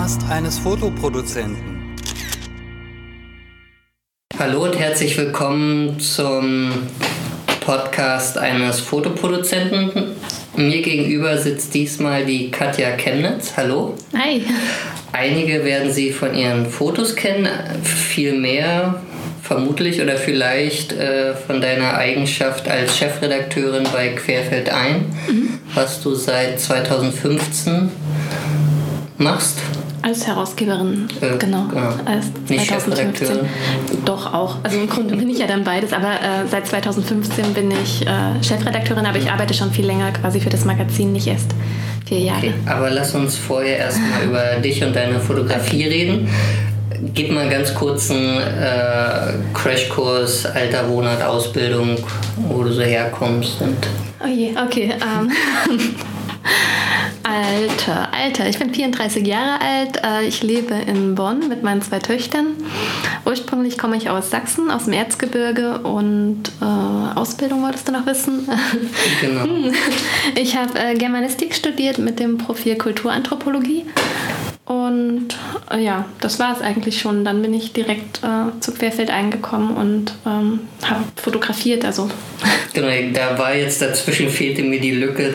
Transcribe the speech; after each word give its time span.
Podcast 0.00 0.30
eines 0.30 0.58
Fotoproduzenten. 0.58 1.94
Hallo 4.38 4.62
und 4.64 4.78
herzlich 4.78 5.14
willkommen 5.18 6.00
zum 6.00 6.72
Podcast 7.60 8.38
eines 8.38 8.80
Fotoproduzenten. 8.80 10.12
Mir 10.56 10.80
gegenüber 10.80 11.36
sitzt 11.36 11.74
diesmal 11.74 12.24
die 12.24 12.50
Katja 12.50 12.92
Chemnitz. 12.92 13.52
Hallo. 13.58 13.94
Hi. 14.16 14.42
Einige 15.12 15.66
werden 15.66 15.92
sie 15.92 16.12
von 16.12 16.34
ihren 16.34 16.64
Fotos 16.64 17.14
kennen, 17.14 17.46
viel 17.82 18.32
mehr 18.32 19.02
vermutlich 19.42 20.00
oder 20.00 20.16
vielleicht 20.16 20.94
äh, 20.94 21.34
von 21.34 21.60
deiner 21.60 21.92
Eigenschaft 21.92 22.70
als 22.70 22.96
Chefredakteurin 22.96 23.86
bei 23.92 24.08
Querfeld 24.08 24.70
ein, 24.70 25.14
mhm. 25.28 25.58
was 25.74 26.00
du 26.00 26.14
seit 26.14 26.58
2015 26.58 27.90
machst. 29.18 29.58
Als 30.02 30.26
Herausgeberin, 30.26 31.08
äh, 31.20 31.36
genau. 31.36 31.66
genau. 31.68 31.92
Als 32.06 32.26
Nicht 32.48 32.66
Chefredakteurin. 32.66 33.46
Doch 34.04 34.32
auch. 34.32 34.56
Also 34.62 34.78
im 34.78 34.88
Grunde 34.88 35.14
bin 35.14 35.28
ich 35.28 35.38
ja 35.38 35.46
dann 35.46 35.62
beides, 35.62 35.92
aber 35.92 36.12
äh, 36.12 36.46
seit 36.50 36.66
2015 36.66 37.52
bin 37.52 37.70
ich 37.70 38.06
äh, 38.06 38.42
Chefredakteurin, 38.42 39.04
aber 39.04 39.18
ich 39.18 39.30
arbeite 39.30 39.52
schon 39.52 39.70
viel 39.70 39.84
länger 39.84 40.10
quasi 40.12 40.40
für 40.40 40.48
das 40.48 40.64
Magazin, 40.64 41.12
nicht 41.12 41.26
erst 41.26 41.50
vier 42.06 42.20
Jahre. 42.20 42.38
Okay, 42.38 42.54
aber 42.66 42.90
lass 42.90 43.14
uns 43.14 43.36
vorher 43.36 43.78
erstmal 43.78 44.24
über 44.24 44.60
dich 44.62 44.82
und 44.82 44.96
deine 44.96 45.20
Fotografie 45.20 45.84
reden. 45.84 46.28
Gib 47.14 47.30
mal 47.30 47.48
ganz 47.48 47.74
kurz 47.74 48.10
einen 48.10 48.38
äh, 48.38 49.34
Crashkurs, 49.54 50.46
Alter, 50.46 50.88
Wohnort, 50.88 51.22
Ausbildung, 51.22 51.96
wo 52.48 52.62
du 52.62 52.72
so 52.72 52.82
herkommst. 52.82 53.60
Und 53.60 53.76
oh 54.22 54.28
je, 54.28 54.54
okay. 54.56 54.94
Um. 55.02 55.30
Alter, 57.22 58.12
Alter, 58.12 58.48
ich 58.48 58.58
bin 58.58 58.72
34 58.72 59.26
Jahre 59.26 59.60
alt. 59.60 60.02
Äh, 60.02 60.26
ich 60.26 60.42
lebe 60.42 60.74
in 60.74 61.14
Bonn 61.14 61.48
mit 61.48 61.62
meinen 61.62 61.82
zwei 61.82 61.98
Töchtern. 61.98 62.56
Ursprünglich 63.26 63.76
komme 63.76 63.96
ich 63.96 64.08
aus 64.08 64.30
Sachsen, 64.30 64.70
aus 64.70 64.84
dem 64.84 64.94
Erzgebirge 64.94 65.80
und 65.80 66.44
äh, 66.62 67.18
Ausbildung 67.18 67.62
wolltest 67.62 67.88
du 67.88 67.92
noch 67.92 68.06
wissen? 68.06 68.48
Genau. 69.20 69.46
Ich 70.34 70.56
habe 70.56 70.78
äh, 70.78 70.94
Germanistik 70.94 71.54
studiert 71.54 71.98
mit 71.98 72.20
dem 72.20 72.38
Profil 72.38 72.76
Kulturanthropologie 72.76 73.84
und 74.70 75.36
äh, 75.68 75.82
ja, 75.82 76.04
das 76.20 76.38
war 76.38 76.54
es 76.54 76.62
eigentlich 76.62 77.00
schon. 77.00 77.24
Dann 77.24 77.42
bin 77.42 77.52
ich 77.52 77.72
direkt 77.72 78.20
äh, 78.22 78.60
zu 78.60 78.72
Querfeld 78.72 79.10
eingekommen 79.10 79.76
und 79.76 80.14
ähm, 80.24 80.60
habe 80.84 81.02
fotografiert. 81.16 81.84
Also. 81.84 82.08
Genau, 82.72 82.86
da 83.12 83.36
war 83.36 83.52
jetzt 83.52 83.82
dazwischen 83.82 84.28
fehlte 84.28 84.62
mir 84.62 84.78
die 84.78 84.92
Lücke 84.92 85.34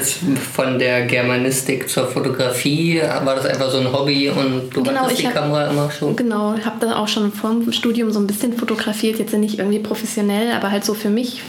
von 0.53 0.79
der 0.79 1.05
Germanistik 1.05 1.89
zur 1.89 2.07
Fotografie. 2.07 3.01
War 3.01 3.35
das 3.35 3.45
einfach 3.45 3.69
so 3.69 3.79
ein 3.79 3.91
Hobby 3.91 4.29
und 4.29 4.69
du 4.73 4.83
genau, 4.83 5.01
hattest 5.01 5.19
die 5.19 5.27
hab, 5.27 5.33
Kamera 5.33 5.69
immer 5.69 5.91
schon? 5.91 6.15
Genau, 6.15 6.55
ich 6.57 6.65
habe 6.65 6.77
da 6.79 6.95
auch 6.95 7.09
schon 7.09 7.33
vor 7.33 7.49
dem 7.49 7.73
Studium 7.73 8.13
so 8.13 8.21
ein 8.21 8.27
bisschen 8.27 8.53
fotografiert. 8.53 9.19
Jetzt 9.19 9.33
nicht 9.33 9.59
irgendwie 9.59 9.79
professionell, 9.79 10.53
aber 10.53 10.71
halt 10.71 10.85
so 10.85 10.93
für 10.93 11.09
mich. 11.09 11.41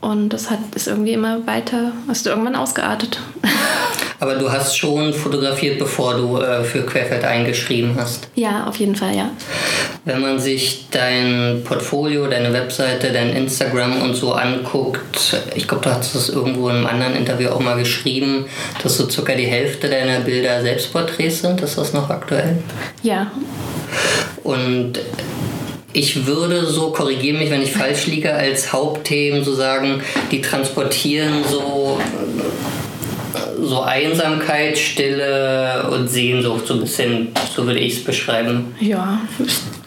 Und 0.00 0.30
das 0.30 0.50
hat 0.50 0.60
ist 0.74 0.88
irgendwie 0.88 1.12
immer 1.12 1.46
weiter, 1.46 1.92
hast 2.08 2.24
du 2.24 2.30
irgendwann 2.30 2.56
ausgeartet. 2.56 3.20
Aber 4.18 4.36
du 4.36 4.50
hast 4.50 4.76
schon 4.76 5.12
fotografiert, 5.12 5.78
bevor 5.78 6.14
du 6.14 6.38
äh, 6.38 6.64
für 6.64 6.84
Querfeld 6.84 7.24
eingeschrieben 7.24 7.94
hast. 7.96 8.28
Ja, 8.34 8.66
auf 8.66 8.76
jeden 8.76 8.96
Fall, 8.96 9.14
ja. 9.14 9.30
Wenn 10.04 10.20
man 10.20 10.38
sich 10.38 10.86
dein 10.90 11.62
Portfolio, 11.64 12.26
deine 12.26 12.52
Webseite, 12.52 13.12
dein 13.12 13.30
Instagram 13.36 14.02
und 14.02 14.14
so 14.14 14.32
anguckt, 14.32 15.36
ich 15.54 15.68
glaube, 15.68 15.84
du 15.84 15.90
hast 15.90 16.14
das 16.14 16.28
irgendwo 16.28 16.68
in 16.68 16.76
einem 16.76 16.86
anderen 16.86 17.14
Interview 17.14 17.50
auch 17.50 17.60
mal 17.60 17.76
geschrieben, 17.76 18.46
dass 18.82 18.96
so 18.96 19.08
circa 19.08 19.34
die 19.34 19.46
Hälfte 19.46 19.88
deiner 19.88 20.20
Bilder 20.20 20.62
Selbstporträts 20.62 21.42
sind. 21.42 21.60
Ist 21.60 21.76
das 21.76 21.92
noch 21.92 22.08
aktuell? 22.08 22.58
Ja. 23.02 23.30
Und 24.42 25.00
ich 25.92 26.26
würde 26.26 26.66
so, 26.66 26.92
korrigiere 26.92 27.38
mich, 27.38 27.50
wenn 27.50 27.62
ich 27.62 27.72
falsch 27.72 28.06
liege, 28.06 28.32
als 28.34 28.72
Hauptthemen 28.72 29.42
so 29.42 29.54
sagen, 29.54 30.02
die 30.30 30.42
transportieren 30.42 31.42
so 31.50 31.98
so 33.60 33.82
Einsamkeit, 33.82 34.78
Stille 34.78 35.88
und 35.90 36.08
Sehnsucht, 36.08 36.66
so 36.66 36.74
ein 36.74 36.80
bisschen, 36.80 37.28
so 37.54 37.66
würde 37.66 37.80
ich 37.80 37.94
es 37.94 38.04
beschreiben. 38.04 38.74
Ja, 38.80 39.20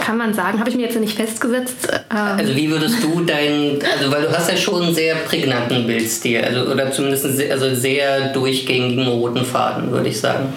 kann 0.09 0.17
man 0.17 0.33
sagen. 0.33 0.59
Habe 0.59 0.71
ich 0.71 0.75
mir 0.75 0.87
jetzt 0.87 0.99
nicht 0.99 1.15
festgesetzt. 1.15 1.87
Ähm 1.91 2.17
also 2.17 2.55
wie 2.55 2.67
würdest 2.67 3.03
du 3.03 3.21
dein, 3.21 3.77
also 3.95 4.11
weil 4.11 4.23
du 4.23 4.31
hast 4.31 4.49
ja 4.49 4.57
schon 4.57 4.81
einen 4.81 4.95
sehr 4.95 5.13
prägnanten 5.13 5.85
Bildstil, 5.85 6.43
also 6.43 6.71
oder 6.71 6.91
zumindest 6.91 7.25
einen 7.25 7.37
sehr, 7.37 7.53
also 7.53 7.75
sehr 7.75 8.33
durchgängigen 8.33 9.07
roten 9.07 9.45
Faden, 9.45 9.91
würde 9.91 10.09
ich 10.09 10.19
sagen. 10.19 10.51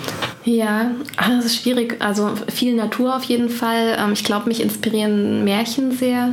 Ja, 0.46 0.92
das 1.18 1.44
ist 1.44 1.56
schwierig. 1.62 1.96
Also 1.98 2.30
viel 2.50 2.74
Natur 2.74 3.14
auf 3.14 3.24
jeden 3.24 3.50
Fall. 3.50 3.98
Ähm, 4.02 4.14
ich 4.14 4.24
glaube, 4.24 4.48
mich 4.48 4.62
inspirieren 4.62 5.44
Märchen 5.44 5.92
sehr. 5.92 6.30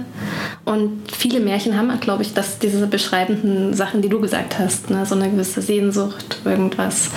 Und 0.63 1.01
viele 1.11 1.41
Märchen 1.41 1.77
haben, 1.77 1.91
glaube 1.99 2.23
ich, 2.23 2.33
dass 2.33 2.57
diese 2.57 2.87
beschreibenden 2.87 3.73
Sachen, 3.73 4.01
die 4.01 4.07
du 4.07 4.21
gesagt 4.21 4.57
hast, 4.57 4.89
ne? 4.89 5.05
so 5.05 5.15
eine 5.15 5.29
gewisse 5.29 5.61
Sehnsucht, 5.61 6.37
irgendwas. 6.45 7.09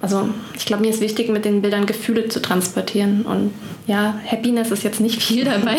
Also 0.00 0.28
ich 0.56 0.66
glaube, 0.66 0.82
mir 0.82 0.90
ist 0.90 1.00
wichtig, 1.00 1.30
mit 1.30 1.44
den 1.44 1.62
Bildern 1.62 1.86
Gefühle 1.86 2.28
zu 2.28 2.42
transportieren. 2.42 3.22
Und 3.22 3.52
ja, 3.86 4.18
Happiness 4.30 4.70
ist 4.70 4.84
jetzt 4.84 5.00
nicht 5.00 5.22
viel 5.22 5.44
dabei, 5.46 5.78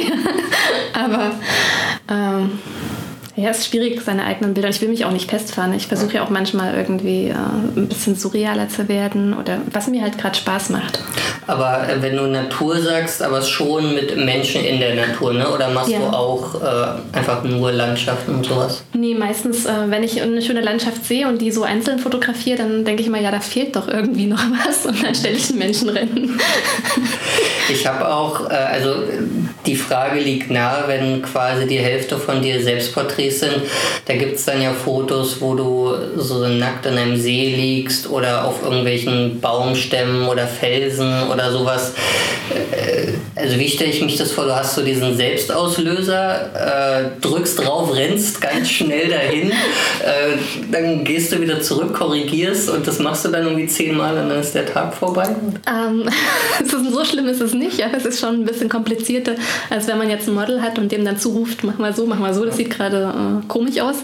aber 0.94 1.32
ähm, 2.10 2.60
ja, 3.38 3.52
es 3.52 3.60
ist 3.60 3.68
schwierig, 3.68 4.02
seine 4.02 4.24
eigenen 4.26 4.56
Bilder. 4.56 4.70
Ich 4.70 4.82
will 4.82 4.90
mich 4.90 5.06
auch 5.06 5.12
nicht 5.12 5.30
festfahren. 5.30 5.72
Ich 5.74 5.86
versuche 5.86 6.16
ja 6.16 6.24
auch 6.24 6.32
manchmal 6.32 6.74
irgendwie 6.74 7.28
äh, 7.28 7.34
ein 7.34 7.88
bisschen 7.88 8.16
surrealer 8.16 8.68
zu 8.68 8.90
werden 8.90 9.36
oder 9.36 9.60
was 9.72 9.88
mir 9.88 10.02
halt 10.02 10.18
gerade 10.18 10.36
Spaß 10.36 10.72
macht. 10.72 11.00
Aber 11.46 11.88
äh, 11.88 12.02
wenn 12.02 12.16
du 12.18 12.26
Natur 12.26 12.82
sagst, 12.82 13.22
aber 13.22 13.44
schon 13.44 13.94
mit 13.94 14.18
Menschen 14.18 14.66
in 14.66 14.80
der 14.80 14.96
Natur, 14.96 15.34
ne? 15.34 15.48
Oder 15.50 15.70
machst 15.70 15.92
ja. 15.92 16.00
du 16.00 16.06
auch 16.06 16.56
äh, 16.56 17.16
einfach 17.16 17.44
nur 17.44 17.72
Landschaften 17.72 18.34
und 18.34 18.46
sowas? 18.48 18.84
Nee, 18.94 19.14
meistens, 19.14 19.68
äh, 19.68 19.72
wenn 19.86 20.02
ich 20.02 20.20
eine 20.20 20.42
schöne 20.42 20.62
Landschaft 20.62 21.06
sehe 21.06 21.28
und 21.28 21.40
die 21.40 21.52
so 21.52 21.62
einzeln 21.62 22.00
fotografiere, 22.00 22.58
dann 22.58 22.86
denke 22.86 23.04
ich 23.04 23.08
immer, 23.08 23.22
ja, 23.22 23.30
da 23.30 23.40
fehlt 23.40 23.76
doch 23.76 23.88
irgendwie 23.88 24.26
noch 24.26 24.42
was 24.66 24.88
und 24.88 25.04
dann 25.04 25.14
stelle 25.14 25.38
ich 25.38 25.48
einen 25.50 25.60
Menschen 25.60 25.90
rennen. 25.90 26.40
ich 27.70 27.86
habe 27.86 28.08
auch, 28.08 28.50
äh, 28.50 28.54
also 28.54 28.96
die 29.66 29.76
Frage 29.76 30.20
liegt 30.20 30.50
nahe, 30.50 30.84
wenn 30.88 31.22
quasi 31.22 31.68
die 31.68 31.78
Hälfte 31.78 32.18
von 32.18 32.42
dir 32.42 32.62
Selbstporträts 32.62 33.42
sind. 33.42 33.56
Da 34.06 34.16
gibt 34.16 34.38
es 34.38 34.46
dann 34.46 34.62
ja 34.62 34.72
Fotos, 34.74 35.42
wo 35.42 35.56
du 35.56 35.94
so 36.16 36.48
nackt 36.48 36.86
in 36.86 36.98
einem 36.98 37.18
See 37.18 37.56
liegst 37.56 38.10
oder 38.10 38.46
auf 38.46 38.64
irgendwelchen 38.64 39.40
Baumstämmen 39.42 40.28
oder 40.28 40.48
Felsen 40.48 41.30
oder 41.30 41.52
sowas. 41.52 41.94
Äh, 42.72 43.14
also 43.36 43.60
wie 43.60 43.70
stelle 43.70 43.92
ich 43.92 44.02
mich 44.02 44.18
das 44.18 44.32
vor? 44.32 44.46
Du 44.46 44.56
hast 44.56 44.76
so 44.76 44.82
diesen 44.82 45.16
Selbstauslöser, 45.16 47.04
äh, 47.04 47.22
drückst 47.22 47.60
drauf, 47.60 47.94
rennst 47.94 48.42
ganz 48.42 48.70
schnell 48.70 49.10
dahin, 49.10 49.52
dann 50.72 51.04
gehst 51.04 51.32
du 51.32 51.40
wieder 51.42 51.62
zurück, 51.62 51.94
korrigierst 51.94 52.70
und 52.70 52.88
das 52.88 53.00
machst 53.00 53.26
du 53.26 53.30
dann 53.30 53.44
irgendwie 53.44 53.68
zehnmal 53.68 54.18
und 54.18 54.30
dann 54.30 54.40
ist 54.40 54.56
der 54.56 54.66
Tag 54.66 54.94
vorbei? 54.94 55.28
Ähm, 55.68 56.10
so 56.66 57.06
schlimm 57.06 57.28
ist 57.28 57.42
es 57.42 57.54
nicht, 57.58 57.78
ja. 57.80 57.88
Es 57.96 58.06
ist 58.06 58.20
schon 58.20 58.42
ein 58.42 58.46
bisschen 58.46 58.70
komplizierter 58.70 59.36
als 59.70 59.88
wenn 59.88 59.98
man 59.98 60.10
jetzt 60.10 60.28
ein 60.28 60.34
Model 60.34 60.62
hat 60.62 60.80
und 60.80 60.92
dem 60.92 61.06
dann 61.06 61.18
zuruft, 61.18 61.64
mach 61.64 61.78
mal 61.78 61.94
so, 61.94 62.06
mach 62.06 62.20
mal 62.20 62.34
so, 62.34 62.46
das 62.46 62.58
sieht 62.58 62.70
gerade 62.70 63.14
äh, 63.44 63.48
komisch 63.48 63.80
aus. 63.80 63.98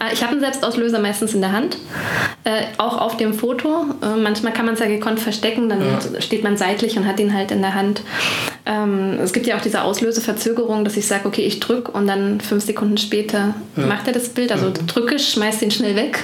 Äh, 0.00 0.12
ich 0.12 0.22
habe 0.22 0.32
einen 0.32 0.40
Selbstauslöser 0.40 0.98
meistens 0.98 1.34
in 1.34 1.40
der 1.40 1.52
Hand, 1.52 1.76
äh, 2.44 2.62
auch 2.78 2.98
auf 2.98 3.16
dem 3.16 3.34
Foto. 3.34 3.86
Äh, 4.02 4.16
manchmal 4.16 4.52
kann 4.52 4.66
man 4.66 4.74
es 4.74 4.80
ja 4.80 4.86
gekonnt 4.86 5.20
verstecken, 5.20 5.68
dann 5.68 5.80
ja. 5.80 6.20
steht 6.20 6.44
man 6.44 6.56
seitlich 6.56 6.96
und 6.96 7.06
hat 7.06 7.20
ihn 7.20 7.34
halt 7.34 7.50
in 7.50 7.62
der 7.62 7.74
Hand. 7.74 8.02
Ähm, 8.66 9.18
es 9.22 9.32
gibt 9.32 9.46
ja 9.46 9.56
auch 9.56 9.62
diese 9.62 9.82
Auslöseverzögerung, 9.82 10.84
dass 10.84 10.96
ich 10.96 11.06
sage, 11.06 11.26
okay, 11.26 11.42
ich 11.42 11.58
drücke 11.58 11.90
und 11.92 12.06
dann 12.06 12.40
fünf 12.40 12.64
Sekunden 12.64 12.98
später 12.98 13.54
ja. 13.76 13.86
macht 13.86 14.06
er 14.06 14.12
das 14.12 14.28
Bild. 14.28 14.52
Also 14.52 14.66
mhm. 14.66 14.86
drücke, 14.86 15.18
schmeiß 15.18 15.58
den 15.60 15.70
schnell 15.70 15.96
weg 15.96 16.22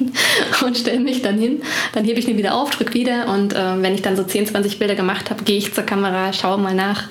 und 0.64 0.78
stelle 0.78 1.00
mich 1.00 1.20
dann 1.20 1.38
hin. 1.38 1.60
Dann 1.92 2.04
hebe 2.04 2.18
ich 2.18 2.28
ihn 2.28 2.38
wieder 2.38 2.54
auf, 2.54 2.70
drücke 2.70 2.94
wieder 2.94 3.28
und 3.28 3.52
äh, 3.52 3.82
wenn 3.82 3.94
ich 3.94 4.02
dann 4.02 4.16
so 4.16 4.22
10, 4.22 4.46
20 4.46 4.78
Bilder 4.78 4.94
gemacht 4.94 5.28
habe, 5.30 5.44
gehe 5.44 5.58
ich 5.58 5.74
zur 5.74 5.84
Kamera, 5.84 5.95
schaue 6.32 6.58
mal 6.58 6.74
nach 6.74 7.04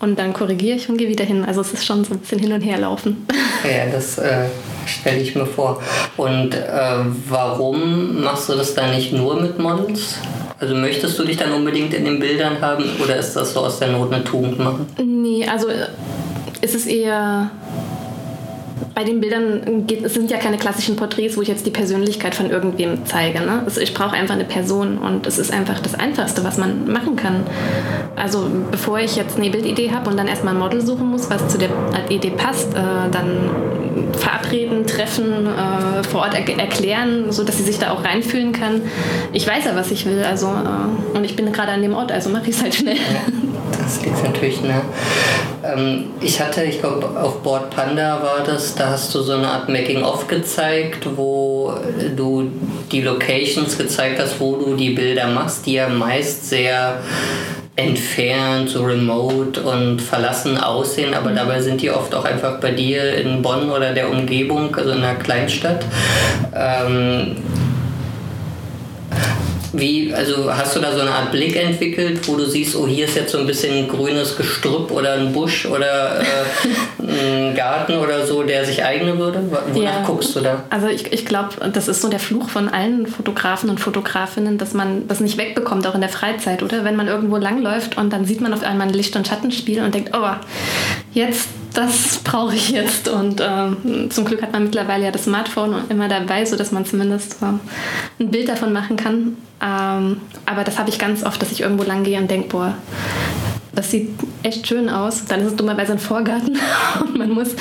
und 0.00 0.18
dann 0.18 0.32
korrigiere 0.32 0.76
ich 0.76 0.88
und 0.88 0.98
gehe 0.98 1.08
wieder 1.08 1.24
hin. 1.24 1.44
Also 1.44 1.60
es 1.60 1.72
ist 1.72 1.84
schon 1.84 2.04
so 2.04 2.14
ein 2.14 2.20
bisschen 2.20 2.38
hin 2.38 2.52
und 2.52 2.60
her 2.60 2.78
laufen. 2.78 3.26
Ja, 3.64 3.90
das 3.90 4.18
äh, 4.18 4.46
stelle 4.86 5.18
ich 5.18 5.34
mir 5.34 5.46
vor. 5.46 5.82
Und 6.16 6.54
äh, 6.54 6.60
warum 7.28 8.22
machst 8.22 8.48
du 8.48 8.54
das 8.54 8.74
dann 8.74 8.90
nicht 8.94 9.12
nur 9.12 9.40
mit 9.40 9.58
Models? 9.58 10.16
Also 10.58 10.74
möchtest 10.74 11.18
du 11.18 11.24
dich 11.24 11.36
dann 11.36 11.52
unbedingt 11.52 11.92
in 11.92 12.04
den 12.04 12.18
Bildern 12.18 12.60
haben 12.60 12.84
oder 13.02 13.16
ist 13.16 13.34
das 13.34 13.52
so 13.52 13.60
aus 13.60 13.78
der 13.78 13.88
Not 13.88 14.12
eine 14.12 14.24
Tugend 14.24 14.58
machen? 14.58 14.86
Nee, 15.02 15.46
also 15.46 15.68
äh, 15.68 15.88
ist 16.60 16.74
es 16.74 16.86
eher 16.86 17.50
bei 18.96 19.04
den 19.04 19.20
Bildern 19.20 19.86
geht, 19.86 20.02
es 20.02 20.14
sind 20.14 20.30
ja 20.30 20.38
keine 20.38 20.56
klassischen 20.56 20.96
Porträts, 20.96 21.36
wo 21.36 21.42
ich 21.42 21.48
jetzt 21.48 21.66
die 21.66 21.70
Persönlichkeit 21.70 22.34
von 22.34 22.48
irgendwem 22.48 23.04
zeige. 23.04 23.40
Ne? 23.40 23.60
Also 23.62 23.82
ich 23.82 23.92
brauche 23.92 24.16
einfach 24.16 24.34
eine 24.34 24.46
Person 24.46 24.96
und 24.96 25.26
es 25.26 25.36
ist 25.36 25.52
einfach 25.52 25.80
das 25.80 25.94
Einfachste, 25.94 26.42
was 26.44 26.56
man 26.56 26.90
machen 26.90 27.14
kann. 27.14 27.42
Also 28.16 28.50
bevor 28.70 28.98
ich 28.98 29.14
jetzt 29.14 29.36
eine 29.36 29.50
Bildidee 29.50 29.90
habe 29.90 30.08
und 30.08 30.16
dann 30.16 30.26
erstmal 30.26 30.54
ein 30.54 30.60
Model 30.60 30.80
suchen 30.80 31.08
muss, 31.08 31.28
was 31.28 31.46
zu 31.46 31.58
der 31.58 31.68
Idee 32.08 32.30
passt, 32.30 32.72
äh, 32.72 33.10
dann 33.12 33.50
verabreden, 34.12 34.86
treffen, 34.86 35.46
äh, 35.46 36.02
vor 36.02 36.22
Ort 36.22 36.32
er 36.32 36.58
erklären, 36.58 37.30
so 37.32 37.44
dass 37.44 37.58
sie 37.58 37.64
sich 37.64 37.78
da 37.78 37.90
auch 37.90 38.02
reinfühlen 38.02 38.52
kann. 38.52 38.80
Ich 39.34 39.46
weiß 39.46 39.66
ja, 39.66 39.76
was 39.76 39.90
ich 39.90 40.06
will, 40.06 40.24
also 40.24 40.46
äh, 40.46 41.16
und 41.18 41.22
ich 41.22 41.36
bin 41.36 41.52
gerade 41.52 41.72
an 41.72 41.82
dem 41.82 41.92
Ort, 41.92 42.12
also 42.12 42.30
mache 42.30 42.48
ich 42.48 42.56
es 42.56 42.62
halt 42.62 42.74
schnell. 42.74 42.96
Das 43.86 44.04
liegt 44.04 44.20
natürlich 44.24 44.62
nah. 44.62 44.82
Ähm, 45.62 46.06
ich 46.20 46.40
hatte, 46.40 46.64
ich 46.64 46.80
glaube, 46.80 47.08
auf 47.20 47.40
Board 47.42 47.70
Panda 47.70 48.20
war 48.20 48.44
das, 48.44 48.74
da 48.74 48.90
hast 48.90 49.14
du 49.14 49.22
so 49.22 49.34
eine 49.34 49.46
Art 49.46 49.68
Making-of 49.68 50.26
gezeigt, 50.26 51.06
wo 51.14 51.72
du 52.16 52.50
die 52.90 53.02
Locations 53.02 53.78
gezeigt 53.78 54.20
hast, 54.20 54.40
wo 54.40 54.56
du 54.56 54.74
die 54.74 54.90
Bilder 54.90 55.28
machst, 55.28 55.66
die 55.66 55.74
ja 55.74 55.88
meist 55.88 56.48
sehr 56.48 56.98
entfernt, 57.76 58.70
so 58.70 58.82
remote 58.82 59.60
und 59.60 60.02
verlassen 60.02 60.58
aussehen, 60.58 61.14
aber 61.14 61.30
mhm. 61.30 61.36
dabei 61.36 61.60
sind 61.60 61.80
die 61.80 61.90
oft 61.90 62.12
auch 62.14 62.24
einfach 62.24 62.58
bei 62.58 62.72
dir 62.72 63.14
in 63.18 63.40
Bonn 63.40 63.70
oder 63.70 63.92
der 63.92 64.10
Umgebung, 64.10 64.74
also 64.74 64.90
in 64.90 65.04
einer 65.04 65.14
Kleinstadt. 65.14 65.84
Ähm, 66.54 67.36
wie, 69.78 70.12
also 70.14 70.52
hast 70.52 70.76
du 70.76 70.80
da 70.80 70.92
so 70.92 71.00
eine 71.00 71.10
Art 71.10 71.30
Blick 71.32 71.56
entwickelt, 71.56 72.26
wo 72.26 72.36
du 72.36 72.46
siehst, 72.46 72.76
oh, 72.76 72.86
hier 72.86 73.06
ist 73.06 73.16
jetzt 73.16 73.32
so 73.32 73.38
ein 73.38 73.46
bisschen 73.46 73.88
grünes 73.88 74.36
Gestrüpp 74.36 74.90
oder 74.90 75.14
ein 75.14 75.32
Busch 75.32 75.66
oder 75.66 76.20
äh, 76.20 76.24
ein 77.02 77.54
Garten 77.54 77.96
oder 77.96 78.26
so, 78.26 78.42
der 78.42 78.64
sich 78.64 78.84
eignen 78.84 79.18
würde? 79.18 79.42
Wonach 79.72 79.76
ja, 79.76 80.02
guckst 80.04 80.34
du 80.36 80.40
da? 80.40 80.64
Also 80.70 80.88
ich, 80.88 81.12
ich 81.12 81.26
glaube, 81.26 81.50
das 81.72 81.88
ist 81.88 82.02
so 82.02 82.08
der 82.08 82.20
Fluch 82.20 82.48
von 82.48 82.68
allen 82.68 83.06
Fotografen 83.06 83.70
und 83.70 83.80
Fotografinnen, 83.80 84.58
dass 84.58 84.74
man 84.74 85.08
das 85.08 85.20
nicht 85.20 85.38
wegbekommt, 85.38 85.86
auch 85.86 85.94
in 85.94 86.00
der 86.00 86.10
Freizeit, 86.10 86.62
oder? 86.62 86.84
Wenn 86.84 86.96
man 86.96 87.08
irgendwo 87.08 87.36
langläuft 87.36 87.96
und 87.98 88.12
dann 88.12 88.24
sieht 88.24 88.40
man 88.40 88.52
auf 88.52 88.62
einmal 88.62 88.88
ein 88.88 88.94
Licht- 88.94 89.16
und 89.16 89.26
Schattenspiel 89.26 89.82
und 89.82 89.94
denkt, 89.94 90.12
oh, 90.14 90.30
jetzt 91.12 91.48
das 91.76 92.18
brauche 92.24 92.54
ich 92.54 92.70
jetzt. 92.70 93.08
Und 93.08 93.40
äh, 93.40 94.08
zum 94.08 94.24
Glück 94.24 94.42
hat 94.42 94.52
man 94.52 94.64
mittlerweile 94.64 95.04
ja 95.04 95.10
das 95.10 95.24
Smartphone 95.24 95.82
immer 95.88 96.08
dabei, 96.08 96.44
sodass 96.44 96.72
man 96.72 96.84
zumindest 96.86 97.36
äh, 97.42 98.22
ein 98.22 98.30
Bild 98.30 98.48
davon 98.48 98.72
machen 98.72 98.96
kann. 98.96 99.36
Ähm, 99.62 100.20
aber 100.46 100.64
das 100.64 100.78
habe 100.78 100.88
ich 100.88 100.98
ganz 100.98 101.22
oft, 101.22 101.40
dass 101.40 101.52
ich 101.52 101.60
irgendwo 101.60 101.84
lang 101.84 102.02
gehe 102.02 102.18
und 102.18 102.30
denke, 102.30 102.48
boah, 102.48 102.74
das 103.74 103.90
sieht 103.90 104.10
echt 104.42 104.66
schön 104.66 104.88
aus. 104.88 105.26
Dann 105.26 105.40
ist 105.40 105.48
es 105.48 105.56
dummerweise 105.56 105.92
ein 105.92 105.98
Vorgarten 105.98 106.58
und 107.00 107.18
man 107.18 107.30
muss 107.30 107.52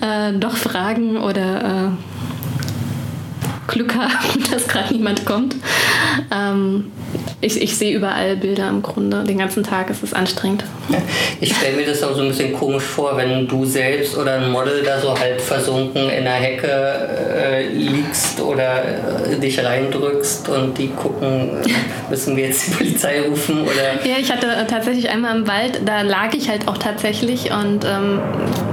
äh, 0.00 0.32
doch 0.32 0.56
fragen 0.56 1.18
oder 1.18 1.64
äh, 1.64 1.88
Glück 3.66 3.94
haben, 3.94 4.44
dass 4.50 4.66
gerade 4.66 4.94
niemand 4.94 5.26
kommt. 5.26 5.56
Ähm, 6.30 6.90
ich, 7.42 7.60
ich 7.60 7.76
sehe 7.76 7.96
überall 7.96 8.36
Bilder 8.36 8.68
im 8.68 8.82
Grunde. 8.82 9.24
Den 9.24 9.38
ganzen 9.38 9.64
Tag 9.64 9.90
ist 9.90 10.02
es 10.02 10.14
anstrengend. 10.14 10.64
Ich 11.40 11.54
stelle 11.56 11.76
mir 11.76 11.84
das 11.84 12.00
auch 12.04 12.14
so 12.14 12.22
ein 12.22 12.28
bisschen 12.28 12.52
komisch 12.52 12.84
vor, 12.84 13.16
wenn 13.16 13.48
du 13.48 13.64
selbst 13.64 14.16
oder 14.16 14.34
ein 14.34 14.50
Model 14.52 14.82
da 14.84 15.00
so 15.00 15.18
halb 15.18 15.40
versunken 15.40 16.08
in 16.08 16.22
der 16.22 16.34
Hecke 16.34 16.68
äh, 16.68 17.66
liegst 17.66 18.40
oder 18.40 18.84
äh, 18.84 19.36
dich 19.40 19.62
reindrückst 19.62 20.48
und 20.50 20.78
die 20.78 20.88
gucken, 20.88 21.50
müssen 22.08 22.36
wir 22.36 22.46
jetzt 22.46 22.68
die 22.68 22.70
Polizei 22.70 23.20
rufen 23.22 23.62
oder. 23.62 24.06
Ja, 24.08 24.18
ich 24.20 24.30
hatte 24.30 24.46
äh, 24.46 24.64
tatsächlich 24.66 25.10
einmal 25.10 25.36
im 25.36 25.48
Wald, 25.48 25.80
da 25.84 26.02
lag 26.02 26.32
ich 26.34 26.48
halt 26.48 26.68
auch 26.68 26.78
tatsächlich 26.78 27.50
und 27.50 27.84
ähm, 27.84 28.20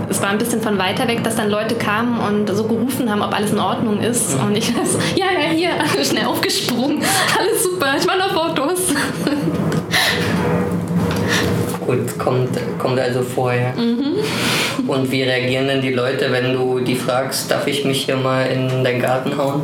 es 0.09 0.21
war 0.21 0.29
ein 0.29 0.37
bisschen 0.37 0.61
von 0.61 0.77
weiter 0.77 1.07
weg, 1.07 1.23
dass 1.23 1.35
dann 1.35 1.49
Leute 1.49 1.75
kamen 1.75 2.19
und 2.19 2.55
so 2.55 2.63
gerufen 2.63 3.09
haben, 3.09 3.21
ob 3.21 3.33
alles 3.33 3.51
in 3.51 3.59
Ordnung 3.59 3.99
ist. 4.01 4.37
Mhm. 4.37 4.47
Und 4.47 4.57
ich 4.57 4.67
so, 4.67 4.99
ja, 5.15 5.25
ja, 5.31 5.49
hier, 5.51 5.69
schnell 6.03 6.25
aufgesprungen. 6.25 7.01
Alles 7.37 7.63
super, 7.63 7.95
ich 7.97 8.05
mache 8.05 8.19
noch 8.19 8.35
Fotos. 8.59 8.79
Gut, 11.85 12.19
kommt, 12.19 12.49
kommt 12.77 12.99
also 12.99 13.21
vorher. 13.21 13.73
Mhm. 13.73 14.17
Und 14.85 15.09
wie 15.11 15.23
reagieren 15.23 15.67
denn 15.67 15.81
die 15.81 15.93
Leute, 15.93 16.31
wenn 16.31 16.53
du 16.53 16.79
die 16.79 16.95
fragst, 16.95 17.49
darf 17.49 17.67
ich 17.67 17.85
mich 17.85 18.03
hier 18.05 18.17
mal 18.17 18.43
in 18.43 18.83
deinen 18.83 19.01
Garten 19.01 19.37
hauen? 19.37 19.61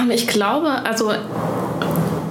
Ähm, 0.00 0.10
ich 0.10 0.26
glaube, 0.28 0.70
also 0.84 1.12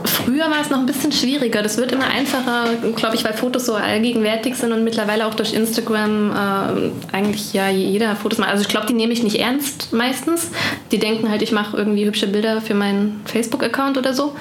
Früher 0.04 0.50
war 0.52 0.60
es 0.62 0.70
noch 0.70 0.80
ein 0.80 0.86
bisschen 0.86 1.12
schwieriger. 1.14 1.62
Das 1.62 1.78
wird 1.78 1.94
immer 1.94 2.08
einfacher, 2.08 2.66
glaube 2.96 3.16
ich, 3.16 3.24
weil 3.24 3.34
Fotos 3.34 3.66
so 3.66 3.76
allgegenwärtig 3.76 4.56
sind 4.56 4.74
und 4.74 4.84
mittlerweile 4.84 5.26
auch 5.26 5.34
durch 5.34 5.54
Instagram 5.54 6.32
äh, 6.32 7.16
eigentlich 7.16 7.54
ja 7.54 7.70
jeder 7.70 8.14
Fotos 8.16 8.38
macht. 8.38 8.50
Also 8.50 8.62
ich 8.62 8.68
glaube, 8.68 8.88
die 8.88 8.94
nehme 8.94 9.14
ich 9.14 9.24
nicht 9.24 9.40
ernst 9.40 9.94
meistens. 9.94 10.52
Die 10.92 11.00
denken 11.00 11.30
halt, 11.30 11.42
ich 11.44 11.54
mache 11.54 11.78
irgendwie 11.78 12.06
hübsche 12.06 12.28
Bilder 12.28 12.60
für 12.60 12.74
meinen 12.74 13.22
Facebook-Account 13.26 13.98
oder 13.98 14.14
so. 14.14 14.34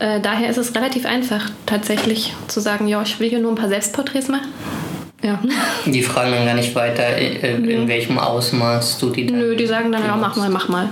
Äh, 0.00 0.20
daher 0.20 0.48
ist 0.48 0.56
es 0.56 0.74
relativ 0.74 1.04
einfach, 1.04 1.50
tatsächlich 1.66 2.32
zu 2.48 2.60
sagen, 2.60 2.88
ja, 2.88 3.02
ich 3.02 3.20
will 3.20 3.28
hier 3.28 3.38
nur 3.38 3.52
ein 3.52 3.56
paar 3.56 3.68
Selbstporträts 3.68 4.28
machen. 4.28 4.48
Ja. 5.22 5.38
Die 5.84 6.02
fragen 6.02 6.32
dann 6.32 6.46
gar 6.46 6.54
nicht 6.54 6.74
weiter, 6.74 7.18
in, 7.18 7.68
in 7.68 7.86
welchem 7.86 8.18
Ausmaß 8.18 8.98
du 8.98 9.10
die 9.10 9.26
dann 9.26 9.38
Nö, 9.38 9.54
die 9.54 9.66
sagen 9.66 9.92
dann, 9.92 10.02
ja, 10.02 10.16
mach 10.16 10.36
mal, 10.36 10.48
mach 10.48 10.68
mal. 10.68 10.88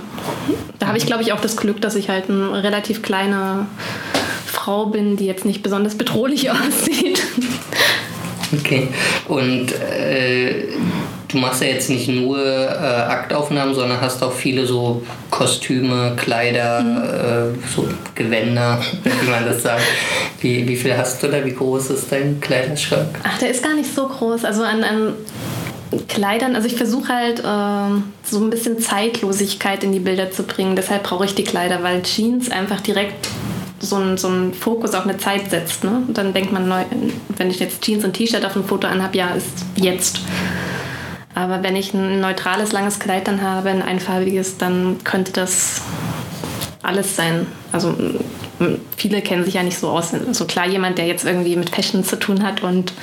Da 0.77 0.87
habe 0.87 0.99
ich, 0.99 1.07
glaube 1.07 1.23
ich, 1.23 1.33
auch 1.33 1.41
das 1.41 1.57
Glück, 1.57 1.81
dass 1.81 1.95
ich 1.95 2.09
halt 2.09 2.29
eine 2.29 2.61
relativ 2.61 3.01
kleine 3.01 3.65
Frau 4.45 4.85
bin, 4.85 5.17
die 5.17 5.25
jetzt 5.25 5.45
nicht 5.45 5.63
besonders 5.63 5.95
bedrohlich 5.95 6.51
aussieht. 6.51 7.19
Okay. 8.53 8.89
Und 9.27 9.71
äh, 9.71 10.67
du 11.27 11.37
machst 11.37 11.63
ja 11.63 11.67
jetzt 11.67 11.89
nicht 11.89 12.07
nur 12.07 12.39
äh, 12.39 12.77
Aktaufnahmen, 12.77 13.73
sondern 13.73 13.99
hast 14.01 14.21
auch 14.21 14.33
viele 14.33 14.67
so 14.67 15.01
Kostüme, 15.39 16.17
Kleider, 16.17 16.81
mhm. 16.81 16.97
äh, 16.97 17.67
so 17.73 17.87
Gewänder, 18.13 18.77
wie 19.03 19.29
man 19.29 19.45
das 19.45 19.63
sagt. 19.63 19.83
Wie, 20.41 20.67
wie 20.67 20.75
viel 20.75 20.97
hast 20.97 21.23
du 21.23 21.27
da? 21.27 21.45
Wie 21.45 21.53
groß 21.53 21.91
ist 21.91 22.11
dein 22.11 22.41
Kleiderschrank? 22.41 23.07
Ach, 23.23 23.37
der 23.37 23.51
ist 23.51 23.63
gar 23.63 23.73
nicht 23.73 23.93
so 23.95 24.05
groß. 24.05 24.43
Also 24.43 24.63
an, 24.63 24.83
an 24.83 25.13
Kleidern, 26.09 26.57
also 26.57 26.67
ich 26.67 26.75
versuche 26.75 27.13
halt 27.13 27.39
äh, 27.39 28.01
so 28.29 28.43
ein 28.43 28.49
bisschen 28.49 28.79
Zeitlosigkeit 28.79 29.85
in 29.85 29.93
die 29.93 30.01
Bilder 30.01 30.29
zu 30.29 30.43
bringen. 30.43 30.75
Deshalb 30.75 31.03
brauche 31.03 31.23
ich 31.23 31.35
die 31.35 31.45
Kleider, 31.45 31.83
weil 31.83 32.01
Jeans 32.01 32.51
einfach 32.51 32.81
direkt 32.81 33.29
so 33.79 33.95
einen, 33.95 34.17
so 34.17 34.27
einen 34.27 34.53
Fokus 34.53 34.93
auf 34.93 35.05
eine 35.05 35.17
Zeit 35.17 35.49
setzt. 35.51 35.85
Ne? 35.85 36.03
Und 36.05 36.17
dann 36.17 36.33
denkt 36.33 36.51
man, 36.51 36.69
wenn 37.37 37.49
ich 37.49 37.61
jetzt 37.61 37.81
Jeans 37.81 38.03
und 38.03 38.11
T-Shirt 38.11 38.43
auf 38.43 38.53
dem 38.53 38.65
Foto 38.65 38.87
anhabe, 38.87 39.17
ja, 39.17 39.29
ist 39.29 39.65
jetzt. 39.77 40.19
Aber 41.35 41.63
wenn 41.63 41.75
ich 41.75 41.93
ein 41.93 42.19
neutrales, 42.19 42.71
langes 42.71 42.99
Kleid 42.99 43.27
dann 43.27 43.41
habe, 43.41 43.69
ein 43.69 43.81
einfarbiges, 43.81 44.57
dann 44.57 44.97
könnte 45.03 45.31
das 45.31 45.81
alles 46.81 47.15
sein. 47.15 47.45
Also 47.71 47.95
viele 48.97 49.21
kennen 49.21 49.45
sich 49.45 49.53
ja 49.53 49.63
nicht 49.63 49.77
so 49.77 49.89
aus. 49.89 50.11
So 50.31 50.45
klar, 50.45 50.67
jemand, 50.67 50.97
der 50.97 51.07
jetzt 51.07 51.25
irgendwie 51.25 51.55
mit 51.55 51.69
Fashion 51.69 52.03
zu 52.03 52.17
tun 52.17 52.43
hat 52.43 52.63
und 52.63 52.93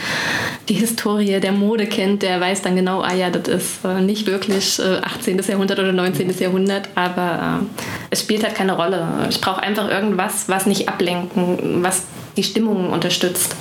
die 0.69 0.75
Historie 0.75 1.41
der 1.41 1.53
Mode 1.53 1.87
kennt, 1.87 2.23
der 2.23 2.41
weiß 2.41 2.63
dann 2.63 2.77
genau, 2.77 3.01
ah 3.01 3.15
ja, 3.15 3.31
das 3.31 3.49
ist 3.49 3.85
äh, 3.85 4.01
nicht 4.01 4.27
wirklich 4.27 4.81
18. 4.81 5.39
Äh, 5.39 5.43
Jahrhundert 5.43 5.79
oder 5.79 5.93
19. 5.93 6.37
Jahrhundert, 6.39 6.89
aber 6.95 7.61
äh, 7.63 7.81
es 8.11 8.21
spielt 8.21 8.45
halt 8.45 8.55
keine 8.55 8.77
Rolle. 8.77 9.07
Ich 9.31 9.41
brauche 9.41 9.63
einfach 9.63 9.89
irgendwas, 9.89 10.49
was 10.49 10.67
nicht 10.67 10.89
ablenken, 10.89 11.83
was 11.83 12.03
die 12.37 12.43
Stimmung 12.43 12.91
unterstützt. 12.91 13.57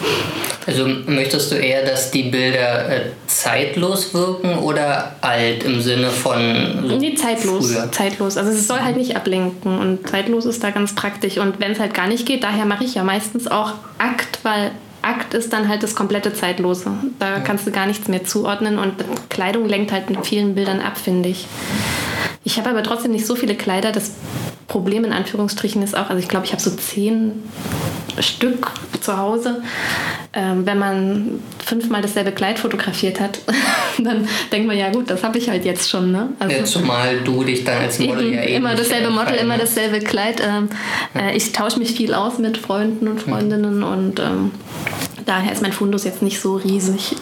Also 0.68 0.88
möchtest 1.06 1.52
du 1.52 1.56
eher, 1.56 1.86
dass 1.86 2.10
die 2.10 2.24
Bilder 2.24 2.90
äh, 2.90 3.02
zeitlos 3.28 4.14
wirken 4.14 4.58
oder 4.60 5.16
alt 5.22 5.64
im 5.64 5.80
Sinne 5.80 6.10
von. 6.10 6.84
So 6.88 6.98
nee, 6.98 7.14
zeitlos. 7.14 7.72
Früher? 7.72 7.92
Zeitlos. 7.92 8.38
Also 8.38 8.52
es 8.52 8.68
soll 8.68 8.80
halt 8.80 8.98
nicht 8.98 9.16
ablenken 9.16 9.78
und 9.78 10.08
zeitlos 10.08 10.46
ist 10.46 10.64
da 10.64 10.72
ganz 10.72 10.96
praktisch. 10.96 11.38
Und 11.38 11.60
wenn 11.60 11.72
es 11.72 11.80
halt 11.80 11.94
gar 11.94 12.08
nicht 12.08 12.26
geht, 12.26 12.44
daher 12.44 12.66
mache 12.66 12.84
ich 12.84 12.96
ja 12.96 13.04
meistens 13.04 13.48
auch 13.48 13.74
Akt, 14.00 14.40
weil 14.42 14.72
Akt 15.04 15.36
ist 15.36 15.54
dann 15.54 15.70
halt 15.70 15.84
das 15.84 15.94
komplette 15.94 16.34
Zeitlose. 16.34 16.90
Da 17.20 17.40
kannst 17.42 17.68
du 17.68 17.72
gar 17.72 17.86
nichts 17.86 18.08
mehr 18.08 18.26
zuordnen 18.26 18.80
und 18.80 18.94
Kleidung 19.30 19.70
lenkt 19.70 19.92
halt 19.92 20.10
in 20.10 20.24
vielen 20.24 20.56
Bildern 20.56 20.82
ab, 20.82 20.98
finde 20.98 21.30
ich. 21.30 21.46
Ich 22.44 22.58
habe 22.58 22.72
aber 22.72 22.82
trotzdem 22.82 23.12
nicht 23.12 23.28
so 23.28 23.36
viele 23.36 23.56
Kleider. 23.56 23.92
Das 23.92 24.12
Problem 24.68 25.06
in 25.06 25.14
Anführungsstrichen 25.14 25.82
ist 25.84 25.96
auch, 25.96 26.10
also 26.10 26.18
ich 26.18 26.28
glaube, 26.28 26.46
ich 26.46 26.52
habe 26.52 26.62
so 26.62 26.72
zehn 26.72 27.44
Stück 28.20 28.72
zu 29.02 29.18
Hause. 29.18 29.62
Ähm, 30.34 30.66
wenn 30.66 30.80
man 30.80 31.40
fünfmal 31.64 32.02
dasselbe 32.02 32.32
Kleid 32.32 32.60
fotografiert 32.60 33.20
hat, 33.20 33.40
dann 34.00 34.28
denkt 34.52 34.68
man, 34.68 34.78
ja 34.78 34.92
gut, 34.92 35.10
das 35.10 35.24
habe 35.24 35.38
ich 35.38 35.50
halt 35.50 35.64
jetzt 35.66 35.90
schon. 35.90 36.12
Ne? 36.12 36.30
Also, 36.40 36.56
ja, 36.56 36.64
zumal 36.66 37.20
du 37.20 37.44
dich 37.44 37.64
dann 37.64 37.82
als 37.82 38.00
Model 38.00 38.34
ja 38.34 38.44
eben 38.44 38.58
Immer 38.58 38.76
dasselbe 38.76 39.12
Model, 39.12 39.36
immer 39.36 39.58
dasselbe 39.58 40.00
Kleid. 40.00 40.42
Ähm, 40.46 40.70
äh, 41.16 41.36
ich 41.38 41.52
tausche 41.52 41.80
mich 41.80 41.92
viel 41.92 42.14
aus 42.14 42.38
mit 42.38 42.58
Freunden 42.58 43.08
und 43.08 43.22
Freundinnen 43.22 43.84
und 43.84 44.20
ähm, 44.20 44.52
daher 45.26 45.54
ist 45.54 45.62
mein 45.62 45.74
Fundus 45.74 46.04
jetzt 46.04 46.22
nicht 46.22 46.42
so 46.42 46.56
riesig. 46.56 47.16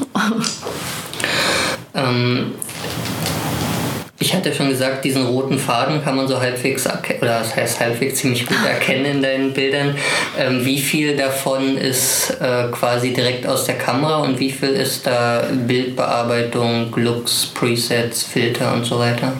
Ich 4.24 4.34
hatte 4.34 4.53
schon 4.53 4.70
gesagt, 4.70 5.03
diesen 5.03 5.25
roten 5.25 5.60
Faden 5.60 6.01
kann 6.01 6.15
man 6.15 6.30
so 6.30 6.39
halbwegs 6.39 6.88
oder 6.88 7.39
das 7.39 7.53
heißt 7.58 7.82
halbwegs 7.82 8.20
ziemlich 8.20 8.46
gut 8.46 8.65
erkennen 8.65 9.06
in 9.06 9.22
deinen 9.22 9.51
Bildern. 9.51 9.98
Ähm, 10.39 10.65
wie 10.65 10.80
viel 10.80 11.18
davon 11.18 11.77
ist 11.77 12.38
äh, 12.39 12.70
quasi 12.72 13.12
direkt 13.12 13.46
aus 13.46 13.65
der 13.65 13.77
Kamera 13.77 14.20
und 14.20 14.39
wie 14.39 14.50
viel 14.50 14.70
ist 14.70 15.06
da 15.06 15.46
Bildbearbeitung, 15.51 16.96
Looks, 16.96 17.48
Presets, 17.48 18.24
Filter 18.24 18.74
und 18.74 18.86
so 18.86 18.98
weiter? 18.98 19.34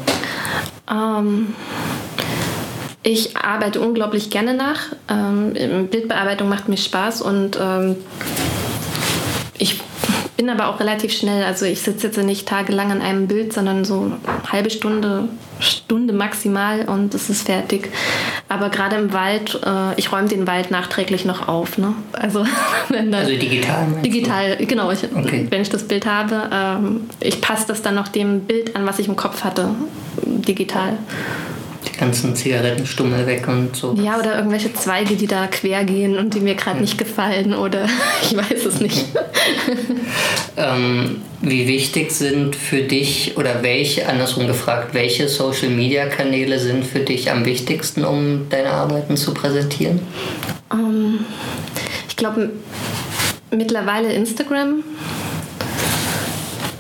Ähm, 0.92 1.56
ich 3.04 3.38
arbeite 3.38 3.80
unglaublich 3.80 4.30
gerne 4.30 4.54
nach. 4.54 4.88
Ähm, 5.10 5.88
Bildbearbeitung 5.90 6.50
macht 6.50 6.68
mir 6.68 6.76
Spaß 6.76 7.22
und 7.22 7.58
ähm, 7.58 7.96
ich 9.58 9.80
bin 10.44 10.50
aber 10.50 10.68
auch 10.68 10.82
relativ 10.82 11.14
schnell. 11.14 11.42
Also 11.44 11.66
ich 11.66 11.82
sitze 11.82 12.08
jetzt 12.08 12.18
nicht 12.18 12.46
tagelang 12.46 12.92
an 12.92 13.02
einem 13.02 13.28
Bild, 13.28 13.54
sondern 13.54 13.86
so 13.86 14.02
eine 14.02 14.52
halbe 14.52 14.70
Stunde, 14.70 15.30
Stunde 15.62 16.12
maximal 16.12 16.82
und 16.82 17.14
es 17.14 17.30
ist 17.30 17.46
fertig. 17.46 17.90
Aber 18.50 18.68
gerade 18.68 18.98
im 18.98 19.14
Wald, 19.14 19.58
äh, 19.66 19.96
ich 19.96 20.12
räume 20.12 20.28
den 20.28 20.46
Wald 20.46 20.70
nachträglich 20.70 21.24
noch 21.24 21.48
auf. 21.48 21.78
Ne? 21.78 21.94
Also, 22.12 22.40
also 22.90 23.32
digital? 23.32 23.88
Digital, 24.04 24.58
du? 24.58 24.66
genau. 24.66 24.92
Ich, 24.92 25.06
okay. 25.16 25.48
Wenn 25.50 25.62
ich 25.62 25.70
das 25.70 25.88
Bild 25.88 26.06
habe, 26.06 26.50
ähm, 26.52 27.10
ich 27.22 27.40
passe 27.40 27.66
das 27.68 27.82
dann 27.82 27.96
noch 27.96 28.10
dem 28.10 28.42
Bild 28.42 28.76
an, 28.76 28.86
was 28.86 29.00
ich 29.00 29.08
im 29.08 29.16
Kopf 29.16 29.46
hatte, 29.46 29.70
digital 30.26 30.98
die 30.98 31.53
ganzen 32.04 32.36
Zigarettenstummel 32.36 33.26
weg 33.26 33.48
und 33.48 33.76
so. 33.76 33.94
Ja, 33.94 34.20
oder 34.20 34.36
irgendwelche 34.36 34.74
Zweige, 34.74 35.16
die 35.16 35.28
da 35.28 35.48
quer 35.48 35.86
gehen 35.86 36.18
und 36.18 36.34
die 36.34 36.42
mir 36.42 36.56
gerade 36.56 36.78
ja. 36.78 36.82
nicht 36.82 36.98
gefallen 36.98 37.54
oder 37.54 37.88
ich 38.22 38.36
weiß 38.36 38.66
es 38.66 38.82
nicht. 38.82 39.06
ähm, 40.58 41.22
wie 41.42 41.68
wichtig 41.68 42.12
sind 42.12 42.58
für 42.58 42.82
dich 42.82 43.38
oder 43.38 43.64
welche, 43.64 44.08
andersrum 44.08 44.48
gefragt, 44.48 44.94
welche 44.94 45.30
Social 45.30 45.70
Media 45.70 46.08
Kanäle 46.08 46.60
sind 46.60 46.86
für 46.86 47.00
dich 47.00 47.32
am 47.32 47.46
wichtigsten, 47.46 48.04
um 48.04 48.50
deine 48.50 48.72
Arbeiten 48.72 49.16
zu 49.16 49.34
präsentieren? 49.34 50.02
Ähm, 50.74 51.20
ich 52.10 52.18
glaube 52.18 52.50
mittlerweile 53.50 54.12
Instagram 54.12 54.84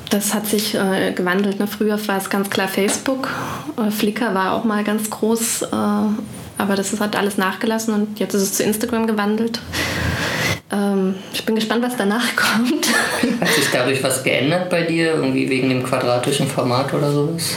das 0.09 0.31
hat 0.35 0.45
sich 0.45 0.75
äh, 0.75 1.11
gewandelt. 1.11 1.59
Ne? 1.59 1.65
Früher 1.65 1.97
war 2.07 2.17
es 2.17 2.29
ganz 2.29 2.47
klar 2.51 2.67
Facebook. 2.67 3.29
Äh, 3.77 3.91
Flickr 3.91 4.33
war 4.33 4.53
auch 4.53 4.63
mal 4.63 4.83
ganz 4.83 5.09
groß, 5.09 5.63
äh, 5.63 5.75
aber 6.57 6.75
das 6.75 6.99
hat 6.99 7.15
alles 7.15 7.37
nachgelassen 7.37 7.93
und 7.93 8.19
jetzt 8.19 8.33
ist 8.33 8.41
es 8.41 8.53
zu 8.53 8.63
Instagram 8.63 9.07
gewandelt. 9.07 9.59
Ähm, 10.71 11.15
ich 11.33 11.45
bin 11.45 11.55
gespannt, 11.55 11.83
was 11.83 11.95
danach 11.95 12.25
kommt. 12.35 12.87
Hat 13.41 13.49
sich 13.49 13.69
dadurch 13.71 14.03
was 14.03 14.23
geändert 14.23 14.69
bei 14.69 14.83
dir? 14.83 15.13
Irgendwie 15.15 15.49
wegen 15.49 15.69
dem 15.69 15.83
quadratischen 15.83 16.47
Format 16.47 16.93
oder 16.93 17.11
sowas? 17.11 17.55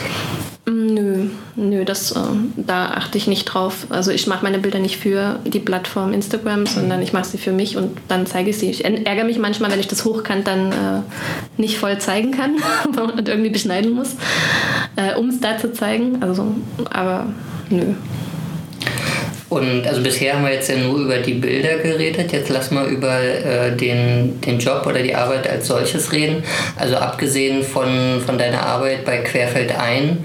Nö, 1.57 1.85
das, 1.85 2.13
äh, 2.13 2.19
da 2.57 2.89
achte 2.89 3.17
ich 3.19 3.27
nicht 3.27 3.45
drauf. 3.47 3.87
Also 3.91 4.11
ich 4.11 4.27
mache 4.27 4.45
meine 4.45 4.59
Bilder 4.59 4.79
nicht 4.79 4.99
für 4.99 5.39
die 5.45 5.59
Plattform 5.59 6.13
Instagram, 6.13 6.67
sondern 6.67 7.01
ich 7.03 7.13
mache 7.13 7.25
sie 7.25 7.39
für 7.39 7.53
mich 7.53 7.77
und 7.77 7.97
dann 8.09 8.27
zeige 8.27 8.51
ich 8.51 8.59
sie. 8.59 8.71
Ich 8.71 8.85
ärgere 8.85 9.25
mich 9.25 9.39
manchmal, 9.39 9.71
wenn 9.71 9.81
ich 9.81 9.89
das 9.89 10.05
hochkant 10.05 10.47
dann 10.47 10.73
äh, 10.73 11.03
nicht 11.57 11.79
voll 11.79 11.99
zeigen 11.99 12.33
kann 12.33 12.57
und 13.17 13.29
irgendwie 13.29 13.51
beschneiden 13.51 13.93
muss, 13.93 14.17
äh, 14.97 15.15
um 15.15 15.31
es 15.31 15.41
da 15.41 15.57
zu 15.57 15.73
zeigen. 15.73 16.23
Also, 16.23 16.47
aber 16.91 17.27
nö. 17.71 17.95
Und 19.49 19.87
also 19.87 20.03
bisher 20.03 20.35
haben 20.35 20.45
wir 20.45 20.53
jetzt 20.53 20.69
ja 20.69 20.77
nur 20.77 20.99
über 20.99 21.19
die 21.19 21.35
Bilder 21.35 21.79
geredet. 21.79 22.33
Jetzt 22.33 22.49
lass 22.49 22.73
mal 22.73 22.89
über 22.89 23.21
äh, 23.21 23.77
den, 23.77 24.41
den 24.41 24.59
Job 24.59 24.85
oder 24.87 25.03
die 25.03 25.15
Arbeit 25.15 25.49
als 25.49 25.69
solches 25.69 26.13
reden. 26.13 26.43
Also 26.77 26.97
abgesehen 26.97 27.63
von, 27.63 28.21
von 28.25 28.39
deiner 28.39 28.63
Arbeit 28.63 29.05
bei 29.05 29.19
Querfeld 29.19 29.73
ein, 29.79 30.25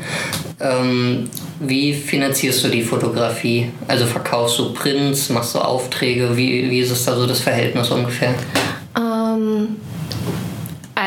ähm, 0.59 1.29
wie 1.59 1.93
finanzierst 1.93 2.63
du 2.63 2.69
die 2.69 2.81
Fotografie? 2.81 3.69
Also 3.87 4.05
verkaufst 4.05 4.57
du 4.57 4.73
Prints, 4.73 5.29
machst 5.29 5.53
du 5.53 5.59
Aufträge? 5.59 6.35
Wie, 6.35 6.69
wie 6.71 6.79
ist 6.79 6.91
es 6.91 7.05
da 7.05 7.15
so 7.15 7.27
das 7.27 7.41
Verhältnis 7.41 7.91
ungefähr? 7.91 8.33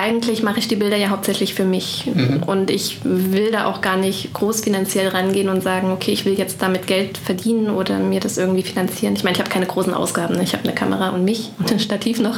Eigentlich 0.05 0.43
mache 0.43 0.59
ich 0.59 0.69
die 0.69 0.77
Bilder 0.77 0.99
ja 0.99 1.09
hauptsächlich 1.09 1.55
für 1.55 1.65
mich. 1.65 2.11
Mhm. 2.13 2.43
Und 2.43 2.71
ich 2.71 2.99
will 3.05 3.51
da 3.51 3.65
auch 3.65 3.81
gar 3.81 3.97
nicht 3.97 4.35
groß 4.35 4.61
finanziell 4.61 5.09
rangehen 5.09 5.49
und 5.49 5.63
sagen, 5.63 5.91
okay, 5.93 6.11
ich 6.11 6.27
will 6.27 6.35
jetzt 6.35 6.61
damit 6.61 6.87
Geld 6.87 7.17
verdienen 7.17 7.71
oder 7.71 7.99
mir 7.99 8.21
das 8.21 8.37
irgendwie 8.37 8.63
finanzieren. 8.63 9.15
Ich 9.17 9.25
meine, 9.25 9.35
ich 9.35 9.41
habe 9.41 9.49
keine 9.49 9.65
großen 9.65 9.95
Ausgaben. 9.95 10.35
Ne? 10.35 10.43
Ich 10.43 10.53
habe 10.53 10.65
eine 10.65 10.75
Kamera 10.75 11.09
und 11.09 11.25
mich 11.25 11.53
und 11.59 11.73
ein 11.73 11.81
Stativ 11.81 12.21
noch. 12.21 12.37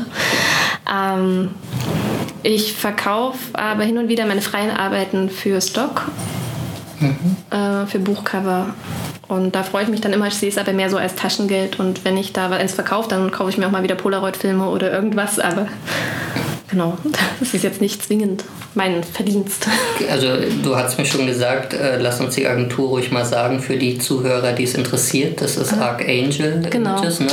Ähm, 0.88 1.50
ich 2.44 2.73
verkaufe 2.73 3.58
aber 3.58 3.82
hin 3.82 3.99
und 3.99 4.08
wieder 4.08 4.26
meine 4.26 4.42
freien 4.42 4.70
Arbeiten 4.70 5.28
für 5.28 5.61
Stock, 5.61 6.02
mhm. 7.00 7.37
äh, 7.50 7.85
für 7.87 7.99
Buchcover. 7.99 8.76
Und 9.26 9.56
da 9.56 9.64
freue 9.64 9.82
ich 9.82 9.88
mich 9.88 10.00
dann 10.00 10.12
immer, 10.12 10.28
ich 10.28 10.35
sehe 10.35 10.50
es 10.50 10.58
aber 10.58 10.73
mehr 10.73 10.88
so 10.88 10.99
als 10.99 11.16
Taschengeld. 11.16 11.80
Und 11.80 12.04
wenn 12.04 12.16
ich 12.16 12.32
da 12.32 12.49
eins 12.49 12.75
verkaufe, 12.75 13.08
dann 13.08 13.32
kaufe 13.32 13.50
ich 13.50 13.58
mir 13.58 13.66
auch 13.66 13.73
mal 13.73 13.82
wieder 13.82 13.96
Polaroid-Filme 13.96 14.68
oder 14.68 14.92
irgendwas. 14.92 15.40
Aber 15.40 15.66
genau, 16.68 16.96
das 17.40 17.54
ist 17.54 17.64
jetzt 17.64 17.80
nicht 17.80 18.02
zwingend 18.02 18.44
mein 18.75 19.02
Verdienst. 19.02 19.66
Also 20.11 20.28
du 20.62 20.76
hast 20.76 20.99
mir 20.99 21.06
schon 21.06 21.26
gesagt, 21.26 21.73
äh, 21.73 21.99
lass 21.99 22.20
uns 22.20 22.35
die 22.35 22.46
Agentur 22.46 22.90
ruhig 22.90 23.11
mal 23.11 23.25
sagen 23.25 23.61
für 23.61 23.76
die 23.76 23.99
Zuhörer, 23.99 24.52
die 24.52 24.64
es 24.64 24.75
interessiert. 24.75 25.40
Das 25.40 25.56
ist 25.56 25.73
ah. 25.73 25.92
Archangel 25.92 26.62
genau. 26.70 26.99
Images, 26.99 27.20
ne? 27.20 27.28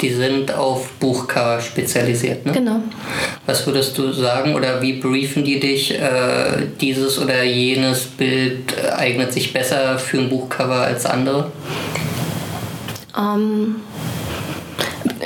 Die 0.00 0.10
sind 0.10 0.54
auf 0.54 0.90
Buchcover 1.00 1.60
spezialisiert, 1.60 2.46
ne? 2.46 2.52
Genau. 2.52 2.80
Was 3.46 3.66
würdest 3.66 3.98
du 3.98 4.12
sagen 4.12 4.54
oder 4.54 4.80
wie 4.80 4.94
briefen 4.94 5.44
die 5.44 5.58
dich? 5.58 5.92
Äh, 5.92 6.68
dieses 6.80 7.18
oder 7.18 7.42
jenes 7.42 8.04
Bild 8.04 8.74
eignet 8.96 9.32
sich 9.32 9.52
besser 9.52 9.98
für 9.98 10.18
ein 10.18 10.28
Buchcover 10.28 10.82
als 10.82 11.06
andere? 11.06 11.50
Um 13.16 13.76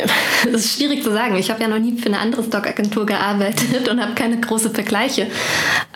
das 0.52 0.64
ist 0.64 0.76
schwierig 0.76 1.02
zu 1.02 1.12
sagen. 1.12 1.36
Ich 1.36 1.50
habe 1.50 1.62
ja 1.62 1.68
noch 1.68 1.78
nie 1.78 1.96
für 1.98 2.06
eine 2.06 2.18
andere 2.18 2.42
Stockagentur 2.42 3.06
gearbeitet 3.06 3.88
und 3.88 4.00
habe 4.00 4.14
keine 4.14 4.40
großen 4.40 4.72
Vergleiche. 4.72 5.26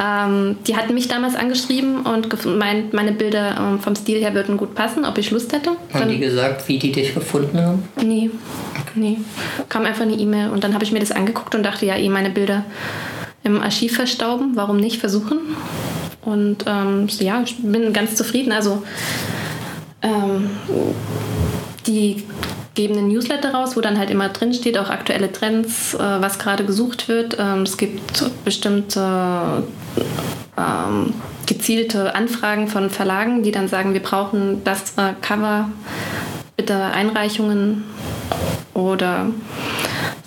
Ähm, 0.00 0.56
die 0.66 0.76
hatten 0.76 0.94
mich 0.94 1.08
damals 1.08 1.34
angeschrieben 1.34 2.02
und 2.02 2.30
gemeint, 2.30 2.92
meine 2.92 3.12
Bilder 3.12 3.56
ähm, 3.58 3.80
vom 3.80 3.94
Stil 3.96 4.20
her 4.20 4.34
würden 4.34 4.56
gut 4.56 4.74
passen, 4.74 5.04
ob 5.04 5.18
ich 5.18 5.30
Lust 5.30 5.52
hätte. 5.52 5.70
Haben 5.70 5.78
dann, 5.92 6.08
die 6.08 6.18
gesagt, 6.18 6.68
wie 6.68 6.78
die 6.78 6.92
dich 6.92 7.14
gefunden 7.14 7.58
haben? 7.60 7.88
Nee, 8.02 8.30
nee. 8.94 9.18
Kam 9.68 9.84
einfach 9.84 10.02
eine 10.02 10.14
E-Mail 10.14 10.50
und 10.50 10.64
dann 10.64 10.74
habe 10.74 10.84
ich 10.84 10.92
mir 10.92 11.00
das 11.00 11.12
angeguckt 11.12 11.54
und 11.54 11.62
dachte, 11.62 11.86
ja, 11.86 11.96
eh 11.96 12.08
meine 12.08 12.30
Bilder 12.30 12.64
im 13.44 13.60
Archiv 13.60 13.96
verstauben, 13.96 14.52
warum 14.54 14.76
nicht 14.76 14.98
versuchen? 14.98 15.38
Und 16.24 16.64
ähm, 16.66 17.08
ja, 17.18 17.42
ich 17.42 17.56
bin 17.58 17.92
ganz 17.92 18.14
zufrieden. 18.14 18.52
Also 18.52 18.82
ähm, 20.02 20.50
die 21.86 22.24
geben 22.74 22.96
einen 22.96 23.08
Newsletter 23.08 23.52
raus, 23.52 23.76
wo 23.76 23.80
dann 23.80 23.98
halt 23.98 24.10
immer 24.10 24.28
drin 24.28 24.54
steht, 24.54 24.78
auch 24.78 24.90
aktuelle 24.90 25.32
Trends, 25.32 25.94
äh, 25.94 25.98
was 25.98 26.38
gerade 26.38 26.64
gesucht 26.64 27.08
wird. 27.08 27.36
Ähm, 27.38 27.62
es 27.62 27.76
gibt 27.76 28.30
bestimmte 28.44 29.64
ähm, 30.56 31.14
gezielte 31.46 32.14
Anfragen 32.14 32.68
von 32.68 32.90
Verlagen, 32.90 33.42
die 33.42 33.50
dann 33.50 33.68
sagen, 33.68 33.92
wir 33.92 34.02
brauchen 34.02 34.64
das 34.64 34.96
äh, 34.96 35.12
Cover, 35.20 35.68
bitte 36.56 36.76
Einreichungen 36.76 37.84
oder 38.74 39.26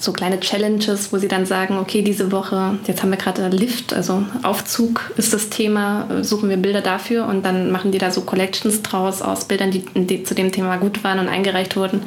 so 0.06 0.14
kleine 0.14 0.40
Challenges, 0.40 1.12
wo 1.12 1.18
sie 1.18 1.28
dann 1.28 1.46
sagen, 1.46 1.78
okay, 1.78 2.02
diese 2.02 2.32
Woche, 2.32 2.78
jetzt 2.88 3.02
haben 3.02 3.10
wir 3.10 3.18
gerade 3.18 3.48
Lift, 3.50 3.94
also 3.94 4.24
Aufzug 4.44 5.12
ist 5.18 5.34
das 5.34 5.50
Thema, 5.50 6.08
suchen 6.22 6.50
wir 6.50 6.58
Bilder 6.58 6.82
dafür 6.82 7.26
und 7.26 7.44
dann 7.46 7.72
machen 7.72 7.92
die 7.92 7.98
da 7.98 8.12
so 8.12 8.22
Collections 8.22 8.82
draus 8.84 9.22
aus 9.22 9.46
Bildern, 9.46 9.72
die, 9.72 9.84
die 9.96 10.24
zu 10.24 10.36
dem 10.36 10.52
Thema 10.52 10.78
gut 10.78 11.04
waren 11.04 11.20
und 11.20 11.28
eingereicht 11.28 11.76
wurden 11.76 12.04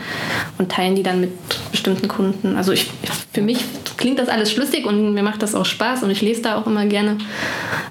und 0.57 0.71
teilen 0.71 0.95
die 0.95 1.03
dann 1.03 1.21
mit 1.21 1.33
bestimmten 1.71 2.09
Kunden. 2.09 2.57
Also 2.57 2.73
ich, 2.73 2.91
für 3.33 3.43
mich 3.43 3.65
klingt 3.97 4.19
das 4.19 4.29
alles 4.29 4.53
schlüssig 4.53 4.87
und 4.87 5.13
mir 5.15 5.23
macht 5.23 5.43
das 5.43 5.55
auch 5.55 5.67
Spaß 5.67 6.05
und 6.05 6.11
ich 6.11 6.23
lese 6.23 6.43
da 6.43 6.57
auch 6.57 6.67
immer 6.67 6.87
gerne, 6.87 7.19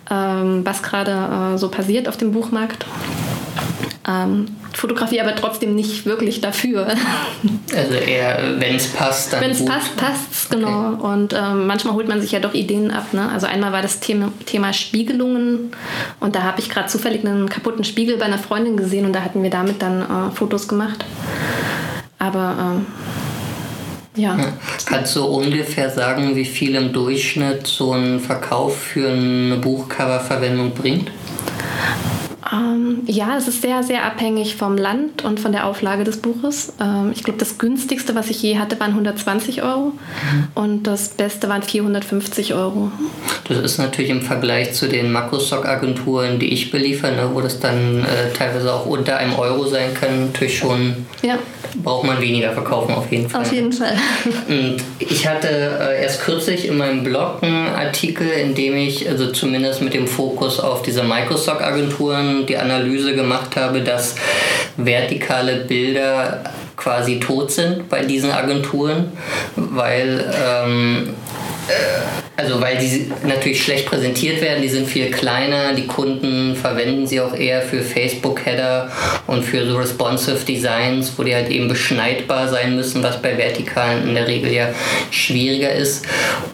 ähm, 0.10 0.62
was 0.66 0.82
gerade 0.82 1.54
äh, 1.54 1.58
so 1.58 1.70
passiert 1.70 2.08
auf 2.08 2.18
dem 2.18 2.32
Buchmarkt. 2.32 2.86
Ähm, 4.08 4.48
Fotografie 4.78 5.20
aber 5.20 5.36
trotzdem 5.36 5.74
nicht 5.74 6.06
wirklich 6.06 6.40
dafür. 6.40 6.88
Also 7.76 7.94
eher, 7.96 8.60
wenn 8.60 8.76
es 8.76 8.88
passt, 8.88 9.34
dann. 9.34 9.42
Wenn 9.42 9.50
es 9.50 9.66
passt, 9.66 9.96
passt 9.98 10.32
es, 10.32 10.50
genau. 10.50 10.94
Okay. 10.94 11.04
Und 11.04 11.34
ähm, 11.34 11.66
manchmal 11.66 11.96
holt 11.96 12.08
man 12.08 12.22
sich 12.22 12.32
ja 12.32 12.40
doch 12.40 12.54
Ideen 12.54 12.92
ab. 12.92 13.12
Ne? 13.12 13.28
Also 13.30 13.48
einmal 13.48 13.72
war 13.72 13.82
das 13.82 14.00
Thema, 14.00 14.32
Thema 14.46 14.74
Spiegelungen 14.74 15.72
und 16.20 16.36
da 16.36 16.44
habe 16.44 16.60
ich 16.60 16.70
gerade 16.70 16.88
zufällig 16.88 17.26
einen 17.26 17.50
kaputten 17.50 17.84
Spiegel 17.84 18.18
bei 18.18 18.26
einer 18.26 18.38
Freundin 18.38 18.78
gesehen 18.78 19.06
und 19.06 19.14
da 19.14 19.22
hatten 19.22 19.42
wir 19.42 19.50
damit 19.50 19.82
dann 19.82 20.02
äh, 20.02 20.32
Fotos 20.36 20.68
gemacht. 20.68 21.04
Aber 22.20 22.56
ähm, 22.60 22.86
ja. 24.16 24.38
Kannst 24.86 25.16
du 25.16 25.26
ungefähr 25.26 25.90
sagen, 25.90 26.36
wie 26.36 26.46
viel 26.46 26.76
im 26.76 26.94
Durchschnitt 26.94 27.66
so 27.66 27.94
ein 27.94 28.20
Verkauf 28.20 28.78
für 28.78 29.10
eine 29.10 29.58
Buchcoververwendung 29.58 30.72
bringt? 30.72 31.12
Ähm, 32.52 33.02
ja, 33.06 33.38
es 33.38 33.48
ist 33.48 33.62
sehr, 33.62 33.84
sehr 33.84 34.06
abhängig 34.06 34.56
vom 34.56 34.78
Land 34.78 35.24
und 35.24 35.40
von 35.40 35.52
der 35.52 35.66
Auflage 35.66 36.04
des 36.04 36.18
Buches. 36.18 36.74
Ähm, 36.80 37.12
ich 37.14 37.24
glaube, 37.24 37.40
das 37.40 37.58
günstigste, 37.58 38.16
was 38.16 38.30
ich 38.30 38.42
je 38.42 38.58
hatte, 38.58 38.80
waren 38.80 38.92
120 38.92 39.64
Euro 39.64 39.88
mhm. 39.88 40.48
und 40.56 40.84
das 40.84 41.10
Beste 41.10 41.50
waren 41.50 41.64
450 41.64 42.54
Euro. 42.54 42.92
Das 43.48 43.58
ist 43.58 43.78
natürlich 43.78 44.12
im 44.12 44.22
Vergleich 44.22 44.74
zu 44.74 44.88
den 44.88 45.12
Makrostock-Agenturen, 45.12 46.40
die 46.40 46.54
ich 46.54 46.72
beliefere, 46.72 47.14
ne, 47.14 47.30
wo 47.34 47.42
das 47.42 47.60
dann 47.60 48.04
äh, 48.04 48.32
teilweise 48.38 48.74
auch 48.74 48.86
unter 48.86 49.18
einem 49.18 49.34
Euro 49.34 49.66
sein 49.66 49.94
kann, 49.94 50.28
natürlich 50.28 50.58
schon 50.58 51.06
ja 51.22 51.38
braucht 51.84 52.06
man 52.06 52.22
weniger 52.22 52.52
verkaufen 52.52 52.94
auf 52.96 53.12
jeden 53.12 53.30
Fall. 53.30 53.42
Auf 53.42 53.52
jeden 53.52 53.72
Fall. 53.72 53.96
Und 54.48 54.78
ich 55.00 55.28
hatte 55.28 55.48
äh, 55.48 56.02
erst 56.02 56.22
kürzlich 56.22 56.68
in 56.68 56.78
meinem 56.78 57.04
Blog 57.04 57.42
einen 57.42 57.68
Artikel, 57.68 58.28
in 58.28 58.56
dem 58.56 58.76
ich 58.76 59.08
also 59.08 59.32
zumindest 59.32 59.82
mit 59.82 59.94
dem 59.94 60.08
Fokus 60.08 60.60
auf 60.60 60.82
diese 60.82 61.04
Microstock-Agenturen 62.28 62.46
die 62.46 62.58
Analyse 62.58 63.16
gemacht 63.16 63.56
habe, 63.56 63.82
dass 63.82 64.16
vertikale 64.78 65.66
Bilder 65.66 66.44
quasi 66.76 67.20
tot 67.20 67.52
sind 67.52 67.90
bei 67.90 68.04
diesen 68.04 68.32
Agenturen, 68.32 69.12
weil 69.56 70.34
ähm, 70.46 71.14
also 72.38 72.62
weil 72.62 72.78
die 72.78 73.12
natürlich 73.26 73.64
schlecht 73.64 73.88
präsentiert 73.88 74.42
werden, 74.42 74.62
die 74.62 74.70
sind 74.70 74.88
viel 74.88 75.10
kleiner, 75.10 75.74
die 75.74 75.88
Kunden 75.88 76.56
verwenden 76.56 77.08
sie 77.08 77.20
auch 77.20 77.34
eher 77.34 77.64
für 77.64 77.82
Facebook-Header 77.82 78.92
und 79.26 79.44
für 79.44 79.66
so 79.66 79.78
responsive 79.78 80.46
Designs, 80.46 81.14
wo 81.18 81.24
die 81.24 81.34
halt 81.34 81.50
eben 81.50 81.68
beschneidbar 81.68 82.48
sein 82.48 82.76
müssen, 82.76 83.02
was 83.02 83.22
bei 83.22 83.38
vertikalen 83.38 84.08
in 84.08 84.14
der 84.14 84.28
Regel 84.28 84.54
ja 84.54 84.70
schwieriger 85.10 85.74
ist. 85.74 86.06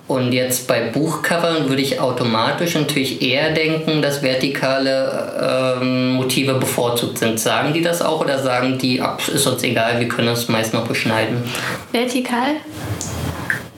Und 0.08 0.32
jetzt 0.32 0.68
bei 0.68 0.82
Buchcovern 0.82 1.68
würde 1.68 1.82
ich 1.82 2.00
automatisch 2.00 2.76
natürlich 2.76 3.22
eher 3.22 3.52
denken, 3.52 4.02
dass 4.02 4.24
vertikale 4.24 5.80
ähm, 5.82 6.14
Motive 6.14 6.54
bevorzugt 6.56 7.18
sind. 7.18 7.40
Sagen 7.40 7.74
die 7.74 7.82
das 7.82 8.02
auch 8.02 8.22
oder 8.22 8.40
sagen 8.40 8.78
die, 8.78 9.02
ab, 9.02 9.22
ist 9.28 9.46
uns 9.48 9.64
egal, 9.64 10.00
wir 10.00 10.08
können 10.08 10.28
das 10.28 10.48
meist 10.48 10.74
noch 10.74 10.88
beschneiden? 10.88 11.44
Vertikal? 11.92 12.56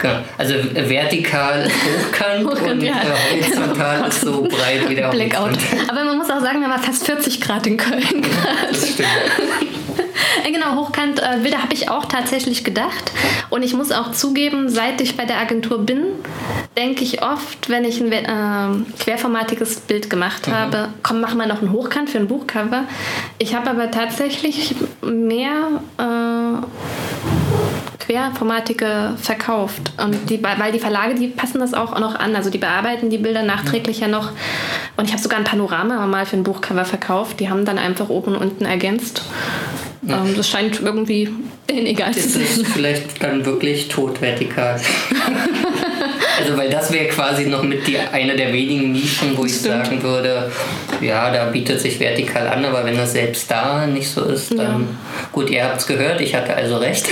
Genau. 0.06 0.24
Also 0.38 0.56
vertikal 0.74 1.66
hochkant, 1.66 2.48
hochkant 2.48 2.72
und 2.72 2.82
ja. 2.82 2.94
Äh, 2.94 3.42
horizontal 3.42 4.08
ist 4.08 4.22
so 4.22 4.42
breit 4.50 4.88
wie 4.90 4.96
der 4.96 5.10
Blackout. 5.10 5.58
Aber 5.88 6.04
man 6.04 6.18
muss 6.18 6.30
auch 6.30 6.42
sagen, 6.42 6.62
wir 6.62 6.68
haben 6.68 6.82
fast 6.82 7.06
40 7.06 7.42
Grad 7.42 7.66
in 7.68 7.78
Köln 7.78 8.02
gerade. 8.22 8.68
Das 8.70 8.90
stimmt. 8.90 9.08
genau, 10.46 10.76
hochkant 10.76 11.20
äh, 11.20 11.40
Bilder 11.42 11.62
habe 11.62 11.74
ich 11.74 11.90
auch 11.90 12.06
tatsächlich 12.06 12.64
gedacht. 12.64 13.12
Und 13.50 13.64
ich 13.64 13.74
muss 13.74 13.92
auch 13.92 14.12
zugeben, 14.12 14.70
seit 14.70 15.02
ich 15.02 15.18
bei 15.18 15.26
der 15.26 15.40
Agentur 15.40 15.80
bin, 15.80 16.04
denke 16.78 17.04
ich 17.04 17.24
oft, 17.24 17.70
wenn 17.70 17.86
ich 17.86 18.02
ein 18.02 18.12
äh, 18.12 18.86
querformatiges 19.00 19.80
Bild 19.82 20.10
gemacht 20.10 20.48
mhm. 20.48 20.52
habe, 20.52 20.90
komm, 21.04 21.22
mach 21.22 21.34
mal 21.34 21.48
noch 21.48 21.62
einen 21.62 21.72
Hochkant 21.72 22.10
für 22.10 22.20
ein 22.20 22.28
Buchcover. 22.28 22.84
Ich 23.40 23.56
habe 23.56 23.70
aber 23.70 23.90
tatsächlich 23.92 24.76
mehr 25.02 25.82
äh, 25.98 27.45
Querformatige 28.06 29.14
verkauft. 29.18 29.92
Und 29.98 30.30
die, 30.30 30.42
weil 30.44 30.72
die 30.72 30.80
Verlage, 30.80 31.16
die 31.16 31.28
passen 31.28 31.60
das 31.60 31.74
auch 31.74 31.98
noch 32.00 32.16
an. 32.16 32.36
Also 32.36 32.50
die 32.50 32.58
bearbeiten 32.58 33.10
die 33.10 33.18
Bilder 33.18 33.44
nachträglich 33.44 34.00
ja 34.00 34.08
noch. 34.08 34.32
Und 34.96 35.06
ich 35.06 35.12
habe 35.12 35.22
sogar 35.22 35.40
ein 35.40 35.46
Panorama 35.46 36.06
mal 36.06 36.26
für 36.26 36.38
ein 36.38 36.44
Buchcover 36.44 36.86
verkauft. 36.86 37.40
Die 37.40 37.50
haben 37.50 37.66
dann 37.66 37.78
einfach 37.78 38.10
oben 38.10 38.36
und 38.36 38.42
unten 38.42 38.66
ergänzt. 38.66 39.24
Ja. 40.04 40.24
Ähm, 40.24 40.36
das 40.36 40.50
scheint 40.50 40.80
irgendwie 40.82 41.30
denen 41.70 41.88
egal 41.88 42.14
zu 42.14 42.30
sein. 42.30 42.42
Das 42.44 42.58
ist 42.58 42.68
vielleicht 42.68 43.24
dann 43.24 43.46
wirklich 43.46 43.88
totvertikal. 43.88 44.80
also 46.40 46.58
weil 46.58 46.70
das 46.70 46.92
wäre 46.92 47.08
quasi 47.08 47.46
noch 47.46 47.64
mit 47.64 47.88
die, 47.88 47.98
eine 47.98 48.36
der 48.36 48.52
wenigen 48.52 48.92
Nischen, 48.92 49.38
wo 49.38 49.46
ich 49.46 49.56
Stimmt. 49.56 49.86
sagen 49.86 50.04
würde, 50.04 50.52
ja, 51.02 51.32
da 51.32 51.46
bietet 51.46 51.80
sich 51.80 52.00
vertikal 52.00 52.48
an, 52.48 52.66
aber 52.66 52.86
wenn 52.86 52.98
das 52.98 53.14
selbst 53.14 53.50
da 53.50 53.86
nicht 53.88 54.10
so 54.10 54.24
ist, 54.24 54.52
dann 54.58 54.82
ja. 54.82 54.88
gut, 55.32 55.50
ihr 55.50 55.64
habt 55.64 55.82
es 55.82 55.88
gehört, 55.88 56.22
ich 56.22 56.36
hatte 56.36 56.56
also 56.56 56.78
recht. 56.78 57.08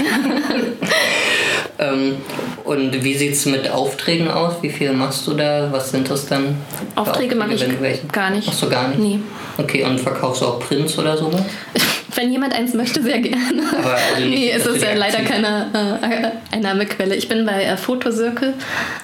ähm, 1.80 2.15
und 2.63 3.03
wie 3.03 3.15
sieht 3.15 3.34
es 3.34 3.46
mit 3.46 3.70
Aufträgen 3.70 4.30
aus? 4.30 4.56
Wie 4.62 4.70
viel 4.70 4.94
machst 4.94 5.27
du 5.27 5.34
da? 5.34 5.70
Was 5.72 5.92
sind 5.92 6.10
das 6.10 6.25
dann? 6.25 6.58
Aufträge, 6.96 7.36
Aufträge 7.36 7.36
mache 7.36 7.92
ich 7.92 8.12
gar 8.12 8.30
nicht. 8.30 8.48
Machst 8.48 8.62
du 8.62 8.70
gar 8.70 8.88
nicht? 8.88 9.00
Nee. 9.00 9.20
Okay, 9.58 9.84
und 9.84 10.00
verkaufst 10.00 10.42
du 10.42 10.46
auch 10.46 10.60
Prints 10.60 10.98
oder 10.98 11.18
so? 11.18 11.30
Wenn 12.15 12.32
jemand 12.32 12.53
eins 12.53 12.74
möchte, 12.74 13.01
sehr 13.01 13.20
gerne. 13.20 13.63
Aber 13.77 13.93
also 13.93 14.25
nee, 14.27 14.51
es 14.51 14.65
ist 14.65 14.82
ja 14.82 14.93
leider 14.93 15.20
keine 15.24 15.70
äh, 15.74 16.55
Einnahmequelle. 16.55 17.15
Ich 17.15 17.27
bin 17.27 17.46
bei 17.46 17.63
äh, 17.63 17.77
Fotocircle. 17.77 18.53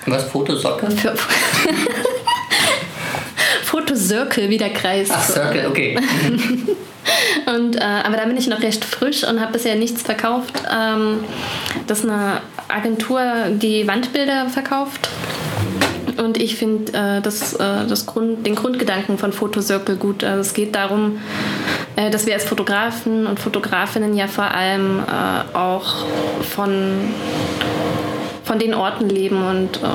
Was? 0.05 0.23
Fotocircle? 0.25 0.89
Fotocircle, 3.63 4.49
wie 4.49 4.57
der 4.57 4.71
Kreis. 4.71 5.09
Ach, 5.11 5.23
Circle, 5.23 5.67
okay. 5.67 5.97
und, 7.45 7.75
äh, 7.75 7.79
aber 7.79 8.17
da 8.17 8.25
bin 8.25 8.37
ich 8.37 8.47
noch 8.47 8.61
recht 8.61 8.83
frisch 8.83 9.23
und 9.23 9.39
habe 9.39 9.53
bisher 9.53 9.75
nichts 9.75 10.01
verkauft. 10.01 10.53
Ähm, 10.71 11.23
das 11.87 11.99
ist 11.99 12.09
eine 12.09 12.41
Agentur, 12.67 13.21
die 13.49 13.87
Wandbilder 13.87 14.49
verkauft. 14.49 15.09
Und 16.19 16.37
ich 16.37 16.55
finde 16.55 16.91
äh, 16.93 17.21
das, 17.21 17.53
äh, 17.53 17.87
das 17.87 18.05
Grund, 18.05 18.45
den 18.45 18.55
Grundgedanken 18.55 19.17
von 19.17 19.31
Fotocircle 19.31 19.95
gut. 19.95 20.23
Also 20.23 20.41
es 20.41 20.53
geht 20.53 20.75
darum, 20.75 21.19
äh, 21.95 22.09
dass 22.09 22.25
wir 22.25 22.33
als 22.33 22.43
Fotografen 22.43 23.25
und 23.25 23.39
Fotografinnen 23.39 24.15
ja 24.15 24.27
vor 24.27 24.51
allem 24.51 24.99
äh, 24.99 25.55
auch 25.55 26.05
von 26.41 27.13
von 28.49 28.57
den 28.57 28.73
Orten 28.73 29.07
leben 29.07 29.45
und 29.45 29.77
äh, 29.77 29.87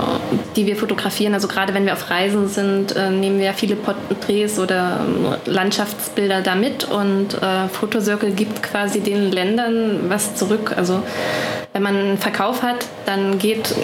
die 0.54 0.68
wir 0.68 0.76
fotografieren. 0.76 1.34
Also 1.34 1.48
gerade 1.48 1.74
wenn 1.74 1.86
wir 1.86 1.92
auf 1.92 2.08
Reisen 2.08 2.46
sind, 2.46 2.94
äh, 2.94 3.10
nehmen 3.10 3.40
wir 3.40 3.52
viele 3.52 3.74
Porträts 3.74 4.60
oder 4.60 5.00
äh, 5.44 5.50
Landschaftsbilder 5.50 6.40
da 6.40 6.54
mit 6.54 6.84
und 6.84 7.34
äh, 7.34 7.66
Fotocircle 7.68 8.30
gibt 8.30 8.62
quasi 8.62 9.00
den 9.00 9.32
Ländern 9.32 10.08
was 10.08 10.36
zurück. 10.36 10.72
Also 10.76 11.02
wenn 11.74 11.82
man 11.82 11.96
einen 11.96 12.18
Verkauf 12.18 12.62
hat, 12.62 12.86
dann 13.04 13.36
geht 13.40 13.74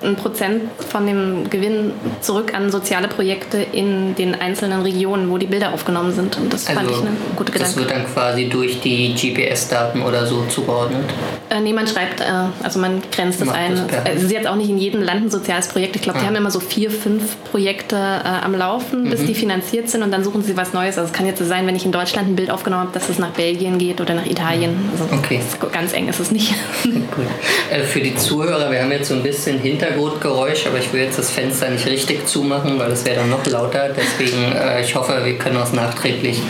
ein 0.00 0.14
Prozent 0.14 0.62
von 0.88 1.04
dem 1.06 1.50
Gewinn 1.50 1.90
zurück 2.20 2.54
an 2.54 2.70
soziale 2.70 3.08
Projekte 3.08 3.58
in 3.58 4.14
den 4.14 4.40
einzelnen 4.40 4.82
Regionen, 4.82 5.28
wo 5.28 5.38
die 5.38 5.46
Bilder 5.46 5.72
aufgenommen 5.72 6.12
sind. 6.12 6.36
Und 6.36 6.52
das 6.52 6.68
also 6.68 6.78
fand 6.78 6.90
ich 6.92 6.98
eine 6.98 7.16
gute 7.34 7.50
Gedanke. 7.50 7.74
Das 7.74 7.76
wird 7.76 7.90
dann 7.90 8.06
quasi 8.06 8.48
durch 8.48 8.80
die 8.80 9.12
GPS-Daten 9.14 10.02
oder 10.02 10.24
so 10.24 10.44
zugeordnet? 10.44 11.02
Äh, 11.50 11.60
nee, 11.60 11.72
man 11.72 11.88
schreibt, 11.88 12.20
äh, 12.20 12.24
also 12.62 12.78
man 12.78 13.02
grenzt 13.10 13.40
das 13.40 13.48
ein. 13.48 13.74
Das 13.88 14.14
es 14.14 14.22
ist 14.22 14.30
jetzt 14.30 14.46
auch 14.46 14.56
nicht 14.56 14.70
in 14.70 14.78
jedem 14.78 15.02
Land 15.02 15.24
ein 15.24 15.30
soziales 15.30 15.66
Projekt. 15.66 15.96
Ich 15.96 16.02
glaube, 16.02 16.20
ah. 16.20 16.22
die 16.22 16.28
haben 16.28 16.36
immer 16.36 16.52
so 16.52 16.60
vier, 16.60 16.92
fünf 16.92 17.36
Projekte 17.50 17.96
äh, 17.96 18.44
am 18.44 18.54
Laufen, 18.54 19.10
bis 19.10 19.22
mhm. 19.22 19.26
die 19.26 19.34
finanziert 19.34 19.90
sind 19.90 20.04
und 20.04 20.12
dann 20.12 20.22
suchen 20.22 20.44
sie 20.44 20.56
was 20.56 20.72
Neues. 20.74 20.96
Also 20.96 21.10
es 21.10 21.12
kann 21.12 21.26
jetzt 21.26 21.40
so 21.40 21.44
sein, 21.44 21.66
wenn 21.66 21.74
ich 21.74 21.84
in 21.84 21.92
Deutschland 21.92 22.28
ein 22.28 22.36
Bild 22.36 22.52
aufgenommen 22.52 22.84
habe, 22.84 22.92
dass 22.92 23.08
es 23.08 23.18
nach 23.18 23.30
Belgien 23.30 23.78
geht 23.78 24.00
oder 24.00 24.14
nach 24.14 24.26
Italien. 24.26 24.90
Also 24.92 25.12
okay. 25.12 25.40
Ganz 25.72 25.92
eng 25.92 26.06
ist 26.06 26.20
es 26.20 26.30
nicht. 26.30 26.54
Gut. 26.84 27.31
Äh, 27.70 27.82
für 27.82 28.00
die 28.00 28.14
Zuhörer, 28.14 28.70
wir 28.70 28.82
haben 28.82 28.92
jetzt 28.92 29.08
so 29.08 29.14
ein 29.14 29.22
bisschen 29.22 29.58
Hintergrundgeräusch, 29.58 30.66
aber 30.66 30.78
ich 30.78 30.92
will 30.92 31.02
jetzt 31.02 31.18
das 31.18 31.30
Fenster 31.30 31.68
nicht 31.70 31.86
richtig 31.86 32.26
zumachen, 32.26 32.78
weil 32.78 32.90
es 32.92 33.04
wäre 33.04 33.16
dann 33.20 33.30
noch 33.30 33.44
lauter. 33.46 33.90
Deswegen, 33.90 34.52
äh, 34.52 34.82
ich 34.82 34.94
hoffe, 34.94 35.24
wir 35.24 35.38
können 35.38 35.56
das 35.56 35.72
nachträglich 35.72 36.40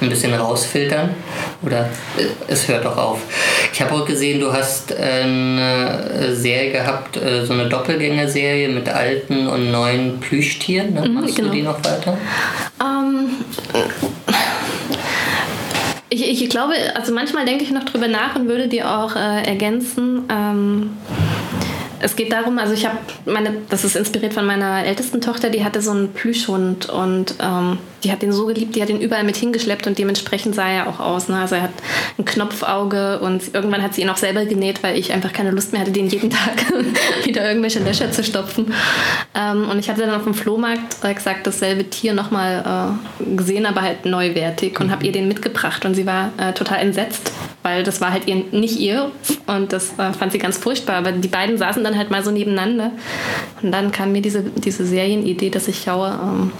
ein 0.00 0.08
bisschen 0.08 0.34
rausfiltern. 0.34 1.10
Oder 1.62 1.88
äh, 2.16 2.24
es 2.46 2.68
hört 2.68 2.86
auch 2.86 2.96
auf. 2.96 3.20
Ich 3.72 3.80
habe 3.80 3.94
auch 3.94 4.04
gesehen, 4.04 4.40
du 4.40 4.52
hast 4.52 4.94
eine 4.96 6.34
Serie 6.34 6.72
gehabt, 6.72 7.20
so 7.44 7.52
eine 7.52 7.68
Doppelgänger-Serie 7.68 8.68
mit 8.68 8.88
alten 8.88 9.46
und 9.46 9.70
neuen 9.70 10.18
Plüschtieren. 10.20 10.94
Ne? 10.94 11.08
Machst 11.08 11.36
genau. 11.36 11.48
du 11.48 11.54
die 11.54 11.62
noch 11.62 11.78
weiter? 11.84 12.16
Ähm, 12.80 13.30
ich, 16.10 16.42
ich 16.42 16.50
glaube, 16.50 16.74
also 16.94 17.12
manchmal 17.12 17.44
denke 17.44 17.64
ich 17.64 17.70
noch 17.70 17.84
drüber 17.84 18.08
nach 18.08 18.36
und 18.36 18.48
würde 18.48 18.68
dir 18.68 18.90
auch 18.90 19.14
äh, 19.14 19.42
ergänzen. 19.44 20.24
Ähm, 20.28 20.90
es 22.00 22.16
geht 22.16 22.32
darum, 22.32 22.58
also 22.58 22.72
ich 22.72 22.86
habe 22.86 22.98
meine, 23.24 23.54
das 23.68 23.84
ist 23.84 23.96
inspiriert 23.96 24.34
von 24.34 24.46
meiner 24.46 24.84
ältesten 24.84 25.20
Tochter, 25.20 25.50
die 25.50 25.64
hatte 25.64 25.80
so 25.80 25.90
einen 25.90 26.12
Plüschhund 26.12 26.88
und 26.88 27.34
ähm, 27.40 27.78
die 28.04 28.12
hat 28.12 28.22
den 28.22 28.32
so 28.32 28.46
geliebt, 28.46 28.76
die 28.76 28.82
hat 28.82 28.90
ihn 28.90 29.00
überall 29.00 29.24
mit 29.24 29.36
hingeschleppt 29.36 29.86
und 29.86 29.98
dementsprechend 29.98 30.54
sah 30.54 30.68
er 30.68 30.88
auch 30.88 31.00
aus. 31.00 31.28
Ne? 31.28 31.36
Also 31.36 31.56
er 31.56 31.62
hat 31.62 31.72
ein 32.18 32.24
Knopfauge 32.24 33.18
und 33.20 33.54
irgendwann 33.54 33.82
hat 33.82 33.94
sie 33.94 34.02
ihn 34.02 34.10
auch 34.10 34.16
selber 34.16 34.44
genäht, 34.44 34.82
weil 34.82 34.96
ich 34.96 35.12
einfach 35.12 35.32
keine 35.32 35.50
Lust 35.50 35.72
mehr 35.72 35.80
hatte, 35.80 35.90
den 35.90 36.08
jeden 36.08 36.30
Tag 36.30 36.64
wieder 37.24 37.46
irgendwelche 37.46 37.80
Löcher 37.80 38.10
zu 38.12 38.22
stopfen. 38.22 38.72
Ähm, 39.34 39.68
und 39.68 39.78
ich 39.78 39.88
hatte 39.88 40.02
dann 40.02 40.14
auf 40.14 40.24
dem 40.24 40.34
Flohmarkt 40.34 41.02
gesagt, 41.02 41.46
dasselbe 41.46 41.84
Tier 41.90 42.12
nochmal 42.12 42.98
äh, 43.20 43.36
gesehen, 43.36 43.66
aber 43.66 43.82
halt 43.82 44.04
neuwertig 44.04 44.78
und 44.78 44.86
mhm. 44.86 44.92
habe 44.92 45.06
ihr 45.06 45.12
den 45.12 45.28
mitgebracht 45.28 45.84
und 45.84 45.94
sie 45.94 46.06
war 46.06 46.32
äh, 46.36 46.52
total 46.52 46.78
entsetzt, 46.78 47.32
weil 47.62 47.82
das 47.82 48.00
war 48.00 48.12
halt 48.12 48.26
ihr, 48.26 48.44
nicht 48.52 48.78
ihr 48.78 49.10
und 49.46 49.72
das 49.72 49.98
äh, 49.98 50.12
fand 50.12 50.32
sie 50.32 50.38
ganz 50.38 50.58
furchtbar. 50.58 50.96
Aber 50.96 51.12
die 51.12 51.28
beiden 51.28 51.58
saßen 51.58 51.82
dann 51.82 51.96
halt 51.96 52.10
mal 52.10 52.24
so 52.24 52.30
nebeneinander 52.30 52.92
und 53.62 53.72
dann 53.72 53.92
kam 53.92 54.12
mir 54.12 54.22
diese, 54.22 54.42
diese 54.42 54.86
Serienidee, 54.86 55.50
dass 55.50 55.68
ich 55.68 55.82
schaue, 55.82 56.18
ähm, 56.22 56.52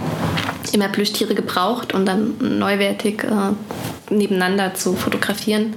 immer 0.73 0.89
Plüschtiere 0.89 1.35
gebraucht 1.35 1.95
und 1.95 2.07
dann 2.07 2.35
neuwertig 2.59 3.25
äh, 3.25 4.13
nebeneinander 4.13 4.75
zu 4.75 4.95
fotografieren. 4.95 5.75